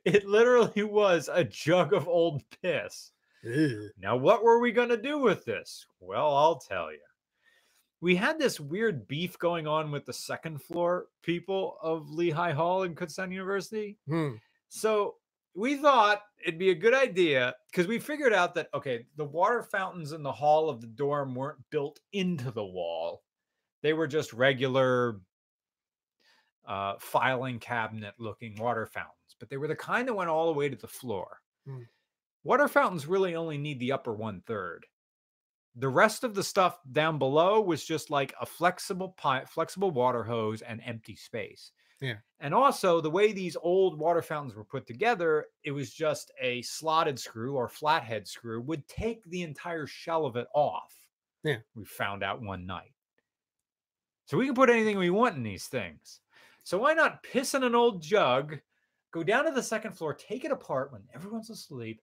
[0.05, 3.13] it literally was a jug of old piss.
[3.43, 3.91] Ew.
[3.99, 5.87] Now, what were we going to do with this?
[6.01, 6.99] Well, I'll tell you.
[8.01, 12.83] We had this weird beef going on with the second floor people of Lehigh Hall
[12.83, 13.97] and Kutztown University.
[14.07, 14.35] Hmm.
[14.69, 15.15] So
[15.55, 19.63] we thought it'd be a good idea because we figured out that, okay, the water
[19.63, 23.23] fountains in the hall of the dorm weren't built into the wall,
[23.83, 25.21] they were just regular
[26.67, 30.59] uh, filing cabinet looking water fountains, but they were the kind that went all the
[30.59, 31.39] way to the floor.
[31.67, 31.83] Hmm.
[32.45, 34.87] Water fountains really only need the upper one third.
[35.77, 40.25] The rest of the stuff down below was just like a flexible pipe, flexible water
[40.25, 41.73] hose and empty space.
[42.01, 42.17] Yeah.
[42.41, 46.63] And also the way these old water fountains were put together, it was just a
[46.63, 50.95] slotted screw or flathead screw would take the entire shell of it off.
[51.45, 51.59] Yeah.
[51.75, 52.93] We found out one night.
[54.27, 56.21] So we can put anything we want in these things.
[56.65, 58.59] So why not piss in an old jug,
[59.13, 62.03] go down to the second floor, take it apart when everyone's asleep,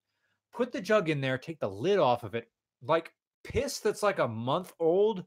[0.54, 2.50] put the jug in there, take the lid off of it,
[2.82, 3.12] like
[3.44, 5.26] piss that's like a month old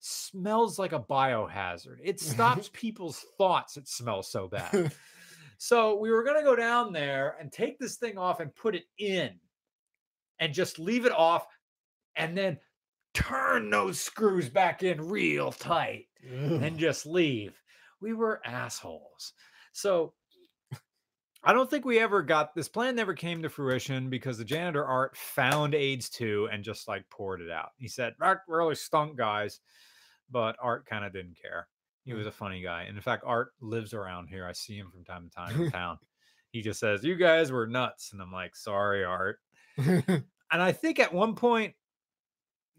[0.00, 1.98] smells like a biohazard.
[2.02, 3.76] It stops people's thoughts.
[3.76, 4.92] It smells so bad.
[5.58, 8.74] so we were going to go down there and take this thing off and put
[8.74, 9.30] it in
[10.38, 11.46] and just leave it off
[12.16, 12.58] and then
[13.12, 16.62] turn those screws back in real tight Ugh.
[16.62, 17.60] and just leave.
[18.00, 19.34] We were assholes.
[19.72, 20.14] So
[21.42, 24.84] I don't think we ever got this plan never came to fruition because the janitor
[24.84, 27.70] Art found AIDS 2 and just like poured it out.
[27.78, 29.60] He said, That really stunk, guys.
[30.30, 31.66] But Art kind of didn't care.
[32.04, 32.30] He was Mm.
[32.30, 32.82] a funny guy.
[32.82, 34.46] And in fact, Art lives around here.
[34.46, 35.98] I see him from time to time in town.
[36.52, 38.12] He just says, You guys were nuts.
[38.12, 39.38] And I'm like, Sorry, Art.
[40.52, 41.74] And I think at one point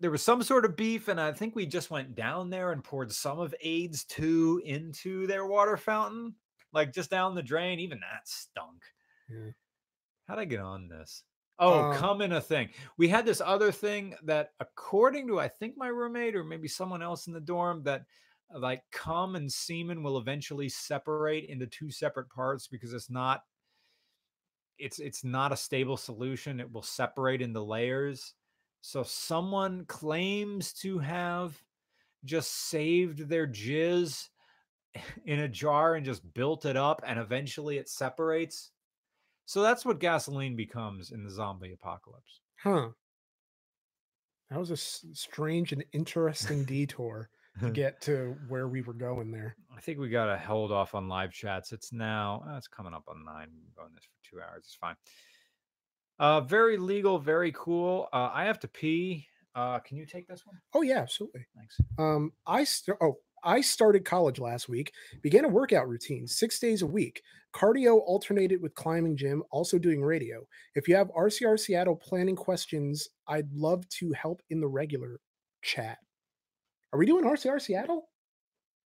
[0.01, 2.83] there was some sort of beef, and I think we just went down there and
[2.83, 6.35] poured some of AIDS 2 into their water fountain,
[6.73, 7.79] like just down the drain.
[7.79, 8.81] Even that stunk.
[9.29, 9.51] Yeah.
[10.27, 11.23] How'd I get on this?
[11.59, 12.69] Oh, Um, come in a thing.
[12.97, 17.03] We had this other thing that, according to I think my roommate or maybe someone
[17.03, 18.03] else in the dorm, that
[18.53, 23.43] uh, like cum and semen will eventually separate into two separate parts because it's not
[24.79, 26.59] it's it's not a stable solution.
[26.59, 28.33] It will separate into layers.
[28.81, 31.61] So someone claims to have
[32.25, 34.29] just saved their jizz
[35.25, 38.71] in a jar and just built it up and eventually it separates.
[39.45, 42.41] So that's what gasoline becomes in the zombie apocalypse.
[42.61, 42.89] Huh.
[44.49, 47.29] That was a s- strange and interesting detour
[47.61, 49.55] to get to where we were going there.
[49.75, 51.71] I think we got to hold off on live chats.
[51.71, 53.47] It's now, uh, it's coming up on nine.
[53.53, 54.63] We've been going this for two hours.
[54.65, 54.95] It's fine.
[56.19, 58.07] Uh, very legal, very cool.
[58.13, 59.27] Uh, I have to pee.
[59.55, 60.55] Uh, can you take this one?
[60.73, 61.45] Oh yeah, absolutely.
[61.57, 61.77] Thanks.
[61.97, 62.95] Um, I still.
[63.01, 64.93] oh I started college last week.
[65.21, 67.23] Began a workout routine six days a week.
[67.53, 69.43] Cardio alternated with climbing gym.
[69.51, 70.45] Also doing radio.
[70.75, 75.19] If you have RCR Seattle planning questions, I'd love to help in the regular
[75.61, 75.97] chat.
[76.93, 78.09] Are we doing RCR Seattle?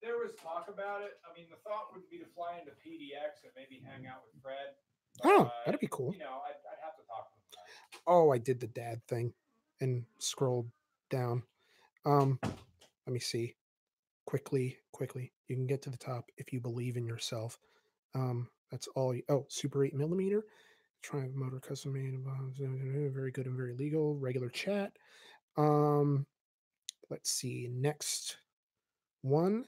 [0.02, 1.14] There was talk about it.
[1.30, 4.42] I mean, the thought would be to fly into PDX and maybe hang out with
[4.42, 4.76] Fred.
[5.24, 6.14] Oh, that'd be cool.
[6.14, 8.04] You know, I'd, I'd have to talk to him.
[8.06, 9.34] Oh, I did the dad thing
[9.82, 10.70] and scrolled
[11.10, 11.44] down.
[12.06, 13.56] Um, let me see.
[14.26, 15.32] Quickly, quickly.
[15.48, 17.60] You can get to the top if you believe in yourself.
[18.14, 19.14] Um, that's all.
[19.14, 20.46] You, oh, super eight millimeter.
[21.04, 22.16] Triumph motor custom made.
[22.28, 24.16] uh, Very good and very legal.
[24.16, 24.92] Regular chat.
[25.58, 26.26] Um,
[27.10, 27.70] let's see.
[27.72, 28.38] Next
[29.22, 29.66] one.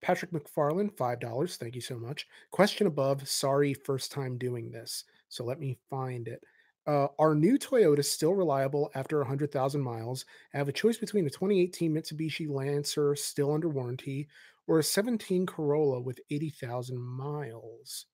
[0.00, 1.56] Patrick McFarland, $5.
[1.56, 2.26] Thank you so much.
[2.52, 3.28] Question above.
[3.28, 5.04] Sorry, first time doing this.
[5.28, 6.40] So let me find it.
[6.88, 10.24] Uh, are new Toyotas still reliable after 100,000 miles?
[10.54, 14.26] I have a choice between a 2018 Mitsubishi Lancer still under warranty
[14.66, 18.06] or a 17 Corolla with 80,000 miles.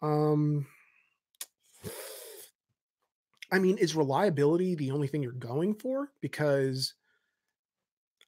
[0.00, 0.64] Um,
[3.50, 6.12] I mean, is reliability the only thing you're going for?
[6.20, 6.94] Because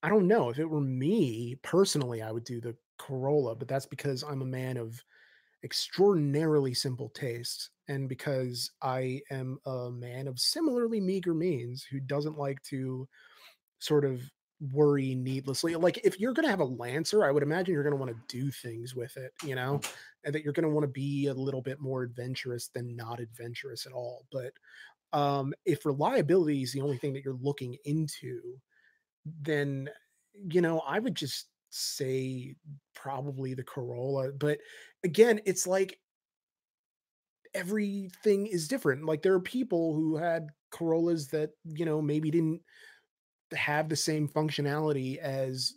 [0.02, 0.50] I don't know.
[0.50, 4.46] If it were me personally, I would do the Corolla, but that's because I'm a
[4.46, 5.00] man of
[5.64, 12.38] extraordinarily simple tastes and because I am a man of similarly meager means who doesn't
[12.38, 13.08] like to
[13.78, 14.22] sort of
[14.72, 15.74] worry needlessly.
[15.74, 18.12] Like if you're going to have a Lancer, I would imagine you're going to want
[18.12, 19.80] to do things with it, you know,
[20.24, 23.20] and that you're going to want to be a little bit more adventurous than not
[23.20, 24.26] adventurous at all.
[24.32, 24.52] But
[25.12, 28.60] um if reliability is the only thing that you're looking into,
[29.42, 29.88] then
[30.48, 32.56] you know, I would just say
[32.94, 34.32] probably the Corolla.
[34.32, 34.58] But
[35.04, 35.98] again, it's like
[37.54, 39.04] everything is different.
[39.04, 42.60] Like there are people who had Corollas that, you know, maybe didn't
[43.54, 45.74] have the same functionality as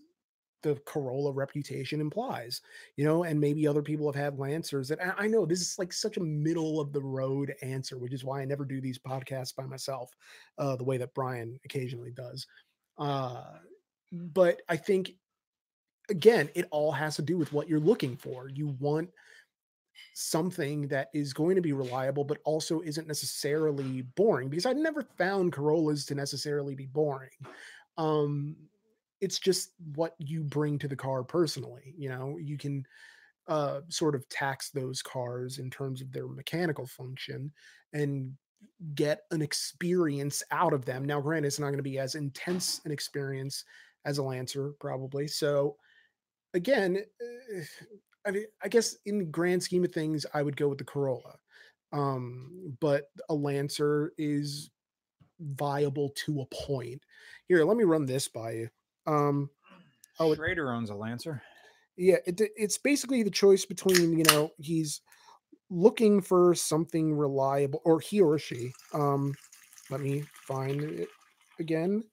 [0.61, 2.61] the Corolla reputation implies,
[2.97, 5.93] you know, and maybe other people have had Lancers that I know this is like
[5.93, 9.55] such a middle of the road answer, which is why I never do these podcasts
[9.55, 10.11] by myself,
[10.57, 12.45] uh, the way that Brian occasionally does.
[12.97, 13.43] Uh,
[14.11, 15.11] but I think
[16.09, 18.49] again, it all has to do with what you're looking for.
[18.49, 19.09] You want
[20.13, 25.03] something that is going to be reliable, but also isn't necessarily boring because I've never
[25.17, 27.29] found Corollas to necessarily be boring.
[27.97, 28.55] Um,
[29.21, 31.93] it's just what you bring to the car personally.
[31.97, 32.85] You know, you can
[33.47, 37.51] uh, sort of tax those cars in terms of their mechanical function
[37.93, 38.33] and
[38.95, 41.03] get an experience out of them.
[41.03, 43.63] Now, granted, it's not going to be as intense an experience
[44.05, 45.27] as a Lancer, probably.
[45.27, 45.77] So,
[46.53, 47.63] again, eh,
[48.25, 50.83] I mean, I guess in the grand scheme of things, I would go with the
[50.83, 51.37] Corolla.
[51.91, 54.69] Um, but a Lancer is
[55.39, 57.01] viable to a point.
[57.47, 58.69] Here, let me run this by you.
[59.07, 59.49] Um,
[60.19, 61.41] Oh, Schrader owns a Lancer.
[61.95, 64.99] yeah, it, it's basically the choice between you know he's
[65.69, 68.73] looking for something reliable, or he or she.
[68.93, 69.33] Um,
[69.89, 71.07] let me find it
[71.57, 72.03] again.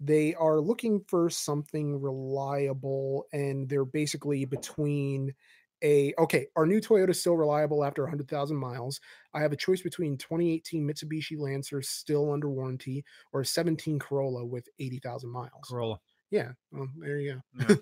[0.00, 5.34] They are looking for something reliable, and they're basically between
[5.82, 6.46] a okay.
[6.56, 9.00] Our new Toyota is still reliable after 100,000 miles.
[9.34, 14.44] I have a choice between 2018 Mitsubishi Lancer still under warranty or a 17 Corolla
[14.44, 15.68] with 80,000 miles.
[15.68, 16.00] Corolla.
[16.30, 17.66] Yeah, well, there you Yeah.
[17.66, 17.76] go.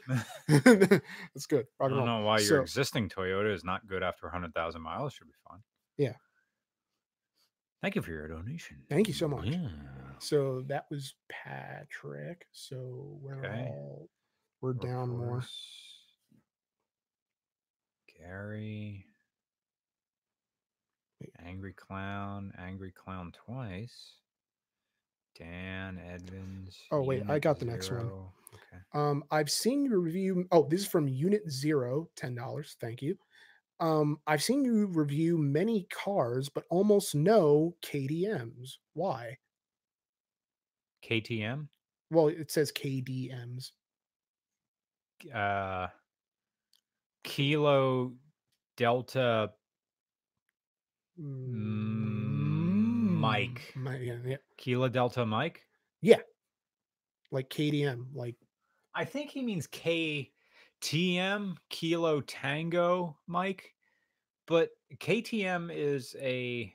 [1.35, 1.67] That's good.
[1.81, 5.15] I don't know why your existing Toyota is not good after 100,000 miles.
[5.15, 5.63] Should be fine.
[5.97, 6.15] Yeah.
[7.81, 8.83] Thank you for your donation.
[8.89, 9.47] Thank you so much.
[9.47, 9.69] Yeah.
[10.19, 12.47] So that was Patrick.
[12.53, 13.67] So we're Okay.
[13.69, 14.09] all
[14.61, 15.27] we're down more.
[15.37, 15.59] Reverse.
[18.19, 19.07] Gary.
[21.21, 21.33] Wait.
[21.45, 22.53] Angry Clown.
[22.59, 24.15] Angry Clown twice.
[25.39, 26.79] Dan Edmonds.
[26.91, 28.01] Oh, wait, I Unit got the next one.
[28.03, 28.33] Zero.
[28.55, 28.83] Okay.
[28.93, 30.47] Um, I've seen you review.
[30.53, 32.77] Oh, this is from Unit Zero, ten dollars.
[32.81, 33.19] Thank you.
[33.81, 38.79] Um, I've seen you review many cars, but almost no KDMs.
[38.93, 39.37] Why?
[41.09, 41.69] KTM.
[42.11, 43.71] Well, it says KDMs.
[45.33, 45.87] Uh,
[47.23, 48.13] Kilo
[48.77, 49.51] Delta
[51.21, 53.73] Mm, Mike.
[53.77, 55.63] Mi- yeah, yeah, Kilo Delta Mike.
[56.01, 56.21] Yeah.
[57.31, 58.37] Like KDM, like
[58.95, 63.73] I think he means KTM, Kilo Tango Mike.
[64.47, 66.73] But KTM is a,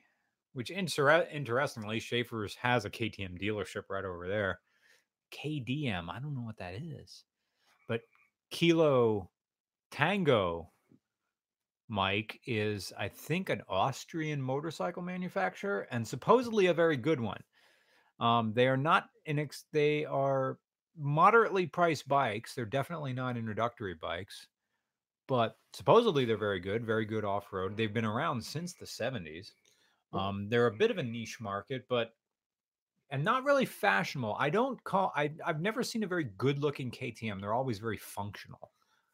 [0.53, 4.59] which inter- interestingly, Schaefer's has a KTM dealership right over there.
[5.31, 7.23] KDM, I don't know what that is.
[7.87, 8.01] But
[8.49, 9.29] Kilo
[9.91, 10.71] Tango
[11.87, 17.43] Mike is, I think, an Austrian motorcycle manufacturer and supposedly a very good one.
[18.19, 20.59] Um, they are not inex- they are
[20.95, 22.53] moderately priced bikes.
[22.53, 24.47] They're definitely not introductory bikes,
[25.27, 27.75] but supposedly they're very good, very good off road.
[27.75, 29.51] They've been around since the 70s.
[30.13, 32.13] Um, they're a bit of a niche market, but
[33.11, 34.35] and not really fashionable.
[34.39, 37.39] I don't call I I've never seen a very good looking KTM.
[37.41, 38.71] They're always very functional.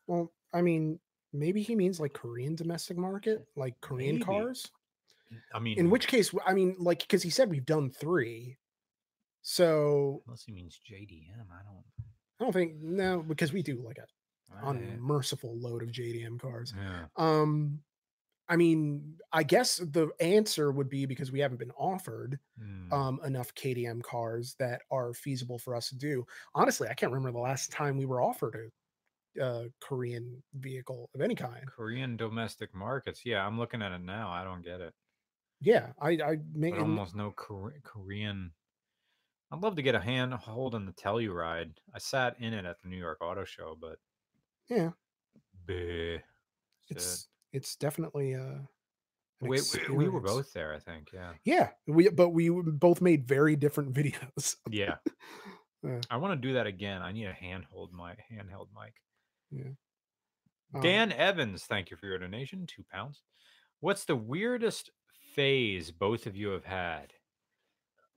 [0.08, 1.00] well, I mean,
[1.34, 4.26] maybe he means like Korean domestic market, like Korean Maybe.
[4.26, 4.72] cars.
[5.54, 8.58] I mean, In which case, I mean, like, because he said we've done three.
[9.42, 11.84] So unless he means JDM, I don't.
[12.40, 14.06] I don't think no, because we do like a
[14.66, 16.74] I- unmerciful load of JDM cars.
[16.78, 17.06] yeah.
[17.18, 17.80] Um,
[18.48, 22.94] I mean, I guess the answer would be because we haven't been offered Hmm.
[22.94, 26.26] um, enough KDM cars that are feasible for us to do.
[26.54, 28.72] Honestly, I can't remember the last time we were offered
[29.38, 31.72] a, uh Korean vehicle of any kind.
[31.76, 33.24] Korean domestic markets.
[33.24, 34.32] Yeah, I'm looking at it now.
[34.32, 34.96] I don't get it.
[35.62, 38.54] Yeah, I I make almost no Kore- Korean.
[39.52, 41.78] I'd love to get a hand hold on the Telluride.
[41.94, 44.00] I sat in it at the New York Auto Show, but
[44.70, 44.94] yeah,
[45.66, 46.22] bleh,
[46.90, 48.60] it's it's definitely uh
[49.42, 49.60] an we,
[49.90, 50.74] we, we were both there.
[50.74, 51.10] I think.
[51.14, 51.32] Yeah.
[51.44, 54.56] Yeah, we but we both made very different videos.
[54.70, 54.96] Yeah.
[55.84, 56.02] Yeah.
[56.10, 57.02] I want to do that again.
[57.02, 58.20] I need a handhold mic.
[58.32, 58.94] Handheld mic.
[60.74, 62.66] Um, Dan Evans, thank you for your donation.
[62.68, 63.22] Two pounds.
[63.80, 64.90] What's the weirdest
[65.36, 67.14] phase both of you have had?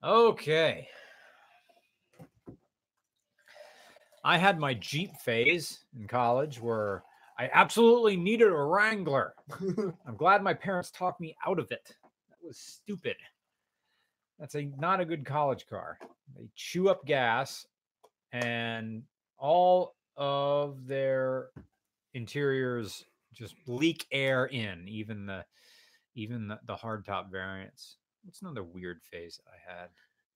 [0.02, 0.88] Okay.
[4.24, 7.02] I had my Jeep phase in college where
[7.38, 9.34] I absolutely needed a Wrangler.
[10.06, 11.94] I'm glad my parents talked me out of it.
[12.28, 13.16] That was stupid.
[14.38, 15.98] That's a not a good college car.
[16.36, 17.66] They chew up gas
[18.32, 19.02] and
[19.38, 21.48] all of their
[22.14, 23.04] interiors
[23.34, 25.44] just leak air in, even the
[26.14, 27.98] even the, the hardtop variants.
[28.24, 29.88] What's another weird phase that I had?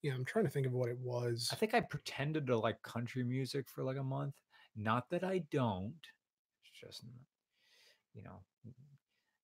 [0.03, 1.49] yeah, I'm trying to think of what it was.
[1.53, 4.35] I think I pretended to like country music for like a month.
[4.77, 5.95] Not that I don't.
[6.85, 7.05] Just,
[8.15, 8.43] you know,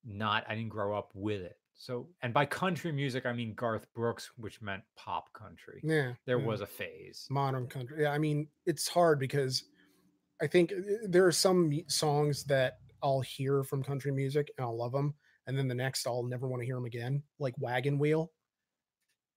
[0.04, 1.56] not, I didn't grow up with it.
[1.74, 5.80] So, and by country music, I mean Garth Brooks, which meant pop country.
[5.84, 6.46] Yeah, There yeah.
[6.46, 7.26] was a phase.
[7.30, 8.02] modern country.
[8.02, 9.64] Yeah, I mean, it's hard because
[10.42, 14.76] I think uh, there are some songs that I'll hear from country music and I'll
[14.76, 15.14] love them,
[15.46, 18.32] and then the next I'll never want to hear them again, like Wagon Wheel.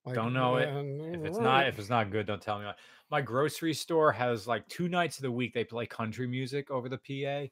[0.04, 0.68] Like, Don't know it.
[0.68, 2.72] "Uh, If it's not, if it's not good, don't tell me.
[3.12, 6.90] My grocery store has like two nights of the week they play country music over
[6.90, 7.52] the PA.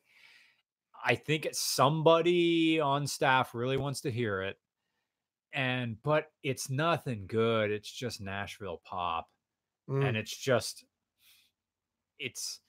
[1.04, 4.60] I think it's somebody on staff really wants to hear it.
[5.54, 7.72] And but it's nothing good.
[7.72, 9.30] It's just Nashville pop.
[9.88, 10.86] Mm, And it's just
[12.20, 12.60] it's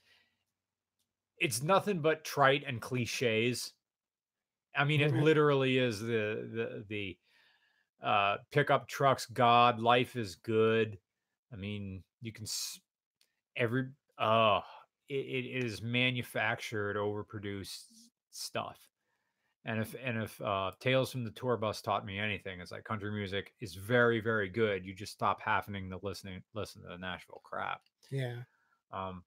[1.39, 3.73] it's nothing but trite and cliches.
[4.75, 5.17] I mean, it Mhm.
[5.17, 7.19] literally is the the the
[8.03, 10.99] uh pickup trucks god life is good
[11.53, 12.81] i mean you can s-
[13.57, 14.61] every uh
[15.09, 17.85] it, it is manufactured overproduced
[18.31, 18.79] stuff
[19.65, 22.85] and if and if uh tales from the tour bus taught me anything it's like
[22.85, 26.99] country music is very very good you just stop happening to listening listen to the
[26.99, 28.37] nashville crap yeah,
[28.93, 29.23] um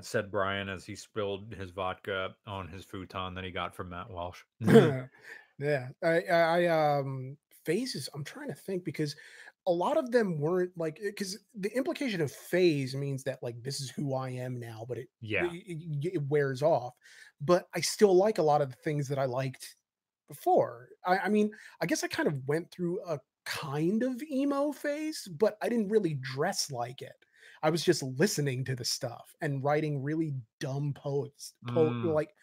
[0.00, 4.08] said brian as he spilled his vodka on his futon that he got from matt
[4.08, 4.42] walsh
[5.58, 5.88] yeah.
[6.02, 8.08] I, I, I, um, phases.
[8.14, 9.14] I'm trying to think because
[9.68, 13.80] a lot of them weren't like because the implication of phase means that like this
[13.80, 16.94] is who I am now, but it yeah it, it- it wears off.
[17.40, 19.76] But I still like a lot of the things that I liked
[20.28, 20.88] before.
[21.06, 21.50] I, I mean,
[21.80, 25.88] I guess I kind of went through a kind of emo phase, but I didn't
[25.88, 27.16] really dress like it.
[27.62, 32.12] I was just listening to the stuff and writing really dumb poets, po- Mm.
[32.14, 32.34] like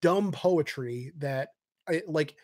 [0.00, 1.50] dumb poetry that
[1.88, 2.36] I like.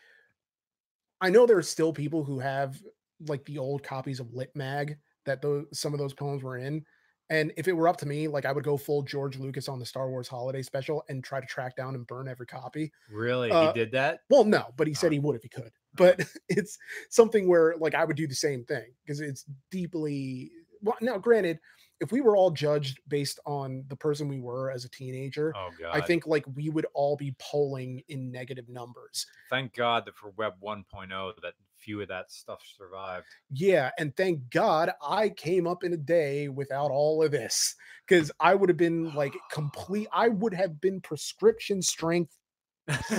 [1.21, 2.83] I know there are still people who have
[3.29, 4.97] like the old copies of Lit Mag
[5.27, 6.85] that those some of those poems were in.
[7.31, 9.79] And if it were up to me, like I would go full George Lucas on
[9.79, 12.93] the Star Wars holiday special and try to track down and burn every copy.
[13.11, 13.51] Really?
[13.51, 14.21] Uh, he did that?
[14.29, 15.71] Well, no, but he said he would if he could.
[15.95, 16.77] But it's
[17.09, 20.51] something where like I would do the same thing because it's deeply
[20.83, 20.97] well.
[21.01, 21.59] Now, granted,
[22.01, 25.71] if we were all judged based on the person we were as a teenager, Oh
[25.81, 25.97] god.
[25.97, 29.25] I think like we would all be polling in negative numbers.
[29.49, 33.27] thank God that for Web 1.0 that few of that stuff survived.
[33.51, 37.75] Yeah, and thank God I came up in a day without all of this
[38.07, 40.09] because I would have been like complete.
[40.13, 42.37] I would have been prescription strength.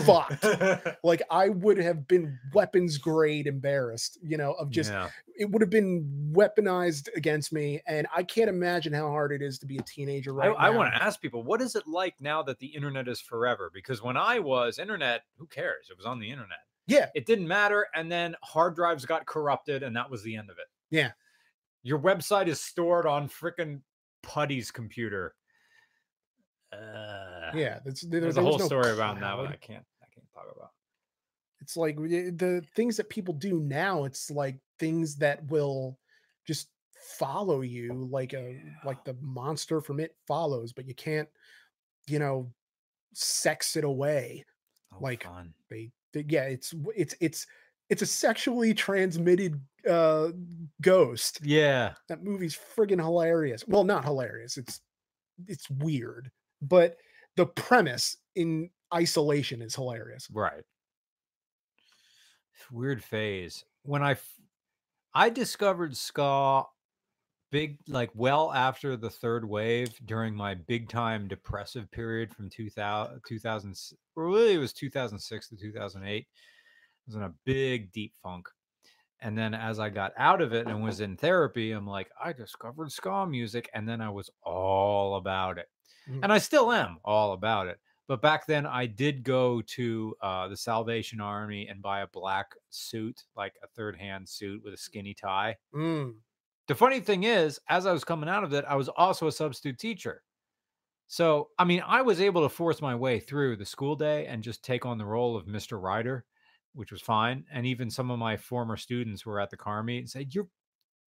[0.06, 0.46] Fucked.
[1.06, 4.18] Like I would have been weapons grade embarrassed.
[4.22, 5.10] You know, of just yeah.
[5.38, 9.60] it would have been weaponized against me, and I can't imagine how hard it is
[9.60, 10.78] to be a teenager I, right I now.
[10.78, 13.70] want to ask people, what is it like now that the internet is forever?
[13.74, 15.88] Because when I was internet, who cares?
[15.90, 16.60] It was on the internet.
[16.88, 17.88] Yeah, It didn't matter.
[17.96, 20.66] And then hard drives got corrupted, and that was the end of it.
[20.90, 21.12] Yeah.
[21.82, 23.82] Your website is stored on frickin'
[24.22, 25.36] Putty's computer.
[26.72, 27.80] Uh, yeah.
[27.86, 29.48] That's, there, There's there a whole no story around that, but.
[29.48, 29.86] I can't.
[30.02, 30.72] I can't talk about.
[31.62, 34.04] It's like the things that people do now.
[34.04, 35.98] It's like things that will
[36.46, 36.68] just
[37.18, 41.30] follow you, like a like the monster from it follows, but you can't,
[42.08, 42.52] you know,
[43.14, 44.46] sex it away.
[44.94, 45.54] Oh, Like, fun.
[45.70, 47.48] They, yeah, it's it's it's
[47.90, 49.60] it's a sexually transmitted
[49.90, 50.30] uh
[50.82, 51.40] ghost.
[51.44, 51.94] Yeah.
[52.08, 53.66] That movie's friggin' hilarious.
[53.68, 54.58] Well, not hilarious.
[54.58, 54.82] It's
[55.48, 56.32] it's weird,
[56.62, 56.98] but
[57.36, 60.28] the premise in isolation is hilarious.
[60.32, 60.64] Right.
[62.72, 63.66] Weird phase.
[63.84, 64.40] When I f-
[65.14, 66.64] I discovered ska
[67.54, 73.22] big like well after the third wave during my big time depressive period from 2000
[73.28, 78.16] 2000 s- or really it was 2006 to 2008 I was in a big deep
[78.24, 78.50] funk
[79.22, 82.34] and then as I got out of it and was in therapy I'm like I
[82.34, 85.70] discovered ska music and then I was all about it
[86.10, 86.24] Mhm.
[86.24, 90.48] and I still am all about it but back then I did go to uh,
[90.50, 94.78] the Salvation Army and buy a black suit like a third hand suit with a
[94.78, 96.22] skinny tie Mm.
[96.68, 99.32] The funny thing is, as I was coming out of it, I was also a
[99.32, 100.24] substitute teacher.
[101.08, 104.42] So, I mean, I was able to force my way through the school day and
[104.44, 105.80] just take on the role of Mr.
[105.82, 106.26] Ryder,
[106.74, 107.46] which was fine.
[107.52, 110.48] And even some of my former students were at the car meet and said, You're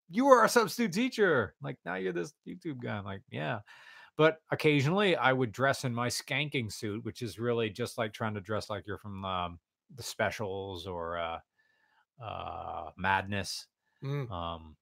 [0.09, 1.55] you were our substitute teacher.
[1.61, 2.97] Like now you're this YouTube guy.
[2.97, 3.61] I'm like, yeah.
[4.17, 8.35] But occasionally I would dress in my skanking suit, which is really just like trying
[8.35, 9.59] to dress like you're from um,
[9.95, 11.39] the specials or uh,
[12.23, 13.67] uh, Madness
[14.03, 14.29] Mm.
[14.29, 14.75] um,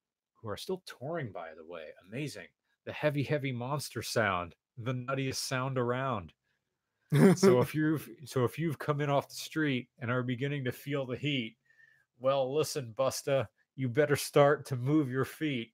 [0.43, 1.85] who are still touring, by the way.
[2.07, 2.47] Amazing.
[2.85, 6.33] The heavy, heavy monster sound, the nuttiest sound around.
[7.35, 10.71] So if you've so if you've come in off the street and are beginning to
[10.71, 11.55] feel the heat,
[12.19, 15.71] well, listen, Busta, you better start to move your feet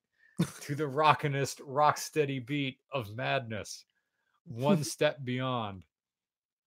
[0.62, 3.86] to the rockinest, rock steady beat of madness.
[4.46, 5.84] One step beyond.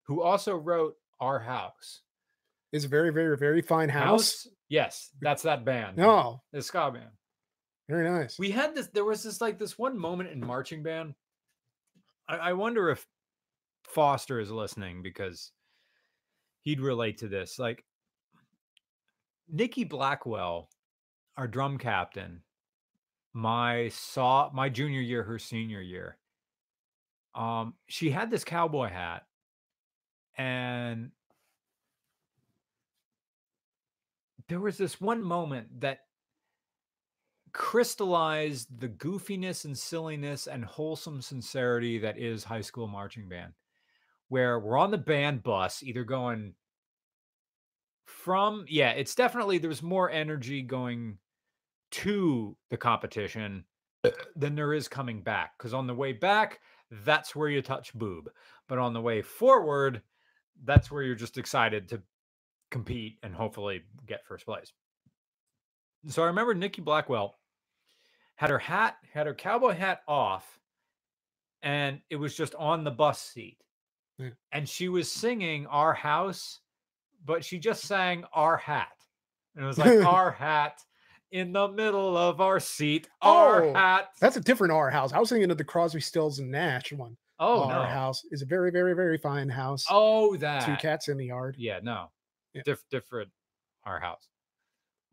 [0.05, 2.01] Who also wrote Our House.
[2.73, 4.49] Is a very, very, very fine house.
[4.71, 5.99] Yes, that's that band.
[5.99, 7.11] No, The ska band.
[7.93, 8.39] Very nice.
[8.39, 8.87] We had this.
[8.87, 11.15] There was this like this one moment in marching band.
[12.27, 13.07] I, I wonder if
[13.85, 15.53] Foster is listening because
[16.63, 17.59] he'd relate to this.
[17.59, 17.85] Like
[19.47, 20.71] Nikki Blackwell,
[21.37, 22.41] our drum captain,
[23.35, 26.17] my saw my junior year, her senior year.
[27.35, 29.25] Um, she had this cowboy hat,
[30.39, 31.11] and
[34.49, 35.99] there was this one moment that
[37.53, 43.53] crystallized the goofiness and silliness and wholesome sincerity that is high school marching band
[44.29, 46.55] where we're on the band bus either going
[48.07, 51.19] from yeah it's definitely there's more energy going
[51.91, 53.65] to the competition
[54.37, 56.61] than there is coming back because on the way back
[57.05, 58.31] that's where you touch boob
[58.67, 60.01] but on the way forward
[60.65, 62.03] that's where you're just excited to
[62.71, 64.73] compete and hopefully get first place.
[66.09, 67.39] So I remember Nikki Blackwell
[68.43, 70.59] had her hat, had her cowboy hat off,
[71.63, 73.57] and it was just on the bus seat.
[74.19, 74.31] Yeah.
[74.51, 76.59] And she was singing Our House,
[77.25, 78.89] but she just sang Our Hat.
[79.55, 80.81] And it was like Our Hat
[81.31, 83.09] in the middle of our seat.
[83.23, 84.09] Our Oh, hat.
[84.21, 85.13] That's a different our house.
[85.13, 87.17] I was thinking of the Crosby, Stills, and Nash one.
[87.39, 87.89] Oh, our no.
[87.89, 89.87] house is a very, very, very fine house.
[89.89, 90.67] Oh, that.
[90.67, 91.55] two cats in the yard.
[91.59, 92.11] Yeah, no.
[92.55, 92.63] Yeah.
[92.65, 93.31] Diff- different.
[93.85, 94.29] Our house.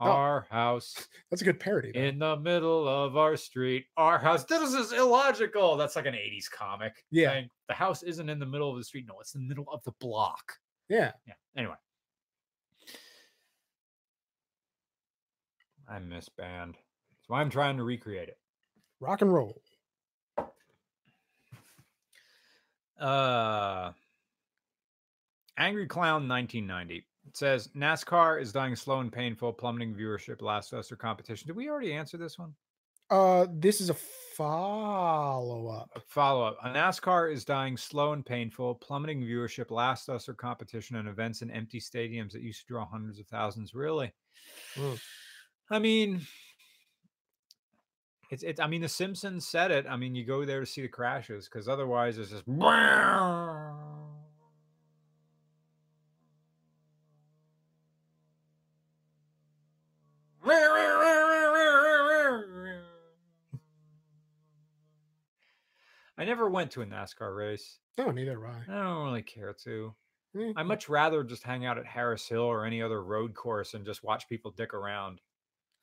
[0.01, 0.09] Oh.
[0.11, 0.95] Our house
[1.30, 1.91] That's a good parody.
[1.93, 1.99] though.
[1.99, 3.85] in the middle of our street.
[3.97, 4.45] Our house.
[4.45, 5.76] This is illogical.
[5.76, 6.93] That's like an 80s comic.
[7.11, 7.31] Yeah.
[7.31, 9.05] saying the house isn't in the middle of the street.
[9.07, 10.53] No, it's in the middle of the block.
[10.88, 11.11] yeah.
[11.27, 11.34] Yeah.
[11.57, 11.76] Anyway.
[15.88, 16.76] I miss band.
[16.76, 18.38] That's why I'm trying to recreate it.
[19.01, 19.61] Rock and roll.
[22.99, 23.91] Uh
[25.57, 27.05] Angry Clown 1990.
[27.30, 31.45] It says NASCAR is dying slow and painful, plummeting viewership, last us or competition.
[31.45, 32.56] Did we already answer this one?
[33.11, 35.91] Uh, this is a follow up.
[36.07, 36.57] Follow up.
[36.65, 41.51] NASCAR is dying slow and painful, plummeting viewership, last us or competition, and events in
[41.51, 43.76] empty stadiums that used to draw hundreds of thousands.
[43.76, 44.11] Really?
[44.76, 44.99] Mm.
[45.69, 46.22] I mean,
[48.31, 48.60] it's it.
[48.60, 49.85] I mean, The Simpsons said it.
[49.88, 52.47] I mean, you go there to see the crashes because otherwise it's just.
[66.40, 67.80] Never went to a NASCAR race.
[67.98, 68.74] No, neither have I.
[68.74, 69.94] I don't really care to.
[70.40, 73.74] Eh, I much rather just hang out at Harris Hill or any other road course
[73.74, 75.20] and just watch people dick around.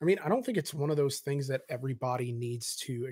[0.01, 3.07] I mean, I don't think it's one of those things that everybody needs to.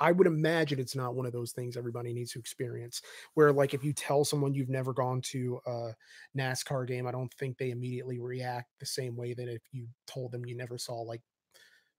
[0.00, 3.02] I would imagine it's not one of those things everybody needs to experience.
[3.34, 5.90] Where, like, if you tell someone you've never gone to a
[6.36, 10.32] NASCAR game, I don't think they immediately react the same way that if you told
[10.32, 11.20] them you never saw like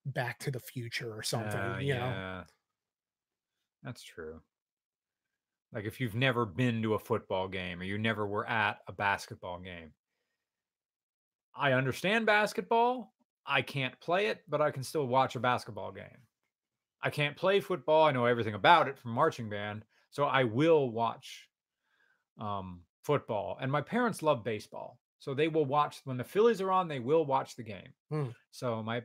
[0.06, 1.60] Back to the Future or something.
[1.60, 2.44] Uh, you know, yeah.
[3.84, 4.40] That's true.
[5.74, 8.92] Like if you've never been to a football game or you never were at a
[8.92, 9.92] basketball game.
[11.56, 13.14] I understand basketball.
[13.46, 16.28] I can't play it, but I can still watch a basketball game.
[17.02, 18.06] I can't play football.
[18.06, 21.50] I know everything about it from marching band, so I will watch
[22.40, 23.58] um, football.
[23.60, 26.88] And my parents love baseball, so they will watch when the Phillies are on.
[26.88, 27.94] They will watch the game.
[28.10, 28.30] Hmm.
[28.52, 29.04] So my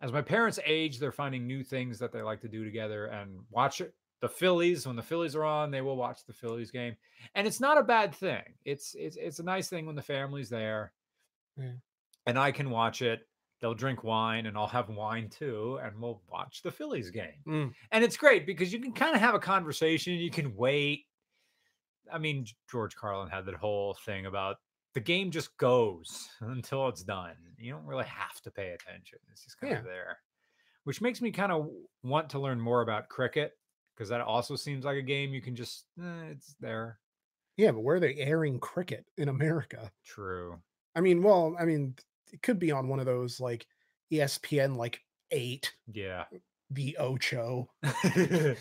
[0.00, 3.38] as my parents age, they're finding new things that they like to do together and
[3.50, 3.94] watch it.
[4.20, 6.96] The Phillies, when the Phillies are on, they will watch the Phillies game,
[7.36, 8.42] and it's not a bad thing.
[8.64, 10.92] It's it's it's a nice thing when the family's there,
[11.56, 11.72] Yeah.
[12.26, 13.28] and I can watch it.
[13.60, 17.42] They'll drink wine, and I'll have wine too, and we'll watch the Phillies game.
[17.46, 17.74] Mm.
[17.92, 20.14] And it's great because you can kind of have a conversation.
[20.14, 21.06] You can wait.
[22.12, 24.56] I mean, George Carlin had that whole thing about
[24.94, 27.34] the game just goes until it's done.
[27.56, 29.18] You don't really have to pay attention.
[29.30, 29.78] It's just kind Yeah.
[29.80, 30.18] of there,
[30.84, 31.68] which makes me kind of
[32.02, 33.52] want to learn more about cricket
[33.98, 37.00] because that also seems like a game you can just, eh, it's there.
[37.56, 39.90] yeah, but where are they airing cricket in America?
[40.04, 40.62] True.
[40.94, 41.96] I mean, well, I mean,
[42.32, 43.66] it could be on one of those like
[44.12, 45.00] ESPN, like
[45.32, 46.26] eight, Yeah.
[46.70, 47.68] the Ocho.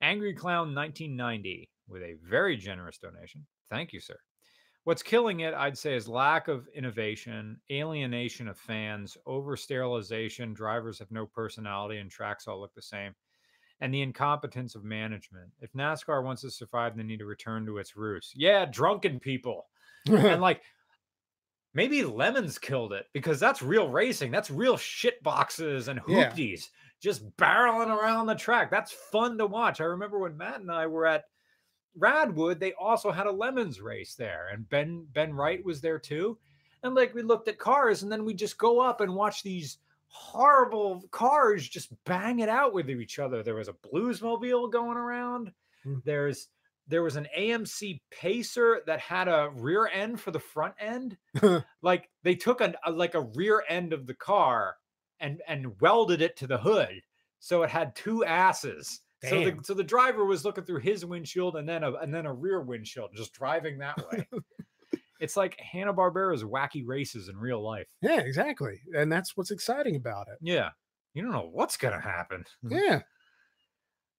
[0.00, 3.46] Angry Clown 1990 with a very generous donation.
[3.70, 4.18] Thank you, sir.
[4.84, 10.98] What's killing it, I'd say, is lack of innovation, alienation of fans, over sterilization, drivers
[10.98, 13.14] have no personality, and tracks all look the same,
[13.82, 15.50] and the incompetence of management.
[15.60, 18.32] If NASCAR wants to survive, they need to return to its roots.
[18.34, 19.66] Yeah, drunken people.
[20.06, 20.62] and like,
[21.74, 24.30] maybe Lemons killed it because that's real racing.
[24.30, 26.30] That's real shit boxes and Yeah.
[26.30, 26.68] hoopties
[27.00, 28.70] just barreling around the track.
[28.70, 29.80] That's fun to watch.
[29.80, 31.24] I remember when Matt and I were at
[31.98, 36.38] Radwood, they also had a lemons race there, and Ben Ben Wright was there too.
[36.84, 39.78] And like we looked at cars, and then we just go up and watch these
[40.12, 43.42] horrible cars just bang it out with each other.
[43.42, 45.52] There was a bluesmobile going around.
[45.82, 45.98] Hmm.
[46.04, 46.48] There's
[46.86, 51.16] there was an AMC Pacer that had a rear end for the front end.
[51.82, 54.76] like they took an, a like a rear end of the car
[55.18, 57.00] and and welded it to the hood,
[57.38, 59.00] so it had two asses.
[59.24, 62.26] So the, so the driver was looking through his windshield and then a and then
[62.26, 64.26] a rear windshield, just driving that way.
[65.22, 67.86] it's like Hanna Barbera's wacky races in real life.
[68.02, 68.80] yeah, exactly.
[68.92, 70.36] And that's what's exciting about it.
[70.42, 70.70] Yeah,
[71.14, 72.44] you don't know what's gonna happen.
[72.68, 73.00] Yeah.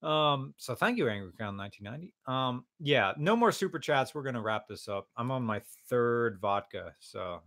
[0.01, 2.13] Um, so thank you, Angry Clown 1990.
[2.27, 4.13] Um, yeah, no more super chats.
[4.13, 5.07] We're gonna wrap this up.
[5.15, 7.41] I'm on my third vodka, so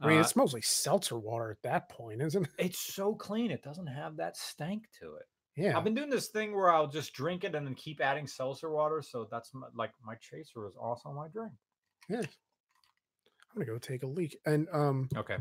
[0.00, 2.50] I mean, uh, it's mostly seltzer water at that point, isn't it?
[2.58, 3.50] it's so clean.
[3.50, 5.26] It doesn't have that stank to it.
[5.56, 5.76] Yeah.
[5.76, 8.70] I've been doing this thing where I'll just drink it and then keep adding seltzer
[8.70, 9.00] water.
[9.02, 11.52] So that's my, like my chaser is also my drink.
[12.08, 12.18] Yeah.
[12.20, 12.26] I'm
[13.54, 14.36] gonna go take a leak.
[14.46, 15.38] And um, Okay.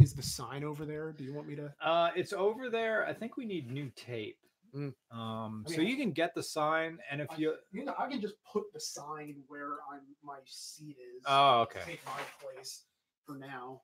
[0.00, 1.12] is the sign over there?
[1.12, 1.72] Do you want me to?
[1.82, 3.06] Uh, it's over there.
[3.06, 4.38] I think we need new tape.
[4.74, 4.92] Mm.
[5.10, 8.20] Um, I so you can get the sign, and if you, you know, I can
[8.20, 11.22] just put the sign where I'm my seat is.
[11.26, 12.84] oh, okay, Take my place
[13.26, 13.80] for now.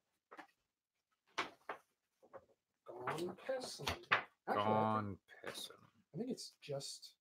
[2.87, 3.89] Gone pissing.
[3.89, 5.71] Actually, I think- gone pissing.
[6.15, 7.13] I think it's just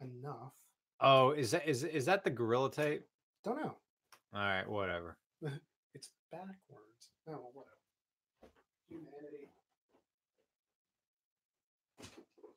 [0.00, 0.52] enough.
[1.00, 3.06] Oh, is that is is that the gorilla tape?
[3.44, 3.76] Don't know.
[4.34, 5.16] All right, whatever.
[5.92, 7.10] It's backwards.
[7.28, 7.76] Oh, whatever.
[8.88, 9.48] Humanity.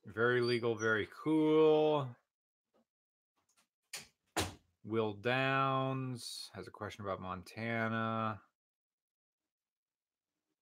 [0.06, 2.08] Very legal, very cool.
[4.86, 8.40] Will Downs has a question about Montana.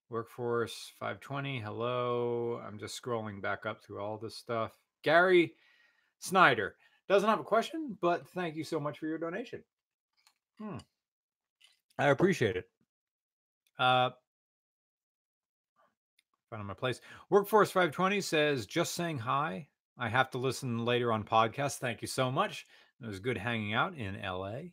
[0.09, 1.59] Workforce 520.
[1.59, 2.61] Hello.
[2.65, 4.71] I'm just scrolling back up through all this stuff.
[5.03, 5.55] Gary
[6.19, 6.75] Snyder
[7.09, 9.63] doesn't have a question, but thank you so much for your donation.
[10.61, 10.77] Hmm.
[11.97, 12.65] I appreciate it.
[13.79, 14.11] Uh,
[16.51, 17.01] found my place.
[17.29, 19.67] Workforce 520 says, just saying hi.
[19.97, 21.79] I have to listen later on podcast.
[21.79, 22.67] Thank you so much.
[23.01, 24.69] It was good hanging out in LA.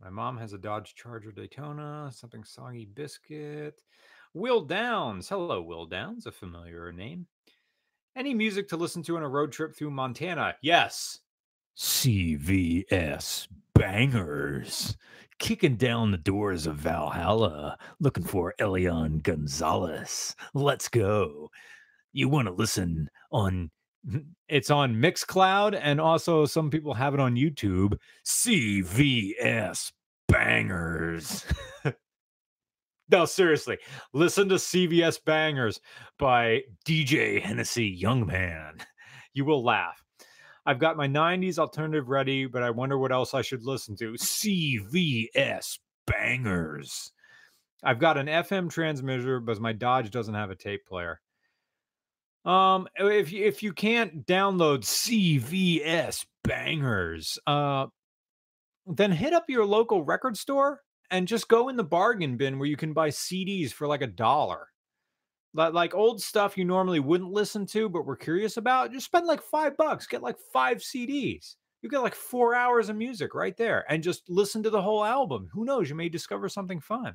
[0.00, 3.82] My mom has a Dodge Charger Daytona, something soggy biscuit.
[4.34, 5.28] Will Downs.
[5.28, 7.26] Hello, Will Downs, a familiar name.
[8.16, 10.56] Any music to listen to on a road trip through Montana?
[10.62, 11.20] Yes.
[11.76, 14.96] CVS bangers.
[15.38, 20.36] Kicking down the doors of Valhalla, looking for Elian Gonzalez.
[20.54, 21.50] Let's go.
[22.12, 23.70] You want to listen on
[24.48, 27.96] it's on Mixcloud and also some people have it on YouTube.
[28.26, 29.92] CVS
[30.28, 31.44] bangers.
[33.10, 33.78] no, seriously,
[34.12, 35.80] listen to CVS bangers
[36.18, 38.82] by DJ Hennessy Youngman.
[39.34, 40.02] You will laugh.
[40.64, 44.12] I've got my 90s alternative ready, but I wonder what else I should listen to.
[44.12, 47.12] CVS bangers.
[47.82, 51.20] I've got an FM transmitter, but my Dodge doesn't have a tape player.
[52.44, 57.86] Um, if you, if you can't download CVS bangers, uh,
[58.86, 60.80] then hit up your local record store
[61.10, 64.06] and just go in the bargain bin where you can buy CDs for like a
[64.06, 64.68] dollar.
[65.54, 68.92] Like, like old stuff you normally wouldn't listen to, but we're curious about.
[68.92, 71.56] Just spend like five bucks, get like five CDs.
[71.82, 75.04] You get like four hours of music right there, and just listen to the whole
[75.04, 75.48] album.
[75.52, 75.90] Who knows?
[75.90, 77.14] You may discover something fun.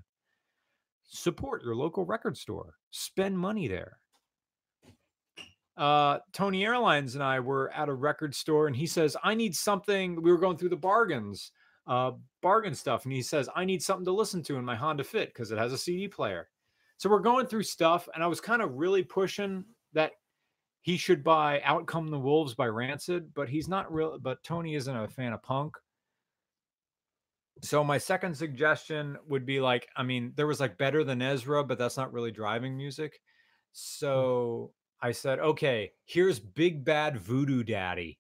[1.08, 2.76] Support your local record store.
[2.92, 4.00] Spend money there
[5.78, 9.56] uh, Tony Airlines and I were at a record store, and he says, I need
[9.56, 10.22] something.
[10.22, 11.52] We were going through the bargains,
[11.86, 12.12] uh,
[12.42, 15.30] bargain stuff, and he says, I need something to listen to in my Honda Fit
[15.30, 16.50] because it has a CD player.
[16.98, 19.64] So we're going through stuff, and I was kind of really pushing
[19.94, 20.12] that
[20.82, 24.18] he should buy Out Come the Wolves by Rancid, but he's not real.
[24.20, 25.76] But Tony isn't a fan of punk.
[27.62, 31.64] So my second suggestion would be like, I mean, there was like Better Than Ezra,
[31.64, 33.14] but that's not really driving music.
[33.14, 33.74] Hmm.
[33.74, 34.72] So
[35.02, 38.20] I said, okay, here's Big Bad Voodoo Daddy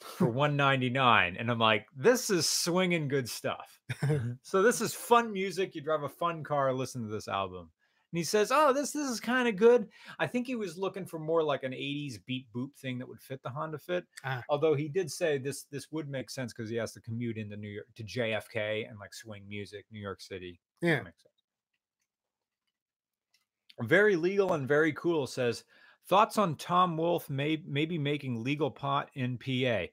[0.00, 3.80] for 199 and i'm like this is swinging good stuff
[4.42, 7.68] so this is fun music you drive a fun car listen to this album
[8.12, 11.04] and he says oh this this is kind of good i think he was looking
[11.04, 14.42] for more like an 80s beat boop thing that would fit the honda fit ah.
[14.48, 17.56] although he did say this this would make sense because he has to commute into
[17.56, 21.02] new york to jfk and like swing music new york city yeah
[23.82, 25.64] very legal and very cool says
[26.08, 29.92] Thoughts on Tom Wolf may maybe making legal pot in PA?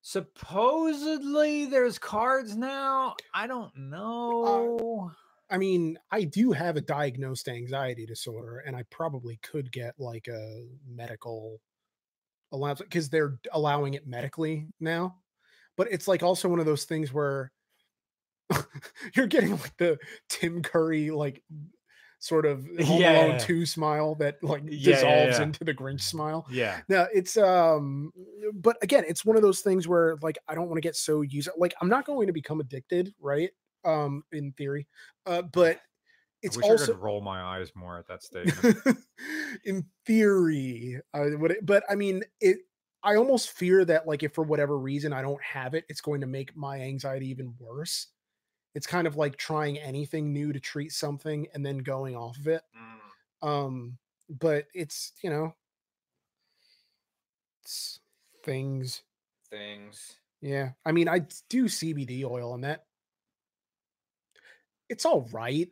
[0.00, 3.16] Supposedly there's cards now.
[3.34, 5.10] I don't know.
[5.10, 5.14] Uh,
[5.50, 10.28] I mean, I do have a diagnosed anxiety disorder, and I probably could get like
[10.28, 11.60] a medical
[12.52, 15.16] allowance because they're allowing it medically now.
[15.76, 17.52] But it's like also one of those things where
[19.14, 19.98] you're getting like the
[20.28, 21.42] Tim Curry like
[22.18, 23.38] sort of Home yeah, Alone yeah.
[23.38, 26.46] 2 smile that like yeah, dissolves into the Grinch smile.
[26.50, 26.80] Yeah.
[26.88, 28.12] Now it's um
[28.54, 31.22] but again, it's one of those things where like I don't want to get so
[31.22, 33.50] used like I'm not going to become addicted, right?
[33.84, 34.86] Um in theory.
[35.26, 35.80] Uh but
[36.42, 38.52] it's I also I roll my eyes more at that stage.
[39.64, 42.58] in theory, I would but I mean it
[43.02, 46.20] I almost fear that like if for whatever reason I don't have it, it's going
[46.20, 48.08] to make my anxiety even worse
[48.74, 52.46] it's kind of like trying anything new to treat something and then going off of
[52.46, 52.62] it.
[53.42, 53.48] Mm.
[53.48, 53.98] Um,
[54.28, 55.54] but it's you know,
[57.62, 58.00] it's
[58.44, 59.02] things.
[59.50, 60.16] Things.
[60.40, 62.84] Yeah, I mean, I do CBD oil and that.
[64.90, 65.68] It's all right.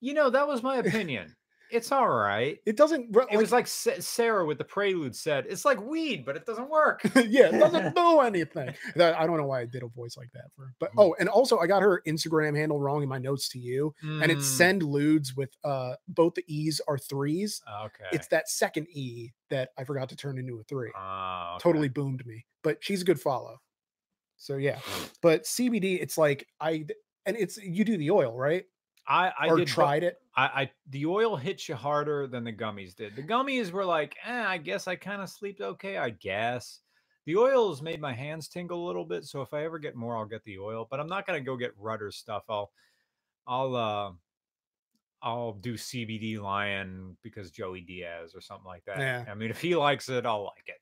[0.00, 1.36] You know, that was my opinion.
[1.72, 2.58] It's all right.
[2.66, 3.16] It doesn't.
[3.16, 5.46] Like, it was like Sarah with the Prelude said.
[5.48, 7.00] It's like weed, but it doesn't work.
[7.14, 8.74] yeah, it doesn't do anything.
[8.94, 10.74] I don't know why I did a voice like that for.
[10.78, 10.96] But mm.
[10.98, 14.22] oh, and also I got her Instagram handle wrong in my notes to you, mm.
[14.22, 17.62] and it's send ludes with uh both the e's are threes.
[17.84, 18.04] Okay.
[18.12, 20.92] It's that second e that I forgot to turn into a three.
[20.94, 21.62] Oh, okay.
[21.62, 23.56] Totally boomed me, but she's a good follow.
[24.36, 24.80] So yeah,
[25.22, 26.84] but CBD, it's like I
[27.26, 28.64] and it's you do the oil right.
[29.06, 30.18] I, I or did tried it.
[30.36, 33.16] I, I the oil hits you harder than the gummies did.
[33.16, 35.98] The gummies were like, eh, I guess I kind of slept okay.
[35.98, 36.80] I guess
[37.26, 39.94] The oil has made my hands tingle a little bit, so if I ever get
[39.96, 40.86] more, I'll get the oil.
[40.90, 42.44] But I'm not gonna go get Rudder stuff.
[42.48, 42.72] I'll,
[43.46, 44.12] I'll, uh,
[45.22, 48.98] I'll do CBD Lion because Joey Diaz or something like that.
[48.98, 49.24] Yeah.
[49.30, 50.80] I mean, if he likes it, I'll like it.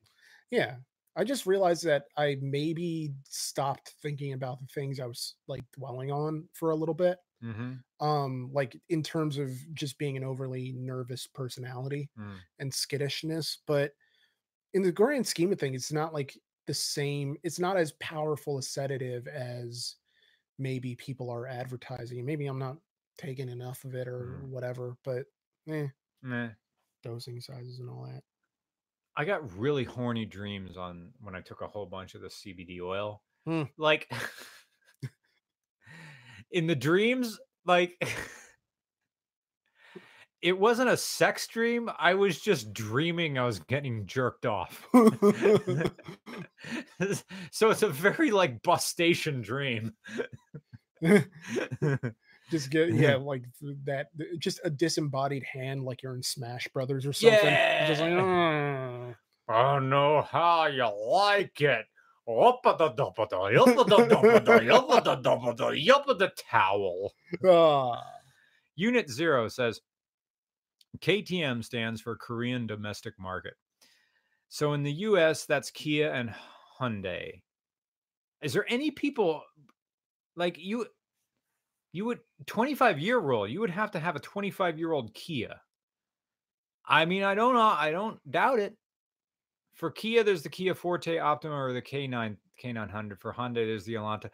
[0.51, 0.77] Yeah.
[1.17, 6.11] I just realized that I maybe stopped thinking about the things I was like dwelling
[6.13, 7.19] on for a little bit.
[7.43, 7.75] Mm-hmm.
[8.01, 12.39] Um, like in terms of just being an overly nervous personality Mm.
[12.59, 13.59] and skittishness.
[13.67, 13.93] But
[14.75, 18.59] in the grand scheme of things, it's not like the same, it's not as powerful
[18.59, 19.97] a sedative as
[20.59, 22.25] maybe people are advertising.
[22.27, 22.79] Maybe I'm not
[23.19, 24.49] taking enough of it or Mm.
[24.49, 25.27] whatever, but
[25.69, 25.89] eh,
[26.23, 26.55] Meh.
[27.03, 28.23] dosing sizes and all that.
[29.21, 32.81] I got really horny dreams on when I took a whole bunch of the CBD
[32.81, 33.21] oil.
[33.45, 33.65] Hmm.
[33.77, 34.11] Like
[36.51, 38.03] in the dreams, like
[40.41, 41.91] it wasn't a sex dream.
[41.99, 44.89] I was just dreaming I was getting jerked off.
[47.53, 49.93] so it's a very like bus station dream.
[52.51, 53.11] just get Yeah.
[53.11, 53.45] yeah, like
[53.85, 54.09] that
[54.39, 57.39] just a disembodied hand like you're in Smash Brothers or something.
[57.87, 59.15] Just like Yeah.
[59.49, 61.87] "Ah." I know how you like it.
[62.29, 67.13] Up-a-da-da-ba-da, yup-a-da-da-ba-da, yup-a-da-da-ba-da, towel.
[67.45, 68.05] Ah.
[68.77, 69.81] Unit Zero says
[71.01, 73.55] KDM stands for Korean Domestic Market.
[74.49, 76.35] So in the US, that's Kia and
[76.81, 77.43] Hyundai.
[78.43, 79.43] Is there any people
[80.37, 80.87] like you?
[81.93, 85.55] You would 25 year rule, you would have to have a 25 year old Kia.
[86.87, 88.77] I mean, I don't know, I don't doubt it.
[89.75, 93.19] For Kia, there's the Kia Forte Optima or the K9 K900.
[93.19, 94.31] For honda there's the Elantra.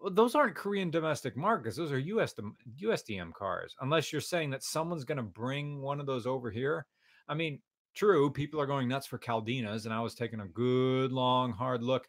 [0.00, 1.76] Well, those aren't Korean domestic markets.
[1.76, 2.34] Those are US
[2.82, 3.76] USDM cars.
[3.80, 6.86] Unless you're saying that someone's going to bring one of those over here.
[7.28, 7.60] I mean,
[7.94, 11.82] true, people are going nuts for Caldinas, and I was taking a good long hard
[11.82, 12.06] look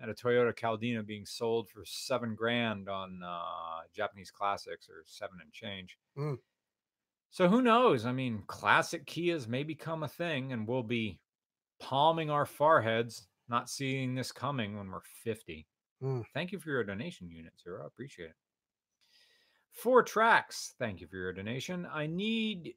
[0.00, 5.38] at a Toyota Caldina being sold for seven grand on uh, Japanese classics or seven
[5.42, 5.98] and change.
[6.18, 6.38] Mm.
[7.30, 8.06] So who knows?
[8.06, 11.20] I mean, classic Kias may become a thing, and we'll be
[11.80, 15.66] palming our foreheads, not seeing this coming when we're 50.
[16.02, 16.24] Mm.
[16.34, 17.82] Thank you for your donation, Unit Zero.
[17.84, 18.36] I appreciate it.
[19.72, 20.74] Four tracks.
[20.78, 21.86] Thank you for your donation.
[21.92, 22.74] I need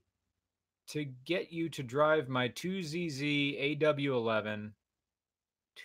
[0.90, 4.72] to get you to drive my 2ZZ AW11.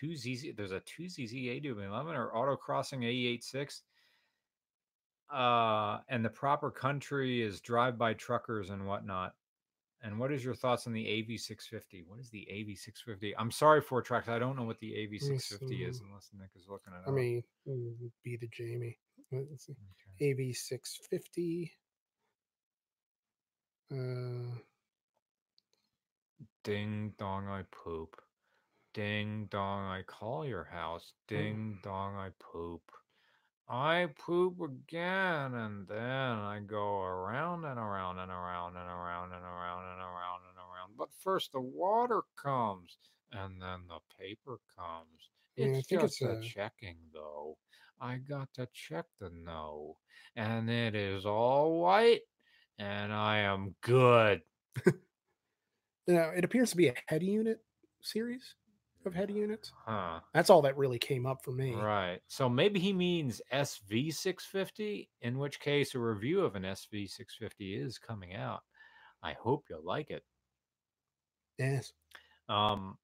[0.03, 0.57] 2ZZ.
[0.57, 3.81] There's a 2ZZ AW11 or auto autocrossing AE86.
[5.33, 9.35] Uh, and the proper country is drive by truckers and whatnot.
[10.03, 12.05] And what is your thoughts on the AV650?
[12.07, 13.33] What is the AV650?
[13.39, 14.29] I'm sorry, Four Tracks.
[14.29, 17.09] I don't know what the AV650 is unless Nick is looking at it up.
[17.09, 17.43] I mean,
[18.23, 18.99] be the Jamie.
[19.33, 19.75] Let's see.
[20.23, 20.51] Okay.
[20.51, 21.73] AV six fifty.
[23.91, 24.59] Uh,
[26.63, 28.17] Ding dong, I poop.
[28.95, 31.13] Ding dong, I call your house.
[31.29, 31.37] Mm.
[31.37, 32.83] Ding dong, I poop.
[33.69, 39.43] I poop again, and then I go around and around and around and around and
[39.43, 40.97] around and around and around.
[40.97, 42.99] But first, the water comes,
[43.33, 45.31] and then the paper comes.
[45.57, 47.59] It's think just it's a a- checking, though.
[48.01, 49.97] I got to check the no,
[50.37, 52.23] and it is all white,
[52.79, 54.43] and I am good.
[56.07, 57.59] now, it appears to be a head unit
[58.03, 58.55] series
[59.07, 59.73] of head units.
[59.87, 60.21] Huh.
[60.33, 61.75] That's all that really came up for me.
[61.75, 62.21] Right.
[62.27, 68.35] So maybe he means SV650, in which case a review of an SV650 is coming
[68.35, 68.61] out.
[69.23, 70.23] I hope you'll like it.
[71.59, 71.93] Yes.
[72.49, 72.99] Um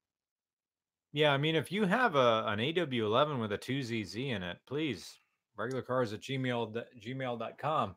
[1.12, 5.18] yeah, I mean if you have a an AW11 with a 2ZZ in it, please
[5.56, 7.96] regular cars at gmail gmail.com.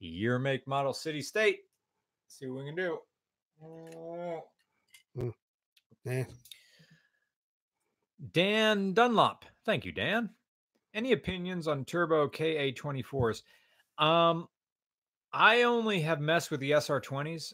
[0.00, 1.60] Year make model city state.
[2.28, 2.98] See what we can do.
[6.04, 6.24] Yeah.
[8.32, 9.44] Dan Dunlop.
[9.64, 10.30] Thank you, Dan.
[10.94, 13.42] Any opinions on turbo KA24s?
[13.98, 14.48] Um,
[15.32, 17.52] I only have messed with the SR20s.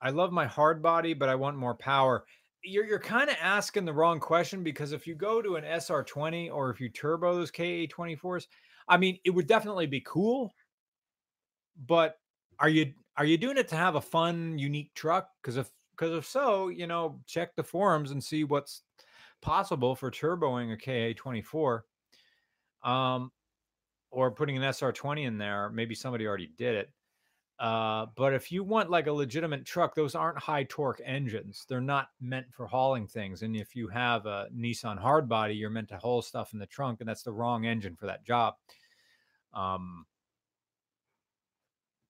[0.00, 2.24] I love my hard body, but I want more power.
[2.62, 6.52] You're, you're kind of asking the wrong question because if you go to an SR20
[6.52, 8.46] or if you turbo those KA24s,
[8.88, 10.52] I mean, it would definitely be cool.
[11.86, 12.16] But
[12.58, 15.28] are you are you doing it to have a fun, unique truck?
[15.40, 18.82] Because if because if so, you know, check the forums and see what's
[19.42, 21.80] possible for turboing a KA24
[22.84, 23.30] um,
[24.10, 25.70] or putting an SR20 in there.
[25.70, 26.90] Maybe somebody already did it.
[27.58, 31.64] Uh, but if you want like a legitimate truck, those aren't high torque engines.
[31.68, 33.42] They're not meant for hauling things.
[33.42, 37.00] And if you have a Nissan hardbody, you're meant to haul stuff in the trunk,
[37.00, 38.54] and that's the wrong engine for that job.
[39.54, 40.06] Um,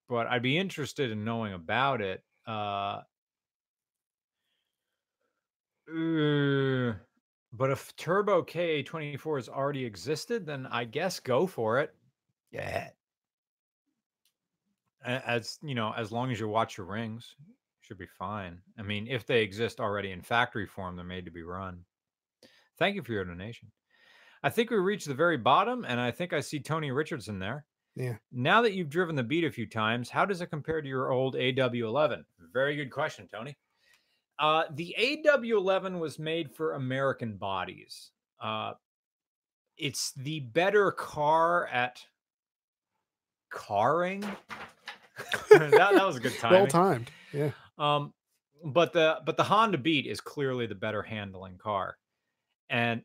[0.09, 2.23] but I'd be interested in knowing about it.
[2.47, 3.01] Uh,
[5.91, 6.95] uh,
[7.53, 11.95] But if Turbo KA24 has already existed, then I guess go for it.
[12.51, 12.89] Yeah.
[15.05, 17.35] As you know, as long as you watch your rings,
[17.81, 18.59] should be fine.
[18.79, 21.81] I mean, if they exist already in factory form, they're made to be run.
[22.79, 23.71] Thank you for your donation.
[24.43, 27.65] I think we reached the very bottom, and I think I see Tony Richardson there.
[27.95, 28.17] Yeah.
[28.33, 31.13] Now that you've driven the beat a few times, how does it compare to your
[31.13, 32.25] old AW11?
[32.53, 33.57] Very good question, Tony.
[34.43, 38.11] Uh, the AW11 was made for American bodies.
[38.41, 38.73] Uh,
[39.79, 42.03] it's the better car at
[43.53, 44.21] carring.
[45.51, 46.53] that, that was a good time.
[46.53, 47.09] Well timed.
[47.33, 47.53] Yeah.
[47.79, 48.13] Um,
[48.65, 51.97] but the but the Honda Beat is clearly the better handling car,
[52.69, 53.03] and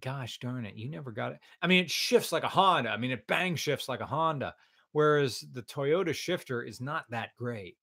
[0.00, 1.38] gosh darn it, you never got it.
[1.62, 2.90] I mean, it shifts like a Honda.
[2.90, 4.54] I mean, it bang shifts like a Honda,
[4.92, 7.76] whereas the Toyota shifter is not that great,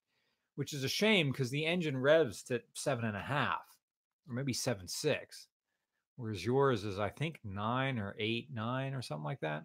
[0.57, 3.61] which is a shame because the engine revs to seven and a half
[4.27, 5.47] or maybe seven six,
[6.15, 9.63] whereas yours is I think nine or eight nine or something like that.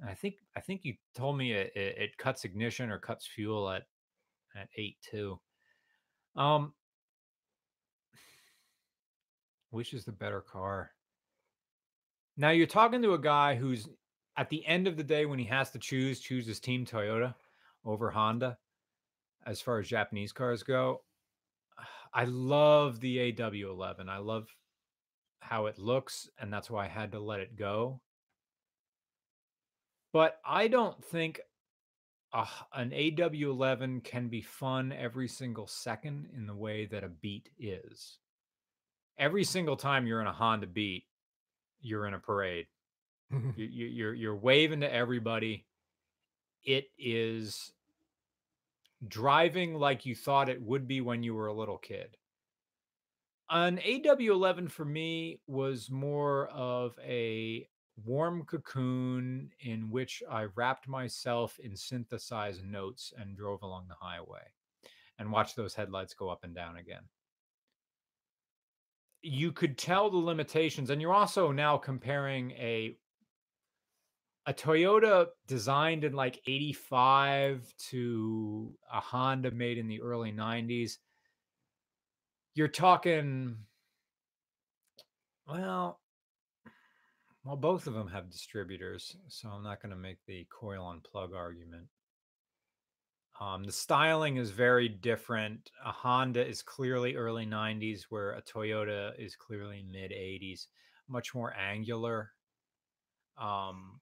[0.00, 3.26] And I think I think you told me it, it, it cuts ignition or cuts
[3.26, 3.82] fuel at
[4.54, 5.40] at eight two.
[6.36, 6.72] Um,
[9.70, 10.92] which is the better car?
[12.36, 13.88] Now you're talking to a guy who's
[14.36, 17.34] at the end of the day when he has to choose, chooses Team Toyota
[17.84, 18.56] over Honda
[19.46, 21.02] as far as Japanese cars go.
[22.14, 24.08] I love the AW11.
[24.08, 24.48] I love
[25.40, 28.00] how it looks, and that's why I had to let it go.
[30.12, 31.40] But I don't think
[32.32, 37.48] uh, an AW11 can be fun every single second in the way that a beat
[37.58, 38.18] is.
[39.18, 41.04] Every single time you're in a Honda Beat,
[41.80, 42.66] you're in a parade.
[43.30, 45.66] you, you, you're you're waving to everybody.
[46.64, 47.72] It is
[49.08, 52.16] driving like you thought it would be when you were a little kid.
[53.50, 57.68] An AW11 for me was more of a
[58.04, 64.42] warm cocoon in which I wrapped myself in synthesized notes and drove along the highway
[65.18, 67.02] and watched those headlights go up and down again.
[69.20, 72.96] You could tell the limitations, and you're also now comparing a
[74.46, 80.98] a Toyota designed in like 85 to a Honda made in the early 90s.
[82.54, 83.56] You're talking
[85.46, 86.00] well,
[87.44, 91.00] well, both of them have distributors, so I'm not going to make the coil on
[91.00, 91.86] plug argument.
[93.40, 95.70] Um, the styling is very different.
[95.84, 100.66] A Honda is clearly early 90s, where a Toyota is clearly mid 80s,
[101.08, 102.30] much more angular.
[103.36, 104.00] Um,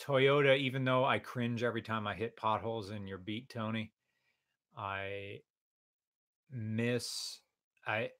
[0.00, 3.92] Toyota, even though I cringe every time I hit potholes in your beat, Tony,
[4.76, 5.40] I
[6.50, 7.40] miss
[7.86, 8.10] I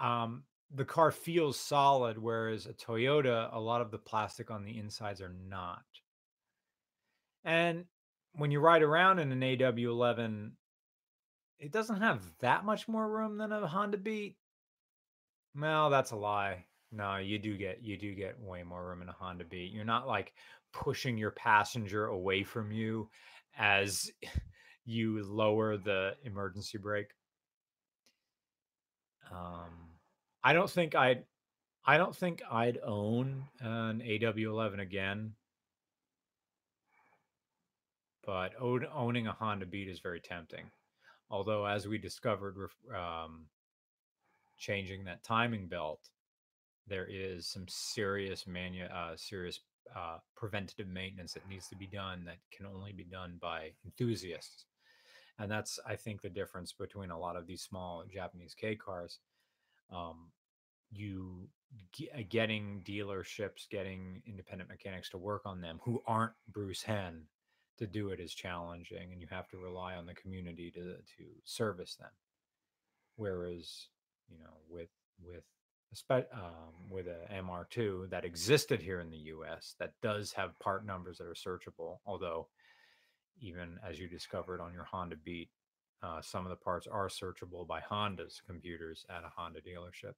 [0.00, 0.44] um
[0.74, 5.20] the car feels solid, whereas a Toyota, a lot of the plastic on the insides
[5.20, 5.84] are not.
[7.44, 7.84] And
[8.32, 10.52] when you ride around in an AW11,
[11.60, 14.36] it doesn't have that much more room than a Honda Beat.
[15.54, 16.66] Well, that's a lie.
[16.92, 19.72] No, you do get you do get way more room in a Honda Beat.
[19.72, 20.32] You're not like
[20.72, 23.08] pushing your passenger away from you
[23.58, 24.10] as
[24.84, 27.10] you lower the emergency brake.
[29.30, 29.90] Um
[30.44, 31.24] I don't think I'd
[31.84, 35.34] I don't think I'd own an AW11 again.
[38.24, 40.64] But owning a Honda Beat is very tempting.
[41.30, 42.56] Although, as we discovered,
[42.92, 43.46] um,
[44.58, 46.00] changing that timing belt,
[46.86, 49.60] there is some serious manu- uh, serious
[49.94, 54.66] uh, preventative maintenance that needs to be done that can only be done by enthusiasts.
[55.38, 59.18] And that's, I think, the difference between a lot of these small Japanese K cars
[59.92, 60.30] um,
[60.90, 61.48] you
[62.14, 67.22] uh, getting dealerships, getting independent mechanics to work on them who aren't Bruce Hen
[67.78, 71.24] to do it is challenging, and you have to rely on the community to to
[71.44, 72.10] service them.
[73.16, 73.88] Whereas,
[74.28, 74.90] you know, with
[75.22, 75.44] with
[76.10, 79.74] um, with a MR2 that existed here in the U.S.
[79.78, 82.48] that does have part numbers that are searchable, although
[83.40, 85.50] even as you discovered on your Honda Beat,
[86.02, 90.14] uh, some of the parts are searchable by Honda's computers at a Honda dealership.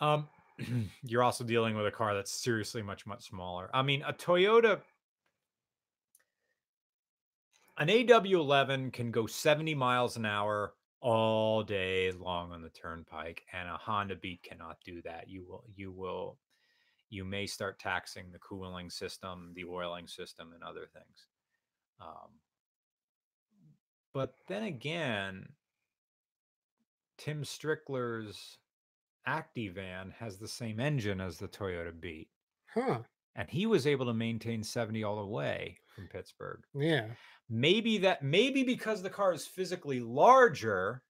[0.00, 0.28] Um,
[1.02, 3.70] you're also dealing with a car that's seriously much much smaller.
[3.74, 4.80] I mean, a Toyota,
[7.78, 13.68] an AW11 can go 70 miles an hour all day long on the turnpike, and
[13.68, 15.28] a Honda Beat cannot do that.
[15.28, 16.38] You will you will
[17.10, 21.28] you may start taxing the cooling system, the oiling system, and other things.
[22.00, 22.40] Um,
[24.12, 25.54] but then again,
[27.18, 28.58] Tim Strickler's
[29.26, 32.30] Activan has the same engine as the Toyota Beat,
[32.66, 33.04] Huh.
[33.34, 36.62] and he was able to maintain 70 all the way from Pittsburgh.
[36.74, 37.06] Yeah.
[37.48, 41.02] Maybe that maybe because the car is physically larger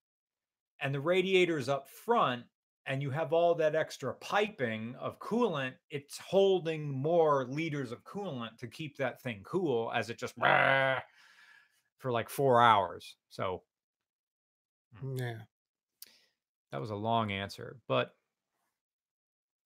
[0.81, 2.45] and the radiator is up front
[2.87, 8.57] and you have all that extra piping of coolant, it's holding more liters of coolant
[8.59, 10.35] to keep that thing cool as it just
[11.99, 13.17] for like 4 hours.
[13.29, 13.63] So
[14.95, 15.17] hmm.
[15.17, 15.39] mm, Yeah.
[16.73, 18.15] That was a long answer, but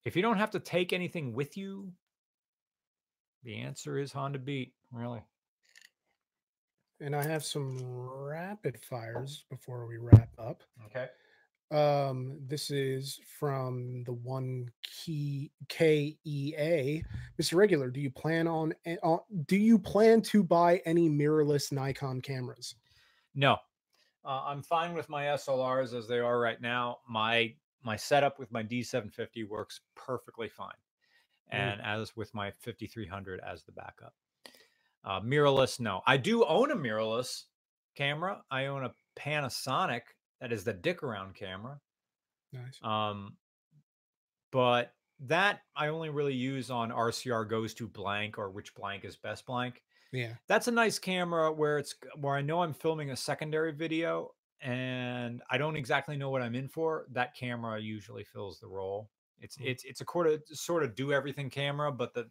[0.04, 1.92] if you don't have to take anything with you,
[3.44, 5.22] the answer is Honda Beat, really.
[7.00, 10.62] And I have some rapid fires before we wrap up.
[10.86, 11.08] Okay.
[11.70, 17.04] Um, this is from the one key KEA.
[17.40, 17.54] Mr.
[17.54, 22.20] Regular, do you plan on, a- on do you plan to buy any mirrorless Nikon
[22.20, 22.74] cameras?
[23.34, 23.56] No.
[24.24, 26.98] Uh, I'm fine with my SLRs as they are right now.
[27.08, 30.74] My my setup with my D750 works perfectly fine.
[31.52, 31.58] Mm.
[31.58, 34.14] And as with my 5300 as the backup.
[35.04, 36.02] Uh, mirrorless, no.
[36.06, 37.44] I do own a mirrorless
[37.96, 38.42] camera.
[38.50, 40.02] I own a Panasonic
[40.40, 41.80] that is the dick around camera.
[42.52, 42.82] Nice.
[42.82, 43.36] Um,
[44.50, 44.92] but
[45.26, 49.46] that I only really use on RCR goes to blank or which blank is best
[49.46, 49.82] blank.
[50.12, 50.34] Yeah.
[50.48, 55.42] That's a nice camera where it's where I know I'm filming a secondary video and
[55.50, 57.06] I don't exactly know what I'm in for.
[57.12, 59.10] That camera usually fills the role.
[59.40, 59.66] It's Mm.
[59.66, 62.30] it's it's a sort of sort of do everything camera, but the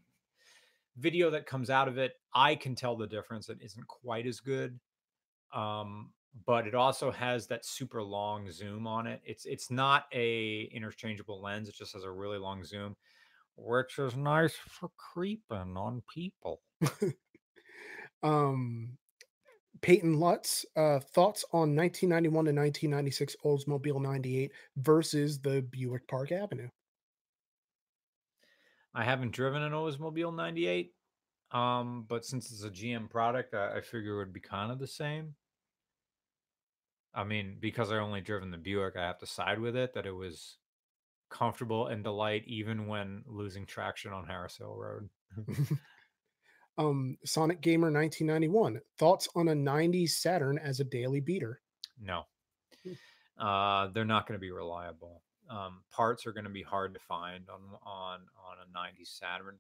[0.98, 3.50] video that comes out of it, I can tell the difference.
[3.50, 4.80] It isn't quite as good.
[5.54, 6.14] Um,
[6.46, 9.22] but it also has that super long zoom on it.
[9.26, 11.70] It's it's not a interchangeable lens.
[11.70, 12.96] It just has a really long zoom,
[13.58, 16.62] which is nice for creeping on people.
[18.24, 18.98] Um,
[19.82, 26.70] Peyton Lutz, uh, thoughts on 1991 to 1996 Oldsmobile 98 versus the Buick Park Avenue?
[28.94, 30.94] I haven't driven an Oldsmobile 98,
[31.52, 34.80] um, but since it's a GM product, I, I figure it would be kind of
[34.80, 35.36] the same.
[37.14, 40.06] I mean, because I only driven the Buick, I have to side with it that
[40.06, 40.58] it was
[41.30, 45.10] comfortable and delight even when losing traction on Harris Hill Road.
[46.78, 51.62] um, Sonic Gamer 1991, thoughts on a 90s Saturn as a daily beater?
[52.02, 52.26] No.
[53.40, 55.22] Uh, they're not going to be reliable.
[55.50, 59.58] Um, parts are going to be hard to find on on on a 90s Saturn.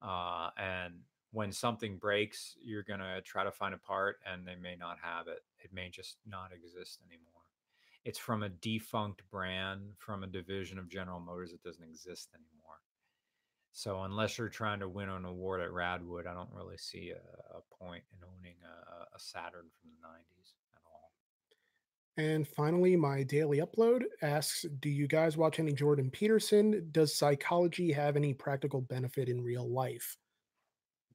[0.00, 0.94] Uh, and
[1.32, 4.98] when something breaks, you're going to try to find a part and they may not
[5.02, 5.42] have it.
[5.58, 7.28] It may just not exist anymore.
[8.04, 12.80] It's from a defunct brand from a division of General Motors that doesn't exist anymore.
[13.72, 17.56] So unless you're trying to win an award at Radwood, I don't really see a,
[17.56, 20.61] a point in owning a, a Saturn from the 90s at all.
[22.18, 26.88] And finally, my daily upload asks Do you guys watch any Jordan Peterson?
[26.92, 30.16] Does psychology have any practical benefit in real life?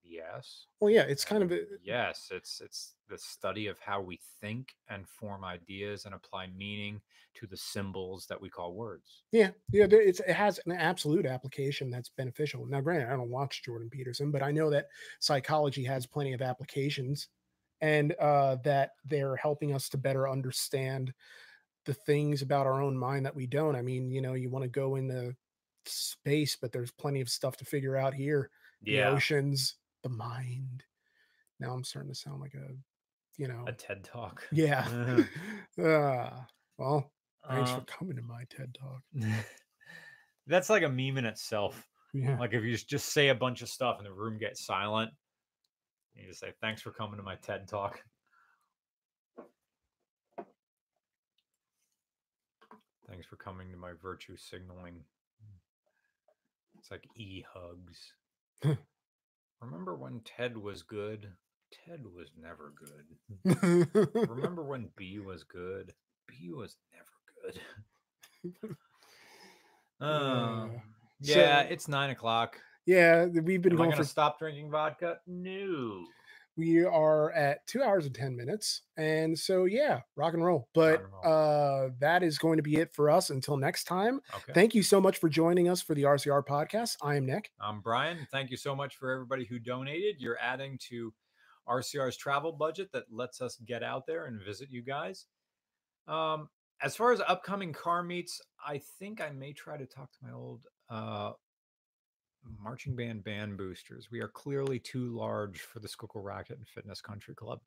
[0.03, 0.65] Yes.
[0.80, 4.19] Well, yeah, it's kind of a, uh, yes it's it's the study of how we
[4.41, 7.02] think and form ideas and apply meaning
[7.36, 11.90] to the symbols that we call words yeah, yeah, it's, it has an absolute application
[11.90, 12.65] that's beneficial.
[12.65, 14.88] Now, granted, I don't watch Jordan Peterson, but I know that
[15.19, 17.28] psychology has plenty of applications
[17.82, 21.14] and uh, that they're helping us to better understand
[21.86, 23.76] the things about our own mind that we don't.
[23.76, 25.36] I mean, you know, you want to go into
[25.86, 28.49] space, but there's plenty of stuff to figure out here.
[28.82, 29.10] Yeah.
[29.10, 30.84] The oceans, the mind.
[31.60, 32.76] Now I'm starting to sound like a,
[33.38, 34.86] you know, a ted talk yeah.
[35.82, 36.32] uh,
[36.78, 37.12] well,
[37.48, 39.02] thanks for Um, coming to my TED talk.
[40.48, 42.38] that's like a meme in itself Yeah.
[42.40, 45.12] like if you just say a bunch of stuff and the room gets silent
[46.19, 48.02] you just say thanks for coming to my ted talk.
[53.10, 55.03] Thanks for coming to my virtue signaling.
[56.77, 58.14] It's like e-hugs.
[59.61, 61.31] Remember when ted was good?
[61.88, 64.27] Ted was never good.
[64.30, 65.94] Remember when b was good?
[66.27, 67.52] B was never
[68.64, 68.76] good.
[69.99, 70.68] Uh,
[71.22, 74.40] yeah so- it's nine o'clock yeah, we've been Am I going going to for stop
[74.40, 75.20] drinking vodka?
[75.28, 76.06] No.
[76.56, 78.82] we are at two hours and 10 minutes.
[78.98, 80.68] And so, yeah, rock and roll.
[80.74, 81.86] But and roll.
[81.86, 84.22] uh, that is going to be it for us until next time.
[84.34, 84.54] Okay.
[84.54, 86.96] Thank you so much for joining us for the RCR podcast.
[87.04, 87.52] I am Nick.
[87.62, 88.26] I'm Brian.
[88.32, 90.16] Thank you so much for everybody who donated.
[90.18, 91.14] You're adding to
[91.70, 95.26] RCR's travel budget that lets us get out there and visit you guys.
[96.08, 96.50] Um,
[96.82, 100.32] as far as upcoming car meets, I think I may try to talk to my
[100.32, 101.34] old uh,
[102.60, 104.10] marching band band boosters.
[104.12, 107.62] We are clearly too large for the Schuylkill Racket and Fitness Country Club.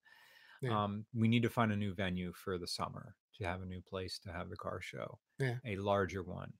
[0.62, 0.82] Yeah.
[0.84, 3.80] Um, we need to find a new venue for the summer to have a new
[3.80, 5.56] place to have the car show, Yeah.
[5.64, 6.52] a larger one.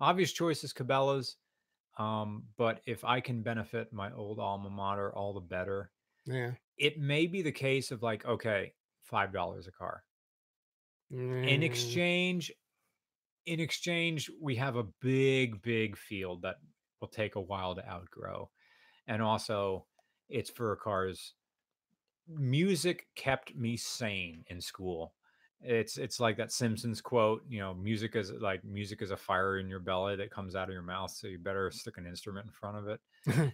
[0.00, 1.36] obvious choice is Cabela's.
[1.98, 5.90] Um, but if I can benefit my old alma mater, all the better.
[6.24, 6.52] Yeah.
[6.76, 10.04] It may be the case of like, okay, five dollars a car.
[11.10, 12.52] In Mm, exchange,
[13.46, 16.56] in exchange, we have a big, big field that
[17.00, 18.50] will take a while to outgrow.
[19.06, 19.86] And also
[20.28, 21.34] it's for cars.
[22.28, 25.14] Music kept me sane in school.
[25.60, 29.58] It's it's like that Simpsons quote, you know, music is like music is a fire
[29.58, 32.46] in your belly that comes out of your mouth, so you better stick an instrument
[32.46, 33.00] in front of it.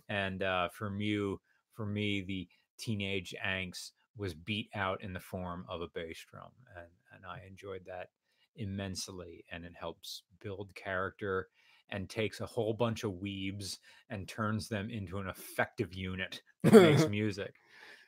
[0.08, 1.40] And uh, from you,
[1.72, 2.46] for me, the
[2.78, 7.46] teenage angst was beat out in the form of a bass drum, and and I
[7.48, 8.08] enjoyed that
[8.56, 9.44] immensely.
[9.50, 11.48] And it helps build character
[11.90, 13.78] and takes a whole bunch of weebs
[14.10, 17.54] and turns them into an effective unit that makes music.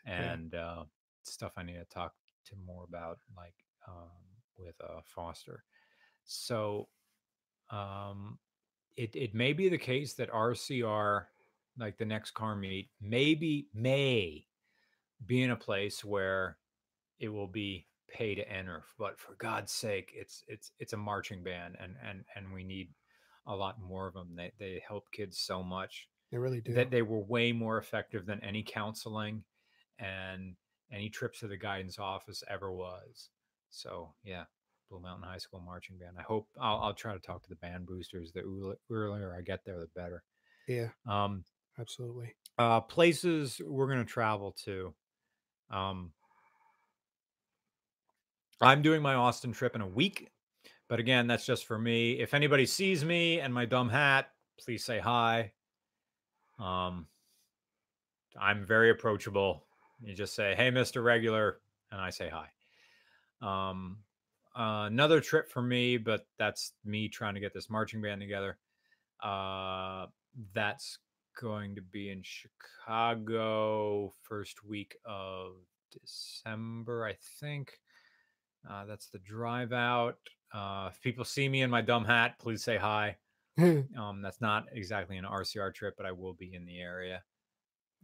[0.07, 0.85] And uh,
[1.23, 2.15] stuff I need to talk
[2.47, 3.55] to more about, like
[3.89, 4.11] um,
[4.59, 5.65] with uh, Foster.
[6.25, 6.89] So
[7.71, 8.39] um,
[8.97, 11.25] it it may be the case that RCR,
[11.79, 14.47] like the next car meet, maybe may
[15.25, 16.59] be in a place where
[17.19, 18.85] it will be pay to enter.
[18.99, 22.91] But for God's sake, it's it's it's a marching band, and and and we need
[23.47, 24.35] a lot more of them.
[24.37, 26.73] They they help kids so much they really do.
[26.75, 29.45] that they were way more effective than any counseling
[29.99, 30.57] and
[30.91, 33.31] any trips to the guidance office ever was.
[33.71, 34.45] So yeah,
[34.91, 36.17] Blue Mountain High School marching band.
[36.19, 38.33] I hope I'll, I'll try to talk to the band boosters.
[38.33, 40.25] The earl- earlier I get there, the better.
[40.67, 41.45] yeah, Um,
[41.79, 42.35] absolutely.
[42.59, 44.95] uh, places we're gonna travel to.
[45.71, 46.13] Um,
[48.61, 50.31] I'm doing my Austin trip in a week,
[50.89, 52.13] but again, that's just for me.
[52.13, 55.53] If anybody sees me and my dumb hat, please say hi.
[56.59, 57.07] Um,
[58.41, 59.65] I'm very approachable.
[60.03, 61.61] You just say, "Hey, Mister Regular,"
[61.91, 62.49] and I say hi.
[63.43, 63.99] Um,
[64.57, 68.59] uh, another trip for me, but that's me trying to get this marching band together.
[69.23, 70.07] Uh,
[70.55, 70.99] that's
[71.41, 75.53] going to be in Chicago first week of
[75.93, 77.81] December, I think.
[78.69, 80.19] Uh, that's the drive out.
[80.53, 83.17] Uh, if people see me in my dumb hat, please say hi.
[83.59, 87.23] Um, that's not exactly an RCR trip, but I will be in the area.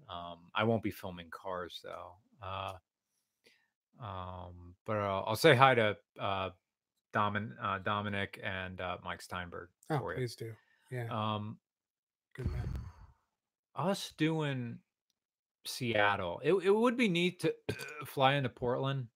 [0.08, 2.12] Um, I won't be filming cars though.
[2.42, 2.72] Uh,
[4.02, 6.50] um, but uh, I'll say hi to uh,
[7.14, 10.18] Domin, uh, Dominic and uh, Mike Steinberg oh, for you.
[10.20, 10.52] please do.
[10.90, 11.58] Yeah, Um,
[12.34, 12.68] good man.
[13.76, 14.78] us doing
[15.66, 17.54] Seattle, it, it would be neat to
[18.06, 19.08] fly into Portland.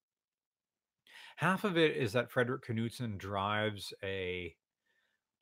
[1.37, 4.55] Half of it is that Fredrik Knudsen drives a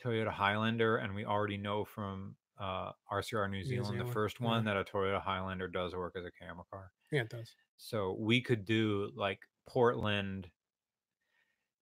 [0.05, 4.37] Toyota Highlander, and we already know from uh, RCR New New Zealand, the Zealand, first
[4.41, 4.47] yeah.
[4.47, 6.91] one, that a Toyota Highlander does work as a camera car.
[7.13, 7.55] Yeah, it does.
[7.77, 10.49] So we could do like Portland.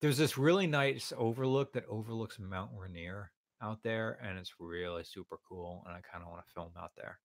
[0.00, 3.32] There's this really nice overlook that overlooks Mount Rainier
[3.62, 5.84] out there, and it's really super cool.
[5.86, 7.18] And I kind of want to film out there.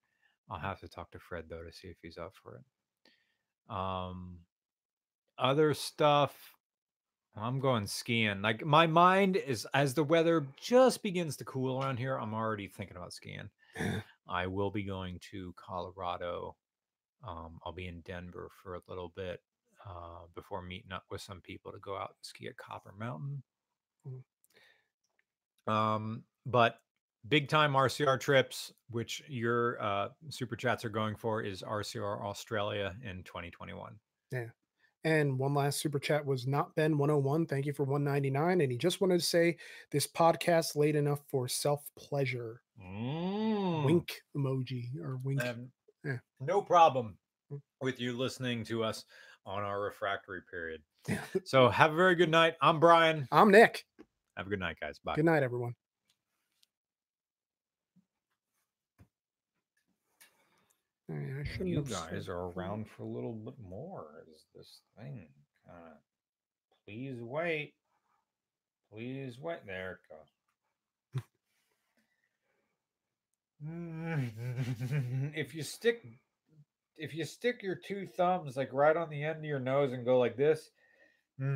[0.49, 3.75] I'll have to talk to Fred though to see if he's up for it.
[3.75, 4.39] Um,
[5.37, 6.56] other stuff.
[7.39, 8.41] I'm going skiing.
[8.41, 12.67] Like my mind is as the weather just begins to cool around here, I'm already
[12.67, 13.49] thinking about skiing.
[14.27, 16.55] I will be going to Colorado.
[17.27, 19.41] Um, I'll be in Denver for a little bit
[19.87, 23.43] uh, before meeting up with some people to go out and ski at Copper Mountain.
[25.67, 26.79] Um, but
[27.27, 32.95] big time RCR trips, which your uh, super chats are going for, is RCR Australia
[33.03, 33.95] in 2021.
[35.03, 37.45] And one last super chat was not Ben 101.
[37.45, 38.61] Thank you for 199.
[38.61, 39.57] And he just wanted to say
[39.91, 42.61] this podcast late enough for self pleasure.
[42.83, 43.85] Mm.
[43.85, 45.43] Wink emoji or wink.
[45.43, 45.71] Um,
[46.03, 46.17] Yeah.
[46.39, 47.17] No problem
[47.51, 47.61] Mm.
[47.81, 49.05] with you listening to us
[49.45, 50.81] on our refractory period.
[51.45, 52.55] So have a very good night.
[52.61, 53.27] I'm Brian.
[53.31, 53.85] I'm Nick.
[54.35, 54.99] Have a good night, guys.
[54.99, 55.15] Bye.
[55.15, 55.73] Good night, everyone.
[61.09, 64.25] Oh, yeah, I shouldn't You guys are around for a little bit more.
[64.33, 65.27] Is this thing
[65.65, 65.97] kind of?
[66.85, 67.73] Please wait.
[68.91, 69.59] Please wait.
[69.65, 70.27] There it goes.
[75.35, 76.03] if you stick,
[76.97, 80.05] if you stick your two thumbs like right on the end of your nose and
[80.05, 80.69] go like this,
[81.39, 81.47] you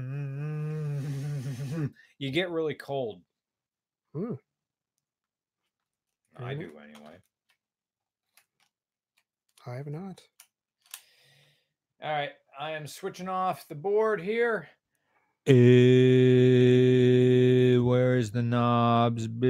[2.32, 3.22] get really cold.
[4.15, 4.19] I
[6.53, 6.60] Mhm.
[6.60, 7.18] do anyway.
[9.65, 10.21] I have not.
[12.03, 14.67] All right, I am switching off the board here.
[15.45, 15.53] Eh,
[17.77, 19.27] where's the knobs?
[19.27, 19.45] Where's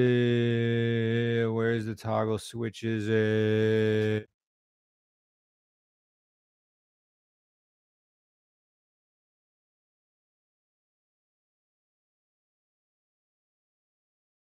[1.85, 3.07] the toggle switches?
[3.09, 4.25] Eh,